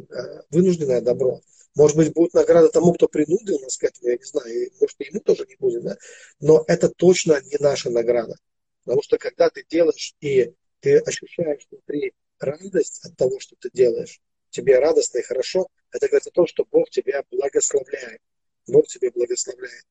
вынужденное 0.51 1.01
добро. 1.01 1.41
Может 1.75 1.97
быть, 1.97 2.13
будет 2.13 2.33
награда 2.33 2.69
тому, 2.69 2.93
кто 2.93 3.07
принудил 3.07 3.59
нас 3.59 3.77
к 3.77 3.83
этому, 3.83 4.09
я 4.09 4.17
не 4.17 4.23
знаю, 4.23 4.53
и, 4.53 4.71
может, 4.79 4.95
и 4.99 5.05
ему 5.05 5.19
тоже 5.21 5.45
не 5.47 5.55
будет, 5.55 5.83
да? 5.83 5.97
но 6.39 6.63
это 6.67 6.89
точно 6.89 7.41
не 7.41 7.57
наша 7.59 7.89
награда. 7.89 8.35
Потому 8.83 9.01
что 9.01 9.17
когда 9.17 9.49
ты 9.49 9.65
делаешь, 9.67 10.13
и 10.19 10.53
ты 10.81 10.97
ощущаешь 10.99 11.65
внутри 11.71 12.13
радость 12.39 13.03
от 13.05 13.15
того, 13.17 13.39
что 13.39 13.55
ты 13.55 13.69
делаешь, 13.73 14.21
тебе 14.49 14.77
радостно 14.77 15.19
и 15.19 15.23
хорошо, 15.23 15.67
это 15.91 16.07
говорит 16.07 16.27
о 16.27 16.31
том, 16.31 16.45
что 16.45 16.65
Бог 16.69 16.89
тебя 16.89 17.23
благословляет. 17.31 18.21
Бог 18.67 18.87
тебя 18.87 19.09
благословляет. 19.11 19.85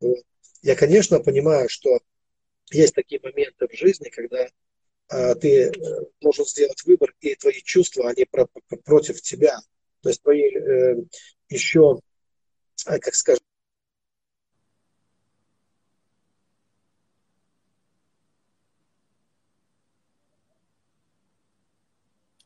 Вот. 0.00 0.24
Я, 0.62 0.76
конечно, 0.76 1.20
понимаю, 1.20 1.68
что 1.68 2.00
есть 2.70 2.94
такие 2.94 3.20
моменты 3.22 3.66
в 3.68 3.74
жизни, 3.74 4.08
когда 4.08 4.48
а, 5.08 5.34
ты 5.34 5.68
э, 5.68 5.72
должен 6.20 6.46
сделать 6.46 6.82
выбор, 6.84 7.14
и 7.20 7.34
твои 7.34 7.60
чувства, 7.62 8.08
они 8.08 8.24
про, 8.24 8.46
про, 8.46 8.76
против 8.78 9.20
тебя. 9.20 9.58
То 10.04 10.10
есть 10.10 10.22
твои 10.22 10.42
э, 10.42 10.96
еще, 11.48 11.98
а, 12.84 12.98
как 12.98 13.14
скажем, 13.14 13.42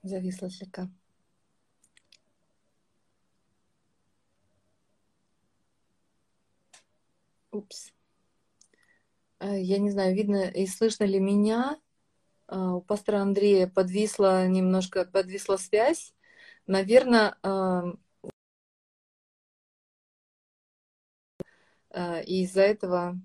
Зависла 0.05 0.49
слегка. 0.49 0.89
Упс. 7.51 7.93
Э, 9.41 9.61
я 9.61 9.79
не 9.79 9.91
знаю, 9.91 10.15
видно 10.15 10.49
и 10.49 10.69
слышно 10.69 11.03
ли 11.03 11.19
меня. 11.19 11.81
Э, 12.47 12.57
у 12.57 12.81
пастора 12.83 13.17
Андрея 13.19 13.67
подвисла 13.67 14.47
немножко, 14.47 15.05
подвисла 15.05 15.57
связь. 15.57 16.15
Наверное, 16.69 17.35
эм, 17.43 17.99
э, 21.91 22.23
из-за 22.25 22.63
этого, 22.63 23.17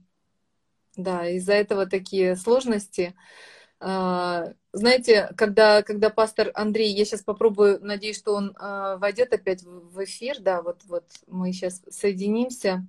да, 0.96 1.28
из-за 1.30 1.54
этого 1.54 1.86
такие 1.86 2.36
сложности. 2.36 3.16
Знаете, 3.80 5.30
когда, 5.36 5.84
когда 5.84 6.10
пастор 6.10 6.52
Андрей, 6.54 6.94
я 6.94 7.04
сейчас 7.04 7.22
попробую, 7.22 7.80
надеюсь, 7.82 8.18
что 8.18 8.34
он 8.34 8.56
войдет 8.58 9.34
опять 9.34 9.62
в 9.64 10.04
эфир, 10.06 10.40
да, 10.40 10.62
вот, 10.62 10.82
вот 10.86 11.04
мы 11.28 11.52
сейчас 11.52 11.82
соединимся 11.90 12.88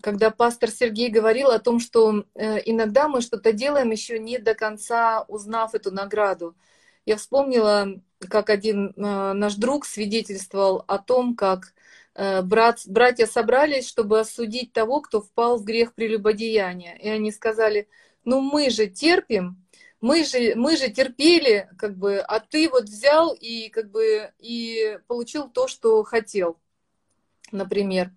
когда 0.00 0.30
пастор 0.30 0.70
Сергей 0.70 1.10
говорил 1.10 1.50
о 1.50 1.58
том, 1.58 1.78
что 1.78 2.24
э, 2.34 2.58
иногда 2.64 3.08
мы 3.08 3.20
что-то 3.20 3.52
делаем 3.52 3.90
еще 3.90 4.18
не 4.18 4.38
до 4.38 4.54
конца 4.54 5.24
узнав 5.28 5.74
эту 5.74 5.90
награду. 5.90 6.56
Я 7.06 7.16
вспомнила, 7.16 8.00
как 8.28 8.50
один 8.50 8.92
э, 8.96 9.32
наш 9.32 9.54
друг 9.54 9.86
свидетельствовал 9.86 10.84
о 10.86 10.98
том, 10.98 11.34
как 11.34 11.72
э, 12.14 12.42
брат, 12.42 12.80
братья 12.86 13.26
собрались, 13.26 13.88
чтобы 13.88 14.20
осудить 14.20 14.72
того, 14.72 15.00
кто 15.00 15.20
впал 15.20 15.58
в 15.58 15.64
грех 15.64 15.94
прелюбодеяния. 15.94 16.94
И 16.96 17.08
они 17.08 17.32
сказали, 17.32 17.88
ну 18.24 18.40
мы 18.40 18.70
же 18.70 18.86
терпим, 18.86 19.64
мы 20.00 20.24
же, 20.24 20.54
мы 20.54 20.76
же 20.76 20.90
терпели, 20.90 21.68
как 21.78 21.96
бы, 21.96 22.18
а 22.18 22.40
ты 22.40 22.68
вот 22.68 22.84
взял 22.84 23.34
и, 23.34 23.68
как 23.68 23.90
бы, 23.90 24.30
и 24.38 24.98
получил 25.06 25.48
то, 25.48 25.68
что 25.68 26.02
хотел, 26.04 26.58
например. 27.52 28.10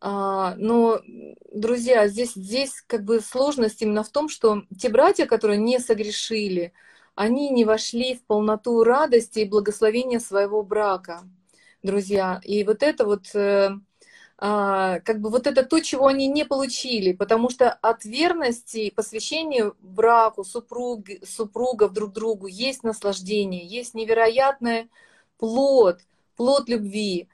А, 0.00 0.54
но, 0.56 1.00
друзья, 1.52 2.06
здесь, 2.08 2.34
здесь 2.34 2.82
как 2.86 3.04
бы 3.04 3.20
сложность 3.20 3.82
именно 3.82 4.04
в 4.04 4.10
том, 4.10 4.28
что 4.28 4.62
те 4.78 4.88
братья, 4.88 5.26
которые 5.26 5.58
не 5.58 5.78
согрешили, 5.80 6.72
они 7.18 7.50
не 7.50 7.64
вошли 7.64 8.14
в 8.14 8.22
полноту 8.22 8.84
радости 8.84 9.40
и 9.40 9.44
благословения 9.44 10.20
своего 10.20 10.62
брака, 10.62 11.24
друзья. 11.82 12.40
И 12.44 12.62
вот 12.62 12.84
это 12.84 13.04
вот, 13.04 13.34
э, 13.34 13.70
а, 14.38 15.00
как 15.00 15.20
бы 15.20 15.28
вот 15.28 15.48
это 15.48 15.64
то, 15.64 15.80
чего 15.80 16.06
они 16.06 16.28
не 16.28 16.44
получили, 16.44 17.12
потому 17.12 17.50
что 17.50 17.72
от 17.72 18.04
верности 18.04 18.78
и 18.78 18.90
посвящения 18.92 19.72
браку, 19.80 20.44
супруг, 20.44 21.06
супругов 21.24 21.92
друг 21.92 22.12
другу 22.12 22.46
есть 22.46 22.84
наслаждение, 22.84 23.66
есть 23.66 23.94
невероятный 23.94 24.88
плод, 25.38 25.98
плод 26.36 26.68
любви 26.68 27.26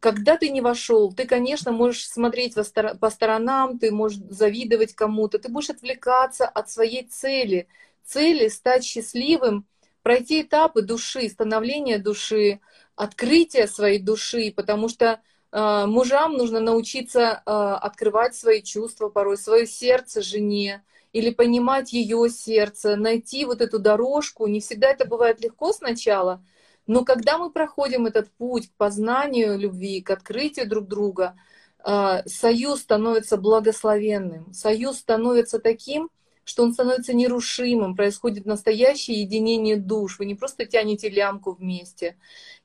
когда 0.00 0.38
ты 0.38 0.48
не 0.48 0.62
вошел, 0.62 1.12
ты, 1.12 1.26
конечно, 1.26 1.72
можешь 1.72 2.08
смотреть 2.08 2.54
по 3.00 3.10
сторонам, 3.10 3.78
ты 3.78 3.90
можешь 3.90 4.18
завидовать 4.30 4.94
кому-то, 4.94 5.38
ты 5.38 5.50
будешь 5.50 5.68
отвлекаться 5.68 6.48
от 6.48 6.70
своей 6.70 7.06
цели. 7.06 7.68
Цели 8.10 8.48
стать 8.48 8.84
счастливым, 8.84 9.68
пройти 10.02 10.42
этапы 10.42 10.82
души, 10.82 11.28
становления 11.28 11.98
души, 11.98 12.58
открытия 12.96 13.68
своей 13.68 14.00
души, 14.00 14.52
потому 14.54 14.88
что 14.88 15.20
э, 15.52 15.86
мужам 15.86 16.32
нужно 16.32 16.58
научиться 16.58 17.20
э, 17.20 17.30
открывать 17.44 18.34
свои 18.34 18.62
чувства, 18.62 19.10
порой 19.10 19.36
свое 19.36 19.64
сердце 19.64 20.22
жене, 20.22 20.82
или 21.12 21.30
понимать 21.30 21.92
ее 21.92 22.28
сердце, 22.30 22.96
найти 22.96 23.44
вот 23.44 23.60
эту 23.60 23.78
дорожку. 23.78 24.48
Не 24.48 24.58
всегда 24.58 24.90
это 24.90 25.04
бывает 25.04 25.40
легко 25.40 25.72
сначала, 25.72 26.44
но 26.88 27.04
когда 27.04 27.38
мы 27.38 27.52
проходим 27.52 28.06
этот 28.06 28.28
путь 28.32 28.70
к 28.70 28.74
познанию 28.76 29.56
любви, 29.56 30.00
к 30.00 30.10
открытию 30.10 30.68
друг 30.68 30.88
друга, 30.88 31.36
а, 31.78 32.24
союз 32.26 32.80
становится 32.80 33.36
благословенным, 33.36 34.52
союз 34.52 34.98
становится 34.98 35.60
таким, 35.60 36.10
что 36.50 36.64
он 36.64 36.72
становится 36.72 37.12
нерушимым, 37.12 37.94
происходит 37.94 38.44
настоящее 38.44 39.20
единение 39.20 39.76
душ. 39.76 40.18
Вы 40.18 40.24
не 40.24 40.34
просто 40.34 40.66
тянете 40.66 41.08
лямку 41.08 41.52
вместе. 41.52 42.16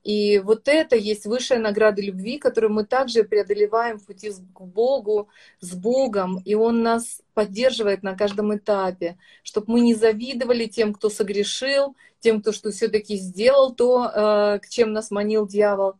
И 0.04 0.40
вот 0.40 0.68
это 0.68 0.96
есть 0.96 1.28
высшая 1.28 1.60
награда 1.60 2.02
любви, 2.02 2.40
которую 2.40 2.74
мы 2.74 2.84
также 2.84 3.24
преодолеваем 3.24 4.00
в 4.00 4.06
пути 4.08 4.32
к 4.32 4.62
Богу, 4.62 5.30
с 5.60 5.76
Богом, 5.76 6.42
и 6.46 6.56
Он 6.56 6.82
нас 6.82 7.22
поддерживает 7.36 8.02
на 8.02 8.18
каждом 8.18 8.58
этапе, 8.58 9.20
чтобы 9.44 9.74
мы 9.74 9.82
не 9.82 9.94
завидовали 9.94 10.66
тем, 10.66 10.92
кто 10.92 11.12
согрешил, 11.12 11.96
тем, 12.22 12.42
кто 12.42 12.54
что 12.54 12.72
все-таки 12.72 13.18
сделал 13.18 13.76
то, 13.76 14.06
э, 14.06 14.60
к 14.64 14.70
чем 14.70 14.94
нас 14.94 15.12
манил 15.12 15.48
дьявол. 15.48 15.94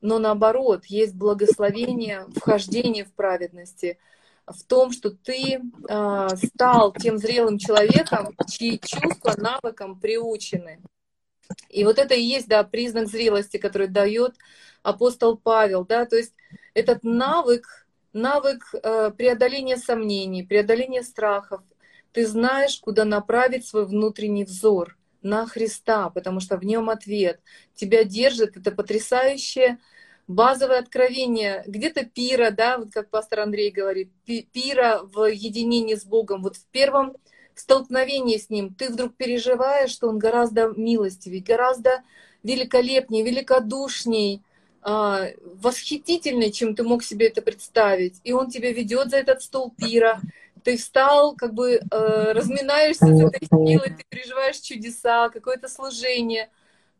Но 0.00 0.18
наоборот, 0.18 0.86
есть 0.86 1.14
благословение, 1.14 2.26
вхождение 2.34 3.04
в 3.04 3.12
праведности, 3.12 3.98
в 4.52 4.64
том, 4.64 4.92
что 4.92 5.10
ты 5.10 5.60
э, 5.88 6.28
стал 6.44 6.92
тем 6.92 7.18
зрелым 7.18 7.58
человеком, 7.58 8.34
чьи 8.48 8.80
чувства 8.80 9.34
навыкам 9.36 9.98
приучены. 9.98 10.80
И 11.68 11.84
вот 11.84 11.98
это 11.98 12.14
и 12.14 12.22
есть, 12.22 12.48
да, 12.48 12.62
признак 12.64 13.08
зрелости, 13.08 13.56
который 13.56 13.88
дает 13.88 14.36
апостол 14.82 15.36
Павел, 15.36 15.84
да, 15.84 16.06
то 16.06 16.16
есть 16.16 16.32
этот 16.74 17.02
навык, 17.02 17.86
навык 18.12 18.62
э, 18.72 19.10
преодоления 19.16 19.76
сомнений, 19.76 20.42
преодоления 20.42 21.02
страхов. 21.02 21.62
Ты 22.12 22.26
знаешь, 22.26 22.78
куда 22.80 23.04
направить 23.04 23.66
свой 23.66 23.86
внутренний 23.86 24.44
взор 24.44 24.96
на 25.22 25.46
Христа, 25.46 26.10
потому 26.10 26.40
что 26.40 26.56
в 26.56 26.64
нем 26.64 26.90
ответ. 26.90 27.40
Тебя 27.74 28.04
держит 28.04 28.56
это 28.56 28.72
потрясающее 28.72 29.78
базовое 30.30 30.78
откровение, 30.78 31.64
где-то 31.66 32.04
пира, 32.04 32.50
да, 32.50 32.78
вот 32.78 32.92
как 32.92 33.10
пастор 33.10 33.40
Андрей 33.40 33.72
говорит, 33.72 34.10
пира 34.24 35.00
в 35.02 35.24
единении 35.24 35.96
с 35.96 36.04
Богом. 36.04 36.42
Вот 36.42 36.56
в 36.56 36.64
первом 36.66 37.16
столкновении 37.56 38.36
с 38.36 38.48
Ним 38.48 38.72
ты 38.72 38.90
вдруг 38.90 39.16
переживаешь, 39.16 39.90
что 39.90 40.08
Он 40.08 40.18
гораздо 40.18 40.68
милостивее, 40.76 41.42
гораздо 41.42 42.02
великолепнее, 42.44 43.24
великодушней, 43.24 44.42
а, 44.82 45.26
восхитительнее, 45.60 46.52
чем 46.52 46.76
ты 46.76 46.84
мог 46.84 47.02
себе 47.02 47.26
это 47.26 47.42
представить. 47.42 48.20
И 48.22 48.32
Он 48.32 48.50
тебя 48.50 48.72
ведет 48.72 49.10
за 49.10 49.16
этот 49.16 49.42
стол 49.42 49.74
пира, 49.76 50.20
ты 50.62 50.76
встал, 50.76 51.34
как 51.34 51.54
бы 51.54 51.80
э, 51.80 52.32
разминаешься 52.32 53.06
с 53.06 53.20
этой 53.20 53.46
силой, 53.48 53.96
ты 53.96 54.04
переживаешь 54.08 54.58
чудеса, 54.58 55.28
какое-то 55.30 55.68
служение. 55.68 56.50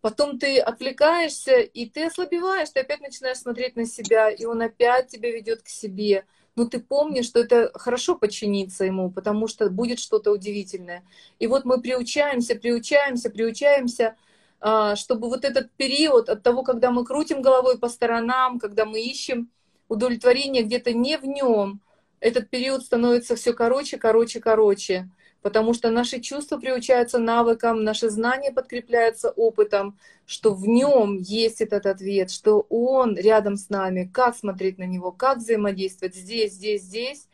Потом 0.01 0.38
ты 0.38 0.59
отвлекаешься, 0.59 1.61
и 1.61 1.86
ты 1.86 2.07
ослабеваешь, 2.07 2.70
ты 2.70 2.80
опять 2.80 3.01
начинаешь 3.01 3.38
смотреть 3.38 3.76
на 3.76 3.84
себя, 3.84 4.30
и 4.30 4.44
он 4.46 4.62
опять 4.62 5.09
тебя 5.09 5.30
ведет 5.30 5.62
к 5.62 5.68
себе. 5.68 6.24
Но 6.57 6.64
ты 6.64 6.80
помнишь, 6.80 7.26
что 7.26 7.40
это 7.40 7.70
хорошо 7.74 8.16
подчиниться 8.16 8.84
ему, 8.84 9.11
потому 9.11 9.46
что 9.46 9.68
будет 9.68 9.98
что-то 9.98 10.32
удивительное. 10.32 11.05
И 11.38 11.46
вот 11.46 11.64
мы 11.64 11.80
приучаемся, 11.80 12.57
приучаемся, 12.57 13.30
приучаемся, 13.30 14.16
а, 14.61 14.96
чтобы 14.96 15.28
вот 15.28 15.44
этот 15.44 15.70
период 15.72 16.28
от 16.28 16.42
того, 16.42 16.62
когда 16.62 16.90
мы 16.90 17.05
крутим 17.05 17.42
головой 17.42 17.78
по 17.78 17.88
сторонам, 17.88 18.59
когда 18.59 18.84
мы 18.84 19.01
ищем 19.01 19.51
удовлетворение 19.88 20.62
где-то 20.62 20.92
не 20.92 21.18
в 21.18 21.24
нем, 21.24 21.80
этот 22.20 22.51
период 22.51 22.82
становится 22.82 23.36
все 23.36 23.53
короче, 23.53 23.98
короче, 23.98 24.40
короче, 24.40 25.11
потому 25.43 25.74
что 25.74 25.91
наши 25.91 26.20
чувства 26.20 26.59
приучаются 26.59 27.18
навыкам, 27.18 27.84
наши 27.84 28.11
знания 28.11 28.53
подкрепляются 28.53 29.30
опытом, 29.30 29.99
что 30.26 30.55
в 30.55 30.66
нем 30.66 31.16
есть 31.16 31.61
этот 31.61 31.86
ответ, 31.86 32.30
что 32.30 32.66
он 32.68 33.16
рядом 33.16 33.57
с 33.57 33.68
нами, 33.68 34.11
как 34.12 34.36
смотреть 34.36 34.78
на 34.78 34.84
него, 34.84 35.12
как 35.12 35.38
взаимодействовать 35.38 36.14
здесь, 36.14 36.53
здесь, 36.53 36.82
здесь. 36.82 37.28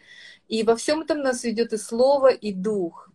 И 0.49 0.63
во 0.63 0.77
всем 0.77 1.03
этом 1.03 1.21
нас 1.21 1.43
ведет 1.45 1.73
и 1.73 1.77
слово, 1.77 2.29
и 2.29 2.53
дух. 2.53 3.11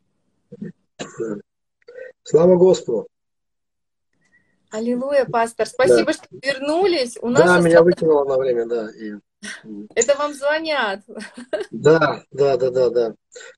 Слава 2.23 2.55
Господу! 2.57 3.07
Аллилуйя, 4.69 5.25
пастор. 5.25 5.67
Спасибо, 5.67 6.05
да. 6.05 6.13
что 6.13 6.25
вернулись. 6.31 7.17
У 7.21 7.29
нас 7.29 7.43
да, 7.43 7.59
меня 7.59 7.83
выкинуло 7.83 8.23
на 8.23 8.37
время, 8.37 8.65
да. 8.65 8.89
И... 8.91 9.15
Это 9.95 10.15
вам 10.17 10.33
звонят. 10.33 11.01
Да, 11.71 12.23
да, 12.31 12.57
да, 12.57 12.69
да, 12.69 12.89
да. 12.89 13.15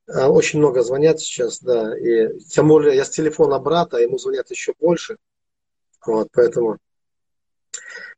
А, 0.08 0.30
очень 0.30 0.60
много 0.60 0.82
звонят 0.82 1.20
сейчас, 1.20 1.60
да. 1.60 1.98
И 1.98 2.40
тем 2.40 2.68
более 2.70 2.96
я 2.96 3.06
с 3.06 3.10
телефона 3.10 3.60
брата, 3.60 3.98
ему 3.98 4.18
звонят 4.18 4.50
еще 4.52 4.74
больше. 4.80 5.18
Вот, 6.06 6.30
поэтому. 6.32 6.78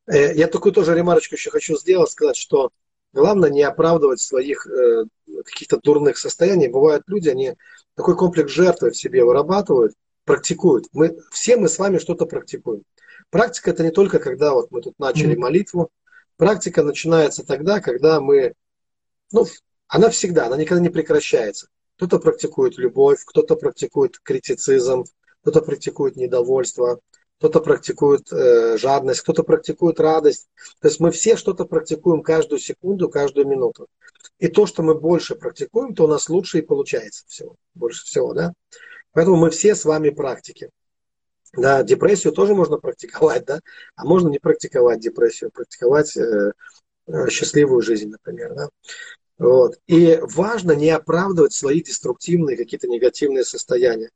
Э, 0.07 0.33
я 0.35 0.47
такую 0.47 0.73
тоже 0.73 0.95
ремарочку 0.95 1.35
еще 1.35 1.49
хочу 1.49 1.75
сделать, 1.77 2.11
сказать, 2.11 2.35
что 2.35 2.71
главное 3.13 3.49
не 3.49 3.63
оправдывать 3.63 4.19
своих 4.19 4.67
э, 4.67 5.05
каких-то 5.45 5.79
дурных 5.81 6.17
состояний. 6.17 6.67
Бывают 6.67 7.03
люди, 7.07 7.29
они 7.29 7.55
такой 7.95 8.15
комплекс 8.15 8.51
жертвы 8.51 8.91
в 8.91 8.97
себе 8.97 9.23
вырабатывают, 9.23 9.93
практикуют. 10.25 10.87
Мы, 10.93 11.17
все 11.31 11.57
мы 11.57 11.69
с 11.69 11.79
вами 11.79 11.97
что-то 11.97 12.25
практикуем. 12.25 12.83
Практика 13.31 13.71
это 13.71 13.83
не 13.83 13.91
только 13.91 14.19
когда 14.19 14.53
вот 14.53 14.69
мы 14.69 14.81
тут 14.81 14.99
начали 14.99 15.35
молитву, 15.35 15.89
Практика 16.37 16.83
начинается 16.83 17.45
тогда, 17.45 17.79
когда 17.79 18.19
мы, 18.19 18.53
ну, 19.31 19.45
она 19.87 20.09
всегда, 20.09 20.47
она 20.47 20.57
никогда 20.57 20.81
не 20.81 20.89
прекращается. 20.89 21.67
Кто-то 21.95 22.19
практикует 22.19 22.77
любовь, 22.77 23.23
кто-то 23.25 23.55
практикует 23.55 24.19
критицизм, 24.19 25.05
кто-то 25.41 25.61
практикует 25.61 26.17
недовольство, 26.17 26.99
кто-то 27.37 27.61
практикует 27.61 28.31
э, 28.33 28.77
жадность, 28.77 29.21
кто-то 29.21 29.43
практикует 29.43 29.99
радость. 29.99 30.47
То 30.81 30.87
есть 30.87 30.99
мы 30.99 31.11
все 31.11 31.37
что-то 31.37 31.65
практикуем 31.65 32.21
каждую 32.21 32.59
секунду, 32.59 33.09
каждую 33.09 33.47
минуту. 33.47 33.87
И 34.39 34.47
то, 34.47 34.65
что 34.65 34.83
мы 34.83 34.95
больше 34.95 35.35
практикуем, 35.35 35.93
то 35.93 36.05
у 36.05 36.07
нас 36.07 36.29
лучше 36.29 36.59
и 36.59 36.61
получается 36.61 37.23
всего, 37.27 37.55
больше 37.73 38.03
всего, 38.03 38.33
да. 38.33 38.53
Поэтому 39.11 39.37
мы 39.37 39.49
все 39.49 39.75
с 39.75 39.85
вами 39.85 40.09
практики. 40.09 40.69
Да, 41.57 41.83
депрессию 41.83 42.33
тоже 42.33 42.53
можно 42.53 42.77
практиковать, 42.77 43.45
да, 43.45 43.59
а 43.95 44.05
можно 44.05 44.29
не 44.29 44.39
практиковать 44.39 44.99
депрессию, 44.99 45.51
практиковать 45.51 46.15
э, 46.17 46.51
э, 47.07 47.29
счастливую 47.29 47.81
жизнь, 47.81 48.09
например, 48.09 48.53
да. 48.55 48.69
Вот. 49.37 49.77
И 49.87 50.19
важно 50.21 50.73
не 50.73 50.89
оправдывать 50.89 51.53
свои 51.53 51.81
деструктивные 51.81 52.57
какие-то 52.57 52.87
негативные 52.87 53.43
состояния. 53.43 54.09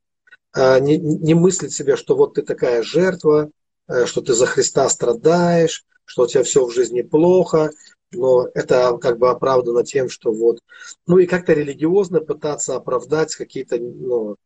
А 0.53 0.79
не, 0.79 0.97
не 0.97 1.33
мыслить 1.33 1.73
себе, 1.73 1.95
что 1.95 2.15
вот 2.15 2.35
ты 2.35 2.41
такая 2.41 2.83
жертва, 2.83 3.51
э, 3.87 4.05
что 4.05 4.21
ты 4.21 4.33
за 4.33 4.45
Христа 4.45 4.87
страдаешь, 4.89 5.85
что 6.05 6.23
у 6.23 6.27
тебя 6.27 6.43
все 6.43 6.65
в 6.65 6.73
жизни 6.73 7.01
плохо, 7.01 7.71
но 8.11 8.47
это 8.53 8.97
как 8.97 9.19
бы 9.19 9.29
оправдано 9.29 9.83
тем, 9.83 10.09
что 10.09 10.31
вот, 10.31 10.59
ну 11.05 11.19
и 11.19 11.27
как-то 11.27 11.53
религиозно 11.53 12.21
пытаться 12.21 12.75
оправдать 12.75 13.35
какие-то 13.35 13.77
ну, 13.77 14.37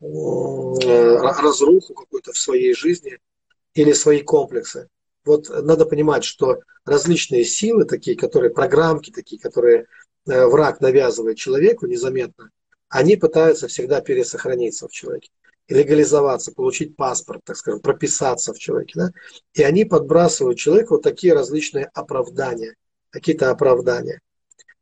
разруху 0.00 1.94
какую-то 1.94 2.32
в 2.32 2.38
своей 2.38 2.74
жизни 2.74 3.18
или 3.74 3.92
свои 3.92 4.22
комплексы. 4.22 4.88
Вот 5.24 5.48
надо 5.48 5.84
понимать, 5.84 6.24
что 6.24 6.60
различные 6.84 7.44
силы, 7.44 7.84
такие, 7.84 8.16
которые 8.16 8.50
программки, 8.50 9.10
такие, 9.10 9.40
которые 9.40 9.86
э, 10.26 10.46
враг 10.46 10.80
навязывает 10.80 11.36
человеку 11.36 11.86
незаметно, 11.86 12.50
они 12.88 13.16
пытаются 13.16 13.68
всегда 13.68 14.00
пересохраниться 14.00 14.88
в 14.88 14.92
человеке, 14.92 15.30
легализоваться, 15.68 16.52
получить 16.52 16.96
паспорт, 16.96 17.42
так 17.44 17.56
скажем, 17.56 17.80
прописаться 17.80 18.52
в 18.52 18.58
человеке. 18.58 18.92
Да? 18.96 19.10
И 19.52 19.62
они 19.62 19.84
подбрасывают 19.84 20.58
человеку 20.58 20.94
вот 20.94 21.02
такие 21.02 21.34
различные 21.34 21.90
оправдания, 21.92 22.74
какие-то 23.10 23.50
оправдания. 23.50 24.20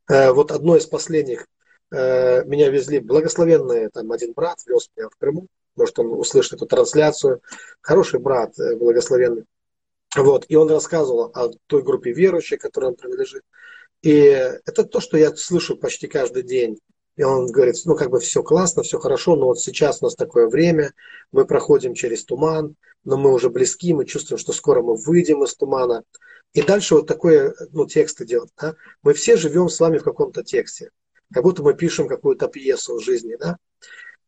Э, 0.09 0.31
вот 0.31 0.51
одно 0.51 0.77
из 0.77 0.85
последних 0.85 1.45
Э, 1.91 2.43
меня 2.45 2.69
везли 2.69 2.99
благословенные, 2.99 3.89
там 3.89 4.11
один 4.11 4.33
брат 4.33 4.59
вез 4.67 4.89
меня 4.95 5.09
в 5.09 5.15
Крыму, 5.15 5.47
может 5.75 5.97
он 5.97 6.11
услышит 6.13 6.53
эту 6.53 6.67
трансляцию, 6.67 7.41
хороший 7.81 8.19
брат, 8.19 8.57
э, 8.59 8.75
благословенный. 8.75 9.45
Вот, 10.15 10.45
и 10.47 10.55
он 10.55 10.69
рассказывал 10.69 11.31
о 11.33 11.49
той 11.67 11.83
группе 11.83 12.11
верующих, 12.11 12.59
которой 12.59 12.85
он 12.85 12.95
принадлежит. 12.95 13.43
И 14.01 14.13
это 14.15 14.83
то, 14.83 14.99
что 14.99 15.17
я 15.17 15.35
слышу 15.35 15.77
почти 15.77 16.07
каждый 16.07 16.43
день. 16.43 16.79
И 17.15 17.23
он 17.23 17.47
говорит, 17.47 17.75
ну 17.85 17.95
как 17.95 18.11
бы 18.11 18.19
все 18.19 18.43
классно, 18.43 18.83
все 18.83 18.97
хорошо, 18.99 19.35
но 19.35 19.47
вот 19.47 19.59
сейчас 19.59 20.01
у 20.01 20.05
нас 20.05 20.15
такое 20.15 20.47
время, 20.47 20.93
мы 21.31 21.45
проходим 21.45 21.93
через 21.93 22.23
туман, 22.23 22.75
но 23.03 23.17
мы 23.17 23.33
уже 23.33 23.49
близки, 23.49 23.93
мы 23.93 24.05
чувствуем, 24.05 24.39
что 24.39 24.53
скоро 24.53 24.81
мы 24.81 24.95
выйдем 24.95 25.43
из 25.43 25.55
тумана. 25.55 26.03
И 26.53 26.61
дальше 26.61 26.95
вот 26.95 27.07
такое, 27.07 27.53
ну, 27.71 27.85
тексты 27.85 28.25
делать. 28.25 28.51
Да? 28.59 28.75
Мы 29.03 29.13
все 29.13 29.37
живем 29.37 29.69
с 29.69 29.79
вами 29.79 29.97
в 29.97 30.03
каком-то 30.03 30.43
тексте 30.43 30.91
как 31.33 31.43
будто 31.43 31.63
мы 31.63 31.73
пишем 31.73 32.07
какую-то 32.07 32.47
пьесу 32.47 32.99
жизни, 32.99 33.35
да. 33.39 33.57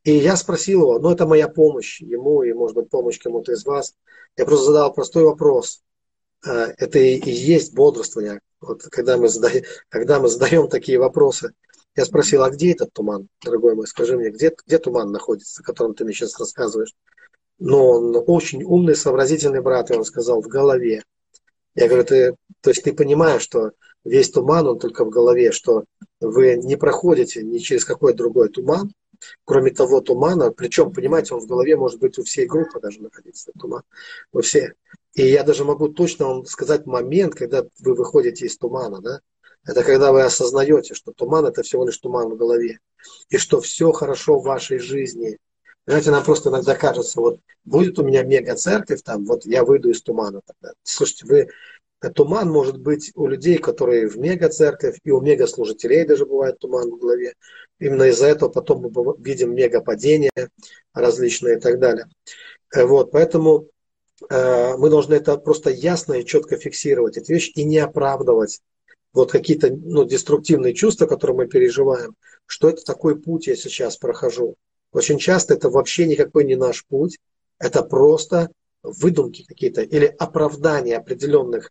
И 0.03 0.13
я 0.13 0.35
спросил 0.35 0.81
его, 0.81 0.99
ну 0.99 1.11
это 1.11 1.27
моя 1.27 1.47
помощь 1.47 2.01
ему 2.01 2.43
и, 2.43 2.53
может 2.53 2.75
быть, 2.75 2.89
помощь 2.89 3.19
кому-то 3.19 3.51
из 3.51 3.65
вас. 3.65 3.95
Я 4.35 4.45
просто 4.45 4.67
задал 4.67 4.93
простой 4.93 5.23
вопрос. 5.23 5.83
Э, 6.45 6.73
это 6.77 6.99
и 6.99 7.29
есть 7.29 7.73
бодрствование. 7.73 8.41
Вот 8.59 8.83
когда 8.83 9.17
мы, 9.17 9.29
задаем, 9.29 9.63
когда 9.89 10.19
мы 10.19 10.27
задаем 10.27 10.67
такие 10.69 10.97
вопросы, 10.97 11.53
я 11.95 12.05
спросил, 12.05 12.43
а 12.43 12.49
где 12.49 12.71
этот 12.71 12.93
туман, 12.93 13.27
дорогой 13.43 13.75
мой, 13.75 13.85
скажи 13.85 14.17
мне, 14.17 14.29
где, 14.29 14.55
где 14.65 14.79
туман 14.79 15.11
находится, 15.11 15.61
о 15.61 15.65
котором 15.65 15.93
ты 15.93 16.03
мне 16.03 16.13
сейчас 16.13 16.39
рассказываешь? 16.39 16.95
Но 17.59 17.91
он 17.91 18.23
очень 18.27 18.63
умный, 18.63 18.95
сообразительный 18.95 19.61
брат, 19.61 19.91
и 19.91 19.93
он 19.93 20.05
сказал, 20.05 20.41
в 20.41 20.47
голове. 20.47 21.03
Я 21.75 21.87
говорю, 21.87 22.05
ты, 22.05 22.35
то 22.61 22.69
есть 22.69 22.83
ты 22.83 22.93
понимаешь, 22.93 23.41
что 23.41 23.71
весь 24.03 24.31
туман, 24.31 24.67
он 24.67 24.79
только 24.79 25.05
в 25.05 25.09
голове, 25.09 25.51
что 25.51 25.85
вы 26.19 26.55
не 26.55 26.75
проходите 26.75 27.43
ни 27.43 27.57
через 27.57 27.85
какой 27.85 28.13
другой 28.13 28.49
туман, 28.49 28.91
кроме 29.45 29.71
того 29.71 30.01
тумана, 30.01 30.51
причем, 30.51 30.91
понимаете, 30.91 31.35
он 31.35 31.41
в 31.41 31.47
голове 31.47 31.75
может 31.75 31.99
быть 31.99 32.17
у 32.17 32.23
всей 32.23 32.45
группы 32.45 32.79
даже 32.79 33.01
находиться, 33.01 33.51
туман, 33.59 33.83
у 34.31 34.41
всех. 34.41 34.73
И 35.13 35.27
я 35.27 35.43
даже 35.43 35.65
могу 35.65 35.89
точно 35.89 36.27
вам 36.27 36.45
сказать 36.45 36.85
момент, 36.85 37.35
когда 37.35 37.63
вы 37.79 37.95
выходите 37.95 38.45
из 38.45 38.57
тумана, 38.57 39.01
да, 39.01 39.19
это 39.65 39.83
когда 39.83 40.11
вы 40.11 40.23
осознаете, 40.23 40.95
что 40.95 41.11
туман 41.11 41.45
это 41.45 41.61
всего 41.61 41.85
лишь 41.85 41.97
туман 41.97 42.29
в 42.29 42.37
голове, 42.37 42.79
и 43.29 43.37
что 43.37 43.61
все 43.61 43.91
хорошо 43.91 44.39
в 44.39 44.43
вашей 44.43 44.79
жизни. 44.79 45.37
Знаете, 45.85 46.11
нам 46.11 46.23
просто 46.23 46.49
иногда 46.49 46.75
кажется, 46.75 47.19
вот 47.19 47.39
будет 47.65 47.99
у 47.99 48.03
меня 48.03 48.23
мега 48.23 48.55
церковь, 48.55 49.01
там, 49.03 49.25
вот 49.25 49.45
я 49.45 49.63
выйду 49.63 49.89
из 49.89 50.01
тумана 50.01 50.41
тогда. 50.45 50.73
Слушайте, 50.83 51.25
вы 51.25 51.49
Туман 52.09 52.49
может 52.49 52.77
быть 52.79 53.11
у 53.15 53.27
людей, 53.27 53.57
которые 53.57 54.07
в 54.07 54.17
мега-церковь, 54.17 54.97
и 55.03 55.11
у 55.11 55.21
мега-служителей 55.21 56.05
даже 56.05 56.25
бывает 56.25 56.57
туман 56.59 56.89
в 56.89 56.97
голове. 56.97 57.33
Именно 57.79 58.03
из-за 58.03 58.27
этого 58.27 58.49
потом 58.49 58.81
мы 58.81 59.15
видим 59.19 59.53
мега-падения 59.53 60.31
различные 60.93 61.57
и 61.57 61.59
так 61.59 61.79
далее. 61.79 62.07
Э, 62.73 62.85
вот, 62.85 63.11
поэтому 63.11 63.67
э, 64.29 64.77
мы 64.77 64.89
должны 64.89 65.13
это 65.13 65.37
просто 65.37 65.69
ясно 65.69 66.13
и 66.13 66.25
четко 66.25 66.57
фиксировать, 66.57 67.17
эту 67.17 67.33
вещь, 67.33 67.51
и 67.55 67.63
не 67.63 67.77
оправдывать 67.77 68.61
вот 69.13 69.31
какие-то 69.31 69.69
ну, 69.69 70.05
деструктивные 70.05 70.73
чувства, 70.73 71.05
которые 71.05 71.37
мы 71.37 71.47
переживаем, 71.47 72.15
что 72.45 72.69
это 72.69 72.83
такой 72.83 73.19
путь 73.19 73.47
я 73.47 73.55
сейчас 73.55 73.97
прохожу. 73.97 74.55
Очень 74.91 75.19
часто 75.19 75.53
это 75.53 75.69
вообще 75.69 76.05
никакой 76.05 76.45
не 76.45 76.55
наш 76.55 76.85
путь, 76.85 77.17
это 77.59 77.83
просто 77.83 78.49
выдумки 78.83 79.45
какие-то 79.47 79.81
или 79.81 80.05
оправдания 80.05 80.97
определенных 80.97 81.65
э, 81.65 81.69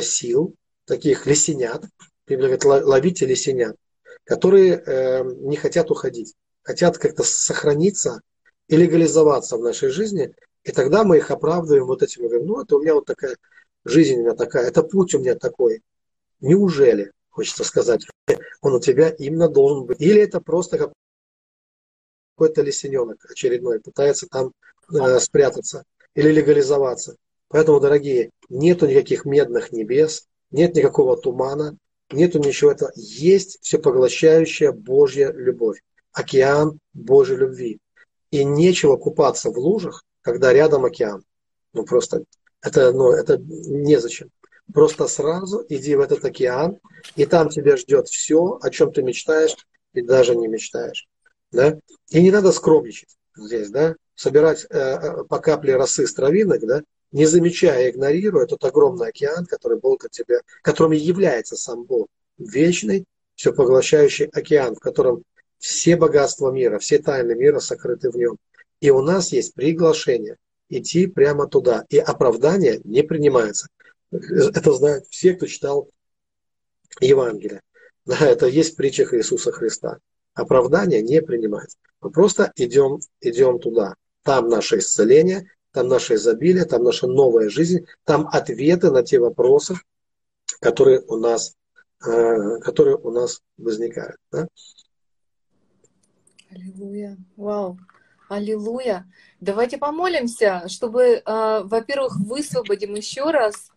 сил, 0.00 0.54
таких 0.84 1.26
лисенят, 1.26 1.84
Библия 2.26 2.56
говорит, 2.56 2.86
ловите 2.86 3.26
лисенят, 3.26 3.76
которые 4.24 4.74
э, 4.74 5.24
не 5.24 5.56
хотят 5.56 5.90
уходить, 5.90 6.34
хотят 6.62 6.98
как-то 6.98 7.22
сохраниться 7.22 8.20
и 8.68 8.76
легализоваться 8.76 9.56
в 9.56 9.62
нашей 9.62 9.90
жизни, 9.90 10.34
и 10.64 10.72
тогда 10.72 11.04
мы 11.04 11.16
их 11.18 11.30
оправдываем 11.30 11.86
вот 11.86 12.02
этим, 12.02 12.22
говорим, 12.22 12.46
ну 12.46 12.62
это 12.62 12.76
у 12.76 12.82
меня 12.82 12.94
вот 12.94 13.06
такая 13.06 13.36
жизнь 13.84 14.16
у 14.16 14.22
меня 14.22 14.34
такая, 14.34 14.68
это 14.68 14.82
путь 14.82 15.14
у 15.14 15.18
меня 15.18 15.34
такой. 15.34 15.82
Неужели, 16.40 17.12
хочется 17.30 17.64
сказать, 17.64 18.06
он 18.60 18.74
у 18.74 18.80
тебя 18.80 19.10
именно 19.10 19.48
должен 19.48 19.86
быть? 19.86 20.00
Или 20.00 20.20
это 20.20 20.40
просто 20.40 20.92
какой-то 22.36 22.62
лисененок 22.62 23.24
очередной, 23.28 23.80
пытается 23.80 24.26
там 24.28 24.52
э, 24.92 25.18
спрятаться 25.18 25.84
или 26.14 26.30
легализоваться. 26.30 27.16
Поэтому, 27.52 27.80
дорогие, 27.80 28.30
нету 28.48 28.86
никаких 28.86 29.26
медных 29.26 29.72
небес, 29.72 30.26
нет 30.50 30.74
никакого 30.74 31.18
тумана, 31.18 31.76
нету 32.10 32.38
ничего 32.38 32.72
этого. 32.72 32.90
Есть 32.96 33.58
всепоглощающая 33.60 34.72
Божья 34.72 35.30
любовь, 35.32 35.82
океан 36.12 36.78
Божьей 36.94 37.36
любви. 37.36 37.78
И 38.30 38.42
нечего 38.42 38.96
купаться 38.96 39.50
в 39.50 39.58
лужах, 39.58 40.02
когда 40.22 40.50
рядом 40.54 40.86
океан. 40.86 41.22
Ну 41.74 41.84
просто 41.84 42.24
это, 42.62 42.90
ну, 42.92 43.12
это 43.12 43.36
незачем. 43.38 44.30
Просто 44.72 45.06
сразу 45.06 45.62
иди 45.68 45.94
в 45.94 46.00
этот 46.00 46.24
океан, 46.24 46.78
и 47.16 47.26
там 47.26 47.50
тебя 47.50 47.76
ждет 47.76 48.08
все, 48.08 48.58
о 48.62 48.70
чем 48.70 48.92
ты 48.92 49.02
мечтаешь 49.02 49.54
и 49.92 50.00
даже 50.00 50.34
не 50.36 50.48
мечтаешь. 50.48 51.06
Да? 51.50 51.78
И 52.08 52.22
не 52.22 52.30
надо 52.30 52.50
скромничать 52.52 53.18
здесь, 53.36 53.68
да, 53.68 53.96
собирать 54.14 54.66
э, 54.70 54.78
э 54.78 55.24
по 55.24 55.38
капле 55.38 55.76
росы 55.76 56.06
с 56.06 56.14
травинок, 56.14 56.60
да, 56.66 56.82
не 57.12 57.26
замечая, 57.26 57.90
игнорируя 57.90 58.46
тот 58.46 58.64
огромный 58.64 59.08
океан, 59.08 59.46
который 59.46 59.78
Бог 59.78 60.08
тебя, 60.10 60.40
которым 60.62 60.92
является 60.92 61.56
сам 61.56 61.84
Бог. 61.84 62.08
Вечный, 62.38 63.04
все 63.34 63.52
поглощающий 63.52 64.26
океан, 64.26 64.74
в 64.74 64.80
котором 64.80 65.22
все 65.58 65.96
богатства 65.96 66.50
мира, 66.50 66.78
все 66.78 66.98
тайны 66.98 67.34
мира 67.34 67.60
сокрыты 67.60 68.10
в 68.10 68.16
нем. 68.16 68.36
И 68.80 68.90
у 68.90 69.02
нас 69.02 69.30
есть 69.30 69.54
приглашение 69.54 70.36
идти 70.68 71.06
прямо 71.06 71.46
туда. 71.46 71.84
И 71.88 71.98
оправдание 71.98 72.80
не 72.84 73.02
принимается. 73.02 73.68
Это 74.10 74.72
знают 74.72 75.06
все, 75.08 75.34
кто 75.34 75.46
читал 75.46 75.88
Евангелие. 77.00 77.60
Да, 78.04 78.16
это 78.26 78.46
есть 78.46 78.76
в 78.76 78.82
Иисуса 78.82 79.52
Христа. 79.52 79.98
Оправдание 80.34 81.02
не 81.02 81.22
принимается. 81.22 81.76
Мы 82.00 82.10
просто 82.10 82.52
идем, 82.56 82.98
идем 83.20 83.58
туда. 83.60 83.94
Там 84.24 84.48
наше 84.48 84.78
исцеление, 84.78 85.48
там 85.72 85.88
наше 85.88 86.14
изобилие, 86.14 86.64
там 86.64 86.84
наша 86.84 87.06
новая 87.06 87.48
жизнь, 87.48 87.86
там 88.04 88.28
ответы 88.30 88.90
на 88.90 89.02
те 89.02 89.18
вопросы, 89.18 89.76
которые 90.60 91.00
у 91.08 91.16
нас, 91.16 91.56
э, 92.06 92.58
которые 92.60 92.96
у 92.96 93.10
нас 93.10 93.40
возникают. 93.56 94.16
Да? 94.30 94.46
Аллилуйя. 96.50 97.16
Вау. 97.36 97.78
Аллилуйя. 98.28 99.10
Давайте 99.40 99.78
помолимся, 99.78 100.68
чтобы, 100.68 101.02
э, 101.02 101.22
во-первых, 101.64 102.16
высвободим 102.20 102.94
еще 102.94 103.30
раз. 103.30 103.71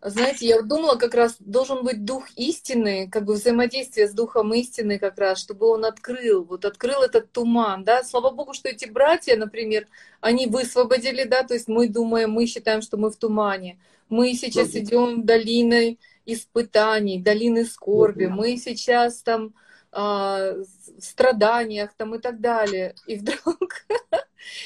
Знаете, 0.00 0.46
я 0.46 0.62
думала, 0.62 0.94
как 0.94 1.14
раз 1.14 1.36
должен 1.40 1.82
быть 1.82 2.04
дух 2.04 2.24
истины, 2.36 3.08
как 3.10 3.24
бы 3.24 3.34
взаимодействие 3.34 4.06
с 4.06 4.12
духом 4.12 4.54
истины 4.54 4.98
как 4.98 5.18
раз, 5.18 5.40
чтобы 5.40 5.66
он 5.66 5.84
открыл, 5.84 6.44
вот 6.44 6.64
открыл 6.64 7.02
этот 7.02 7.32
туман, 7.32 7.82
да. 7.82 8.04
Слава 8.04 8.30
Богу, 8.30 8.54
что 8.54 8.68
эти 8.68 8.86
братья, 8.86 9.36
например, 9.36 9.88
они 10.20 10.46
высвободили, 10.46 11.24
да, 11.24 11.42
то 11.42 11.54
есть 11.54 11.66
мы 11.66 11.88
думаем, 11.88 12.30
мы 12.30 12.46
считаем, 12.46 12.80
что 12.80 12.96
мы 12.96 13.10
в 13.10 13.16
тумане. 13.16 13.78
Мы 14.08 14.34
сейчас 14.34 14.74
идем 14.76 15.24
долиной 15.24 15.98
испытаний, 16.26 17.20
долины 17.20 17.64
скорби. 17.64 18.26
Мы 18.26 18.56
сейчас 18.56 19.22
там 19.22 19.54
а, 19.90 20.54
страданиях 21.00 21.94
там 21.96 22.14
и 22.14 22.18
так 22.18 22.40
далее. 22.40 22.94
И 23.06 23.16
вдруг, 23.16 23.86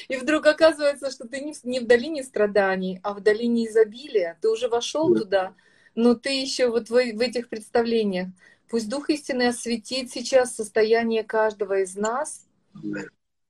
и 0.07 0.15
вдруг 0.17 0.45
оказывается, 0.45 1.11
что 1.11 1.27
ты 1.27 1.41
не 1.41 1.53
в, 1.53 1.63
не 1.63 1.79
в 1.79 1.87
долине 1.87 2.23
страданий, 2.23 2.99
а 3.03 3.13
в 3.13 3.21
долине 3.21 3.67
изобилия. 3.67 4.37
Ты 4.41 4.49
уже 4.49 4.67
вошел 4.67 5.13
туда, 5.13 5.55
но 5.95 6.15
ты 6.15 6.41
еще 6.41 6.67
вот 6.67 6.89
в, 6.89 6.93
в 6.93 7.21
этих 7.21 7.49
представлениях. 7.49 8.27
Пусть 8.69 8.89
Дух 8.89 9.09
истины 9.09 9.47
осветит 9.47 10.11
сейчас 10.11 10.55
состояние 10.55 11.23
каждого 11.23 11.81
из 11.81 11.95
нас, 11.95 12.45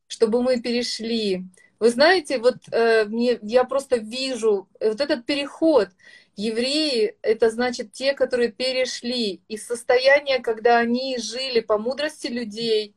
чтобы 0.08 0.42
мы 0.44 0.62
перешли. 0.62 1.46
Вы 1.80 1.90
знаете, 1.90 2.40
вот 2.40 2.58
э, 2.72 3.06
мне, 3.06 3.40
я 3.42 3.64
просто 3.64 3.98
вижу 3.98 4.68
вот 4.80 5.02
этот 5.02 5.26
переход. 5.26 5.90
Евреи— 6.36 7.16
это 7.22 7.50
значит 7.50 7.92
те, 7.92 8.14
которые 8.14 8.52
перешли 8.52 9.42
из 9.48 9.66
состояния, 9.66 10.40
когда 10.40 10.78
они 10.78 11.18
жили 11.18 11.60
по 11.60 11.78
мудрости 11.78 12.28
людей, 12.28 12.96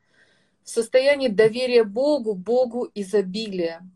в 0.67 0.71
состоянии 0.71 1.29
доверия 1.29 1.85
Богу, 1.85 2.35
Богу 2.35 2.91
изобилия. 2.93 3.89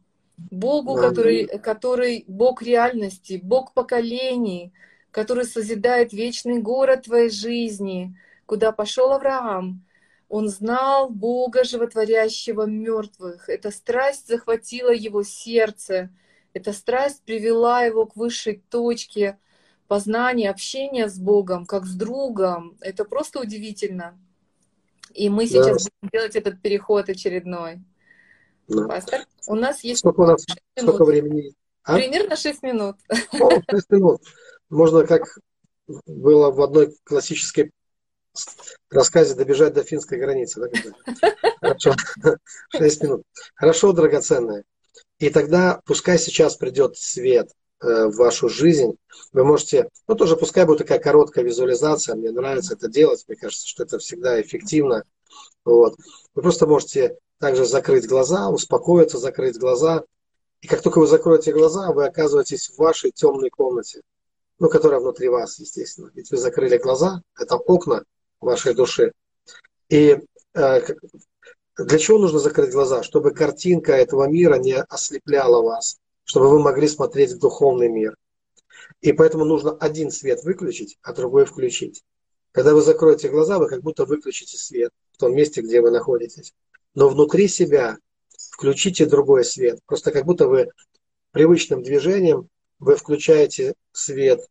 Богу, 0.53 0.95
который, 0.95 1.47
который 1.59 2.25
Бог 2.29 2.63
реальности, 2.63 3.41
Бог 3.43 3.75
поколений, 3.75 4.73
который 5.11 5.45
созидает 5.45 6.13
вечный 6.13 6.63
город 6.63 7.03
твоей 7.03 7.29
жизни, 7.29 8.17
куда 8.47 8.71
пошел 8.71 9.11
Авраам. 9.13 9.85
Он 10.29 10.49
знал 10.49 11.11
Бога, 11.11 11.65
животворящего 11.65 12.67
мертвых. 12.67 13.49
Эта 13.49 13.73
страсть 13.73 14.29
захватила 14.29 14.91
его 14.91 15.25
сердце. 15.25 16.11
Эта 16.55 16.73
страсть 16.73 17.23
привела 17.25 17.83
его 17.83 18.07
к 18.07 18.15
высшей 18.15 18.63
точке 18.71 19.39
познания, 19.89 20.49
общения 20.49 21.09
с 21.09 21.19
Богом, 21.19 21.67
как 21.67 21.85
с 21.85 21.97
другом. 21.97 22.77
Это 22.81 23.05
просто 23.05 23.41
удивительно. 23.41 24.17
И 25.15 25.29
мы 25.29 25.47
сейчас 25.47 25.85
да. 25.85 25.91
будем 26.01 26.11
делать 26.13 26.37
этот 26.37 26.63
переход 26.63 27.09
очередной. 27.09 27.81
Да. 28.69 28.87
Пастор, 28.87 29.21
у 29.49 29.55
нас 29.55 29.83
есть 29.83 30.01
сколько, 30.01 30.21
у 30.21 30.27
нас, 30.27 30.45
сколько 30.79 31.05
времени? 31.05 31.53
А? 31.83 31.97
Примерно 31.97 32.37
6 32.37 32.63
минут. 32.63 32.97
О, 33.33 33.51
6 33.71 33.91
минут. 33.91 34.23
Можно, 34.69 35.07
как 35.07 35.39
было 36.07 36.51
в 36.51 36.61
одной 36.61 36.95
классической 37.05 37.73
рассказе, 38.91 39.35
добежать 39.35 39.75
до 39.75 39.83
финской 39.83 40.19
границы. 40.19 40.61
Да, 40.61 41.35
Хорошо. 41.61 41.95
6 42.77 43.03
минут. 43.03 43.23
Хорошо, 43.57 43.93
драгоценная. 43.93 44.65
И 45.19 45.31
тогда 45.31 45.81
пускай 45.85 46.19
сейчас 46.19 46.57
придет 46.57 46.97
свет 46.97 47.51
в 47.81 48.11
вашу 48.17 48.49
жизнь. 48.49 48.97
Вы 49.33 49.45
можете, 49.45 49.89
ну 50.07 50.15
тоже 50.15 50.37
пускай 50.37 50.67
будет 50.67 50.79
такая 50.79 50.99
короткая 50.99 51.45
визуализация, 51.45 52.15
мне 52.15 52.31
нравится 52.31 52.75
это 52.75 52.89
делать, 52.89 53.25
мне 53.27 53.37
кажется, 53.37 53.67
что 53.67 53.85
это 53.85 53.99
всегда 53.99 54.41
эффективно. 54.41 55.05
Вот. 55.65 55.97
Вы 56.35 56.43
просто 56.43 56.67
можете 56.67 57.17
также 57.39 57.65
закрыть 57.65 58.07
глаза, 58.07 58.51
успокоиться, 58.51 59.19
закрыть 59.19 59.59
глаза. 59.59 60.05
И 60.61 60.67
как 60.67 60.83
только 60.83 60.99
вы 60.99 61.07
закроете 61.07 61.53
глаза, 61.53 61.91
вы 61.93 62.07
оказываетесь 62.07 62.69
в 62.69 62.79
вашей 62.79 63.13
темной 63.13 63.49
комнате, 63.49 64.03
ну, 64.59 64.69
которая 64.69 65.01
внутри 65.01 65.29
вас, 65.29 65.59
естественно. 65.59 66.11
Ведь 66.15 66.31
вы 66.31 66.37
закрыли 66.37 66.77
глаза, 66.77 67.23
это 67.39 67.57
окна 67.57 68.05
вашей 68.41 68.75
души. 68.75 69.13
И 69.89 70.19
э, 70.55 70.81
для 71.79 71.99
чего 71.99 72.19
нужно 72.19 72.39
закрыть 72.39 72.73
глаза? 72.73 73.03
Чтобы 73.03 73.33
картинка 73.33 73.93
этого 73.93 74.29
мира 74.29 74.57
не 74.57 74.77
ослепляла 74.77 75.63
вас, 75.63 75.99
чтобы 76.31 76.49
вы 76.49 76.61
могли 76.61 76.87
смотреть 76.87 77.33
в 77.33 77.41
духовный 77.41 77.89
мир. 77.89 78.15
И 79.01 79.13
поэтому 79.13 79.45
нужно 79.45 79.73
один 79.73 80.13
свет 80.13 80.45
выключить, 80.45 80.97
а 81.03 81.13
другой 81.13 81.45
включить. 81.45 82.05
Когда 82.53 82.73
вы 82.73 82.83
закроете 82.83 83.29
глаза, 83.29 83.59
вы 83.59 83.67
как 83.67 83.83
будто 83.83 84.05
выключите 84.05 84.57
свет 84.57 84.93
в 85.11 85.17
том 85.17 85.35
месте, 85.35 85.61
где 85.61 85.81
вы 85.81 85.91
находитесь. 85.91 86.55
Но 86.95 87.09
внутри 87.09 87.49
себя 87.49 87.97
включите 88.53 89.07
другой 89.07 89.45
свет. 89.45 89.81
Просто 89.87 90.13
как 90.13 90.25
будто 90.25 90.47
вы 90.47 90.69
привычным 91.33 91.83
движением 91.83 92.49
вы 92.79 92.95
включаете 92.95 93.75
свет, 93.91 94.47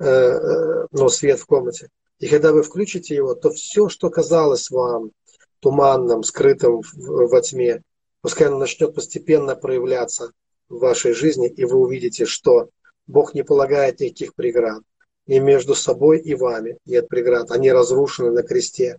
э, 0.00 0.04
э, 0.04 0.86
ну, 0.90 1.08
свет 1.08 1.40
в 1.40 1.46
комнате. 1.46 1.88
И 2.18 2.28
когда 2.28 2.52
вы 2.52 2.62
включите 2.62 3.14
его, 3.14 3.34
то 3.34 3.48
все, 3.48 3.88
что 3.88 4.10
казалось 4.10 4.68
вам 4.68 5.12
туманным, 5.60 6.24
скрытым 6.24 6.82
во 6.92 7.40
тьме, 7.40 7.80
пускай 8.20 8.48
оно 8.48 8.58
начнет 8.58 8.94
постепенно 8.94 9.56
проявляться 9.56 10.32
в 10.68 10.78
вашей 10.78 11.12
жизни, 11.12 11.48
и 11.48 11.64
вы 11.64 11.78
увидите, 11.78 12.24
что 12.24 12.70
Бог 13.06 13.34
не 13.34 13.42
полагает 13.42 14.00
никаких 14.00 14.34
преград. 14.34 14.82
Ни 15.26 15.38
между 15.38 15.74
собой 15.74 16.18
и 16.18 16.34
вами 16.34 16.78
нет 16.84 17.08
преград. 17.08 17.50
Они 17.50 17.70
разрушены 17.70 18.30
на 18.30 18.42
кресте. 18.42 18.98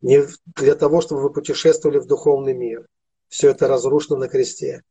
Не 0.00 0.24
для 0.56 0.74
того, 0.74 1.00
чтобы 1.00 1.22
вы 1.22 1.32
путешествовали 1.32 1.98
в 1.98 2.06
духовный 2.06 2.54
мир. 2.54 2.86
Все 3.28 3.50
это 3.50 3.68
разрушено 3.68 4.16
на 4.16 4.28
кресте. 4.28 4.82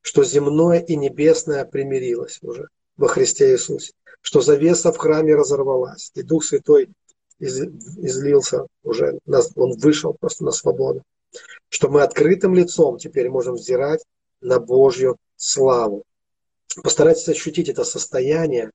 Что 0.00 0.24
земное 0.24 0.80
и 0.80 0.96
небесное 0.96 1.64
примирилось 1.64 2.38
уже 2.42 2.68
во 2.96 3.08
Христе 3.08 3.52
Иисусе. 3.52 3.92
Что 4.20 4.40
завеса 4.40 4.92
в 4.92 4.96
храме 4.96 5.36
разорвалась. 5.36 6.10
И 6.14 6.22
Дух 6.22 6.44
Святой 6.44 6.90
из, 7.38 7.60
излился 7.60 8.66
уже, 8.82 9.18
он 9.54 9.78
вышел 9.78 10.14
просто 10.14 10.44
на 10.44 10.50
свободу. 10.50 11.02
Что 11.68 11.88
мы 11.88 12.02
открытым 12.02 12.54
лицом 12.54 12.98
теперь 12.98 13.30
можем 13.30 13.54
взирать 13.54 14.04
на 14.40 14.58
Божью 14.58 15.16
славу. 15.38 16.04
Постарайтесь 16.82 17.28
ощутить 17.28 17.70
это 17.70 17.84
состояние, 17.84 18.70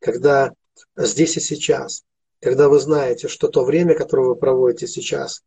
когда 0.00 0.52
здесь 0.96 1.36
и 1.36 1.40
сейчас. 1.40 2.02
Когда 2.40 2.68
вы 2.68 2.80
знаете, 2.80 3.28
что 3.28 3.48
то 3.48 3.64
время, 3.64 3.94
которое 3.94 4.28
вы 4.28 4.36
проводите 4.36 4.86
сейчас, 4.86 5.42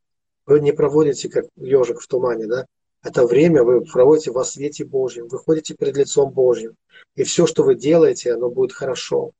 вы 0.46 0.62
не 0.62 0.72
проводите 0.72 1.30
как 1.30 1.46
ежик 1.58 2.00
в 2.00 2.08
тумане, 2.08 2.48
да? 2.48 2.66
Это 3.04 3.26
время 3.26 3.64
вы 3.64 3.82
проводите 3.82 4.32
во 4.32 4.44
свете 4.44 4.84
Божьем, 4.86 5.28
вы 5.28 5.40
ходите 5.40 5.76
перед 5.76 5.96
лицом 5.96 6.32
Божьим. 6.32 6.76
И 7.16 7.24
все, 7.24 7.46
что 7.46 7.64
вы 7.64 7.76
делаете, 7.76 8.34
оно 8.34 8.50
будет 8.50 8.74
хорошо. 8.74 9.32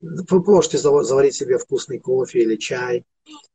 Вы 0.00 0.40
можете 0.44 0.78
заварить 0.78 1.34
себе 1.34 1.58
вкусный 1.58 1.98
кофе 1.98 2.40
или 2.40 2.56
чай. 2.56 3.04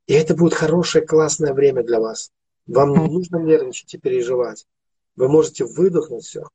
И 0.07 0.13
это 0.13 0.35
будет 0.35 0.53
хорошее, 0.53 1.05
классное 1.05 1.53
время 1.53 1.83
для 1.83 1.99
вас. 1.99 2.31
Вам 2.67 2.93
не 2.93 3.09
нужно 3.09 3.37
нервничать 3.37 3.93
и 3.93 3.97
переживать. 3.97 4.67
Вы 5.15 5.29
можете 5.29 5.65
выдохнуть 5.65 6.25
все. 6.25 6.47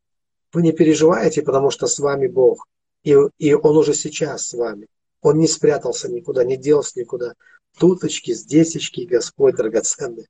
Вы 0.55 0.63
не 0.63 0.73
переживаете, 0.73 1.43
потому 1.43 1.71
что 1.71 1.89
с 1.89 1.99
вами 1.99 2.29
Бог. 2.29 2.69
И, 3.03 3.17
и 3.39 3.55
Он 3.55 3.77
уже 3.77 3.93
сейчас 3.93 4.47
с 4.47 4.55
вами. 4.55 4.87
Он 5.21 5.39
не 5.39 5.49
спрятался 5.49 6.09
никуда, 6.09 6.45
не 6.45 6.57
делся 6.57 7.01
никуда. 7.01 7.35
Туточки, 7.77 8.33
здесечки, 8.33 9.01
Господь 9.01 9.57
драгоценный. 9.57 10.29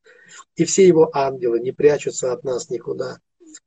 И 0.57 0.65
все 0.65 0.87
его 0.87 1.11
ангелы 1.15 1.61
не 1.61 1.73
прячутся 1.73 2.33
от 2.33 2.43
нас 2.43 2.71
никуда. 2.71 3.19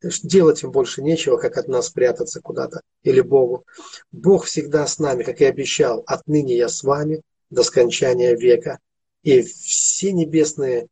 Делать 0.02 0.64
им 0.64 0.72
больше 0.72 1.04
нечего, 1.04 1.38
как 1.38 1.58
от 1.58 1.68
нас 1.68 1.92
прятаться 1.92 2.42
куда-то 2.42 2.82
или 3.04 3.22
Богу. 3.22 3.64
Бог 4.12 4.46
всегда 4.46 4.88
с 4.88 4.98
нами, 4.98 5.24
как 5.24 5.40
и 5.42 5.46
обещал. 5.46 6.04
Отныне 6.08 6.58
я 6.58 6.70
с 6.70 6.82
вами 6.82 7.22
до 7.52 7.62
скончания 7.62 8.36
века. 8.36 8.80
И 9.22 9.44
все 9.44 10.12
небесные 10.12 10.88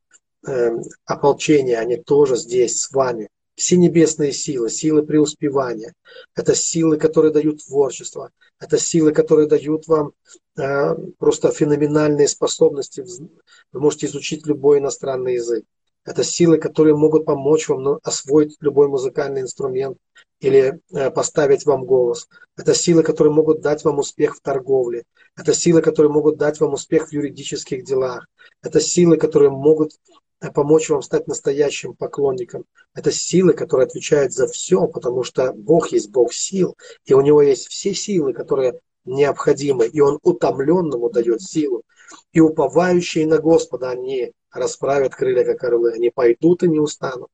э, 0.48 0.72
ополчения, 1.06 1.80
они 1.80 1.98
тоже 1.98 2.36
здесь 2.36 2.82
с 2.82 2.92
вами. 2.92 3.30
Все 3.56 3.78
небесные 3.78 4.34
силы, 4.34 4.70
силы 4.70 5.04
преуспевания, 5.04 5.94
это 6.36 6.56
силы, 6.56 6.98
которые 6.98 7.32
дают 7.32 7.66
творчество, 7.66 8.32
это 8.60 8.78
силы, 8.78 9.14
которые 9.14 9.48
дают 9.48 9.88
вам 9.88 10.12
э, 10.58 10.96
просто 11.18 11.52
феноменальные 11.52 12.28
способности. 12.28 13.06
Вы 13.72 13.80
можете 13.80 14.08
изучить 14.08 14.46
любой 14.46 14.80
иностранный 14.80 15.36
язык. 15.36 15.64
Это 16.06 16.24
силы, 16.24 16.58
которые 16.60 16.96
могут 16.96 17.26
помочь 17.26 17.68
вам 17.68 18.00
освоить 18.04 18.58
любой 18.60 18.88
музыкальный 18.88 19.42
инструмент 19.42 19.98
или 20.40 20.80
э, 20.94 21.10
поставить 21.10 21.66
вам 21.66 21.86
голос. 21.86 22.28
Это 22.56 22.76
силы, 22.76 23.02
которые 23.02 23.34
могут 23.34 23.62
дать 23.62 23.84
вам 23.84 24.00
успех 24.00 24.36
в 24.36 24.42
торговле. 24.42 25.04
Это 25.36 25.54
силы, 25.54 25.82
которые 25.82 26.12
могут 26.12 26.38
дать 26.38 26.60
вам 26.60 26.74
успех 26.74 27.08
в 27.08 27.12
юридических 27.12 27.84
делах. 27.84 28.28
Это 28.62 28.80
силы, 28.80 29.18
которые 29.18 29.50
могут 29.50 29.94
помочь 30.54 30.90
вам 30.90 31.02
стать 31.02 31.28
настоящим 31.28 31.94
поклонником. 31.96 32.66
Это 32.94 33.12
силы, 33.12 33.54
которые 33.54 33.86
отвечают 33.86 34.34
за 34.34 34.48
все, 34.48 34.88
потому 34.88 35.24
что 35.24 35.54
Бог 35.54 35.92
есть 35.92 36.10
Бог 36.10 36.34
сил, 36.34 36.76
и 37.06 37.14
у 37.14 37.22
него 37.22 37.42
есть 37.42 37.68
все 37.68 37.94
силы, 37.94 38.34
которые 38.34 38.80
необходимы, 39.06 39.88
и 39.88 40.00
Он 40.02 40.20
утомленному 40.24 41.10
дает 41.10 41.42
силу. 41.42 41.84
И 42.34 42.40
уповающие 42.40 43.26
на 43.26 43.40
Господа, 43.40 43.90
они 43.90 44.32
расправят 44.52 45.16
крылья, 45.16 45.44
как 45.44 45.64
орлы, 45.64 45.94
они 45.94 46.10
пойдут 46.10 46.64
и 46.64 46.68
не 46.68 46.80
устанут. 46.80 47.30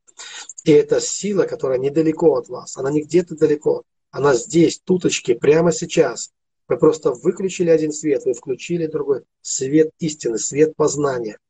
И 0.63 0.71
это 0.71 1.01
сила, 1.01 1.43
которая 1.43 1.77
недалеко 1.77 2.35
от 2.35 2.49
вас, 2.49 2.77
она 2.77 2.91
не 2.91 3.01
где-то 3.01 3.35
далеко, 3.35 3.83
она 4.11 4.35
здесь, 4.35 4.79
туточки, 4.83 5.33
прямо 5.33 5.71
сейчас. 5.71 6.31
Вы 6.67 6.77
просто 6.77 7.11
выключили 7.11 7.69
один 7.69 7.91
свет, 7.91 8.25
вы 8.25 8.33
включили 8.33 8.87
другой. 8.87 9.23
Свет 9.41 9.91
истины, 9.99 10.37
свет 10.37 10.75
познания– 10.75 11.37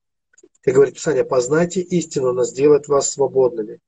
как 0.62 0.76
говорит 0.76 0.96
Писание, 0.96 1.26
познайте 1.26 1.82
истину, 1.82 2.30
она 2.30 2.44
сделает 2.44 2.88
вас 2.88 3.12
свободными. 3.12 3.80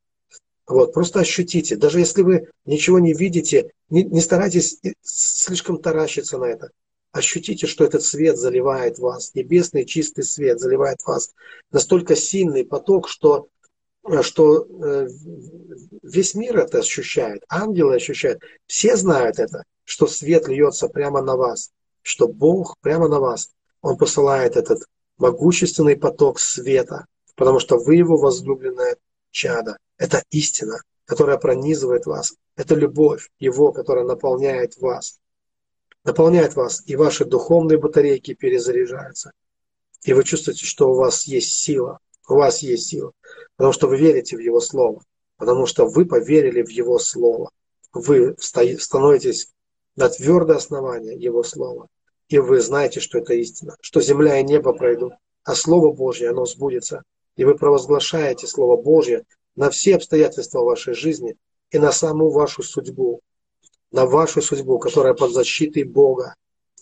Вот, 0.66 0.94
просто 0.94 1.20
ощутите. 1.20 1.76
Даже 1.76 2.00
если 2.00 2.22
вы 2.22 2.48
ничего 2.66 3.00
не 3.00 3.14
видите, 3.14 3.72
не, 3.90 4.04
не 4.04 4.22
старайтесь 4.22 4.80
слишком 5.02 5.80
таращиться 5.80 6.38
на 6.38 6.46
это. 6.46 6.72
Ощутите, 7.12 7.68
что 7.68 7.84
этот 7.84 8.02
свет 8.02 8.38
заливает 8.38 8.98
вас. 8.98 9.36
Небесный 9.36 9.86
чистый 9.86 10.24
свет 10.24 10.60
заливает 10.60 10.98
вас. 11.06 11.34
Настолько 11.72 12.16
сильный 12.16 12.66
поток, 12.66 13.08
что, 13.08 13.50
что 14.22 14.66
э, 14.66 15.08
весь 16.02 16.34
мир 16.34 16.58
это 16.58 16.80
ощущает. 16.80 17.44
Ангелы 17.50 17.96
ощущают. 17.96 18.42
Все 18.66 18.96
знают 18.96 19.38
это, 19.38 19.64
что 19.84 20.08
свет 20.08 20.48
льется 20.48 20.88
прямо 20.88 21.22
на 21.22 21.36
вас. 21.36 21.72
Что 22.02 22.28
Бог 22.28 22.78
прямо 22.82 23.08
на 23.08 23.20
вас. 23.20 23.52
Он 23.82 23.98
посылает 23.98 24.56
этот 24.56 24.86
могущественный 25.24 25.96
поток 25.96 26.38
света, 26.38 27.06
потому 27.36 27.60
что 27.60 27.78
вы 27.78 27.96
его 27.96 28.18
возлюбленное 28.18 28.98
чадо. 29.32 29.78
Это 29.98 30.22
истина, 30.32 30.82
которая 31.06 31.38
пронизывает 31.38 32.06
вас. 32.06 32.34
Это 32.58 32.76
любовь 32.76 33.30
Его, 33.40 33.72
которая 33.72 34.04
наполняет 34.04 34.76
вас. 34.82 35.22
Наполняет 36.04 36.58
вас, 36.58 36.84
и 36.86 36.98
ваши 36.98 37.24
духовные 37.24 37.80
батарейки 37.80 38.34
перезаряжаются. 38.34 39.32
И 40.04 40.12
вы 40.12 40.26
чувствуете, 40.26 40.66
что 40.66 40.92
у 40.92 40.96
вас 40.96 41.24
есть 41.26 41.54
сила. 41.54 42.00
У 42.28 42.36
вас 42.36 42.62
есть 42.62 42.88
сила. 42.88 43.14
Потому 43.56 43.72
что 43.72 43.88
вы 43.88 43.98
верите 43.98 44.36
в 44.36 44.42
Его 44.42 44.60
Слово. 44.60 45.04
Потому 45.38 45.66
что 45.66 45.86
вы 45.88 46.06
поверили 46.06 46.62
в 46.62 46.70
Его 46.70 47.00
Слово. 47.00 47.50
Вы 47.94 48.36
становитесь 48.40 49.54
на 49.96 50.10
твердое 50.10 50.58
основание 50.58 51.18
Его 51.18 51.44
Слова 51.44 51.88
и 52.34 52.40
вы 52.40 52.62
знаете, 52.62 53.00
что 53.00 53.20
это 53.20 53.36
истина, 53.36 53.78
что 53.80 54.02
земля 54.02 54.40
и 54.40 54.44
небо 54.44 54.74
пройдут, 54.74 55.14
а 55.44 55.54
Слово 55.54 55.94
Божье, 55.94 56.32
оно 56.32 56.48
сбудется. 56.48 57.04
И 57.36 57.46
вы 57.46 57.54
провозглашаете 57.54 58.48
Слово 58.48 58.76
Божье 58.76 59.24
на 59.56 59.70
все 59.70 59.98
обстоятельства 59.98 60.62
вашей 60.62 60.96
жизни 60.96 61.36
и 61.70 61.78
на 61.78 61.92
саму 61.92 62.32
вашу 62.32 62.64
судьбу, 62.64 63.22
на 63.92 64.08
вашу 64.08 64.42
судьбу, 64.42 64.80
которая 64.80 65.14
под 65.14 65.32
защитой 65.32 65.84
Бога. 65.84 66.34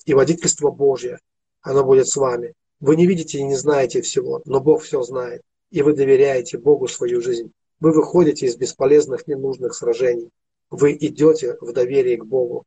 И 0.06 0.14
водительство 0.14 0.72
Божье, 0.72 1.20
оно 1.60 1.84
будет 1.84 2.08
с 2.08 2.16
вами. 2.16 2.54
Вы 2.80 2.96
не 2.96 3.06
видите 3.06 3.40
и 3.40 3.44
не 3.44 3.56
знаете 3.56 4.02
всего, 4.02 4.42
но 4.46 4.62
Бог 4.62 4.84
все 4.84 5.02
знает. 5.02 5.42
И 5.70 5.82
вы 5.82 5.92
доверяете 5.94 6.60
Богу 6.60 6.88
свою 6.88 7.20
жизнь. 7.20 7.52
Вы 7.82 7.92
выходите 7.92 8.46
из 8.46 8.56
бесполезных, 8.56 9.28
ненужных 9.28 9.74
сражений. 9.74 10.30
Вы 10.70 10.94
идете 10.94 11.58
в 11.60 11.74
доверие 11.74 12.16
к 12.16 12.26
Богу. 12.26 12.64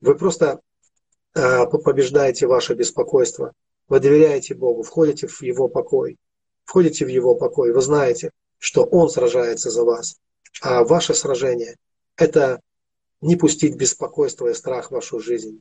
Вы 0.00 0.16
просто 0.16 0.60
побеждаете 1.34 2.46
ваше 2.46 2.74
беспокойство. 2.74 3.52
Вы 3.88 4.00
доверяете 4.00 4.54
Богу, 4.54 4.82
входите 4.82 5.26
в 5.26 5.42
Его 5.42 5.68
покой. 5.68 6.16
Входите 6.64 7.04
в 7.04 7.08
Его 7.08 7.34
покой. 7.34 7.72
Вы 7.72 7.80
знаете, 7.80 8.30
что 8.58 8.84
Он 8.84 9.08
сражается 9.08 9.70
за 9.70 9.84
вас. 9.84 10.16
А 10.60 10.84
ваше 10.84 11.14
сражение– 11.14 11.76
это 12.16 12.60
не 13.20 13.36
пустить 13.36 13.76
беспокойство 13.76 14.48
и 14.48 14.54
страх 14.54 14.88
в 14.88 14.94
вашу 14.94 15.20
жизнь, 15.20 15.60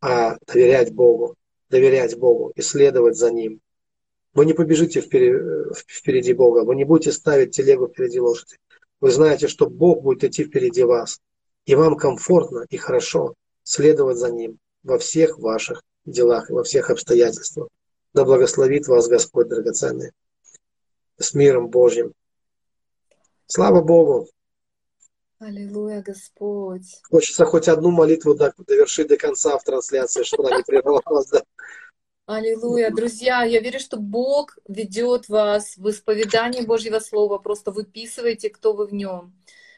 а 0.00 0.36
доверять 0.46 0.92
Богу, 0.92 1.36
доверять 1.70 2.18
Богу 2.18 2.52
и 2.54 2.62
следовать 2.62 3.16
за 3.16 3.30
Ним. 3.30 3.60
Вы 4.34 4.46
не 4.46 4.52
побежите 4.52 5.00
впереди 5.00 6.32
Бога, 6.32 6.64
вы 6.64 6.74
не 6.76 6.84
будете 6.84 7.12
ставить 7.12 7.56
телегу 7.56 7.88
впереди 7.88 8.20
лошади. 8.20 8.56
Вы 9.00 9.10
знаете, 9.10 9.48
что 9.48 9.68
Бог 9.68 10.02
будет 10.02 10.24
идти 10.24 10.44
впереди 10.44 10.82
вас, 10.82 11.20
и 11.64 11.74
вам 11.74 11.96
комфортно 11.96 12.66
и 12.68 12.76
хорошо 12.76 13.34
следовать 13.62 14.18
за 14.18 14.30
Ним 14.30 14.58
во 14.86 14.98
всех 14.98 15.38
ваших 15.38 15.82
делах 16.04 16.48
и 16.48 16.52
во 16.52 16.62
всех 16.62 16.90
обстоятельствах. 16.90 17.68
Да 18.14 18.24
благословит 18.24 18.86
вас 18.86 19.08
Господь 19.08 19.48
драгоценный. 19.48 20.12
С 21.18 21.34
миром 21.34 21.68
Божьим. 21.68 22.12
Слава 23.46 23.82
Богу! 23.82 24.28
Аллилуйя, 25.38 26.02
Господь! 26.02 27.02
Хочется 27.10 27.44
хоть 27.44 27.68
одну 27.68 27.90
молитву 27.90 28.34
довершить 28.34 29.08
до 29.08 29.16
конца 29.16 29.58
в 29.58 29.64
трансляции, 29.64 30.22
чтобы 30.22 30.48
она 30.48 30.58
не 30.58 30.62
прервалась. 30.62 31.28
Да? 31.28 31.42
Аллилуйя. 32.26 32.90
Друзья, 32.90 33.42
я 33.42 33.60
верю, 33.60 33.80
что 33.80 33.98
Бог 33.98 34.56
ведет 34.68 35.28
вас 35.28 35.76
в 35.76 35.90
исповедании 35.90 36.64
Божьего 36.64 37.00
Слова. 37.00 37.38
Просто 37.38 37.70
выписывайте, 37.70 38.50
кто 38.50 38.72
вы 38.72 38.86
в 38.86 38.94
нем. 38.94 39.34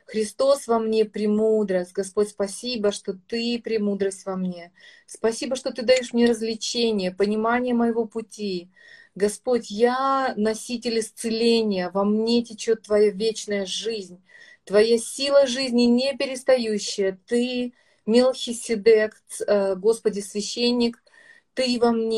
Христос 0.08 0.66
во 0.66 0.78
мне 0.78 1.04
премудрость. 1.04 1.92
Господь, 1.92 2.30
спасибо, 2.30 2.92
что 2.92 3.12
Ты 3.12 3.60
премудрость 3.62 4.24
во 4.24 4.36
мне. 4.36 4.72
Спасибо, 5.06 5.54
что 5.54 5.70
Ты 5.70 5.82
даешь 5.82 6.14
мне 6.14 6.24
развлечение, 6.24 7.12
понимание 7.12 7.74
моего 7.74 8.06
пути. 8.06 8.70
Господь, 9.14 9.70
я 9.70 10.32
носитель 10.38 11.00
исцеления, 11.00 11.90
во 11.90 12.04
мне 12.04 12.42
течет 12.42 12.84
Твоя 12.84 13.10
вечная 13.10 13.66
жизнь, 13.66 14.22
Твоя 14.64 14.96
сила 14.96 15.46
жизни 15.46 15.82
не 15.82 16.16
перестающая. 16.16 17.18
Ты, 17.26 17.74
Мелхиседек, 18.06 19.14
э, 19.46 19.74
Господи, 19.76 20.20
священник, 20.20 21.02
Ты 21.52 21.78
во 21.78 21.92
мне. 21.92 22.16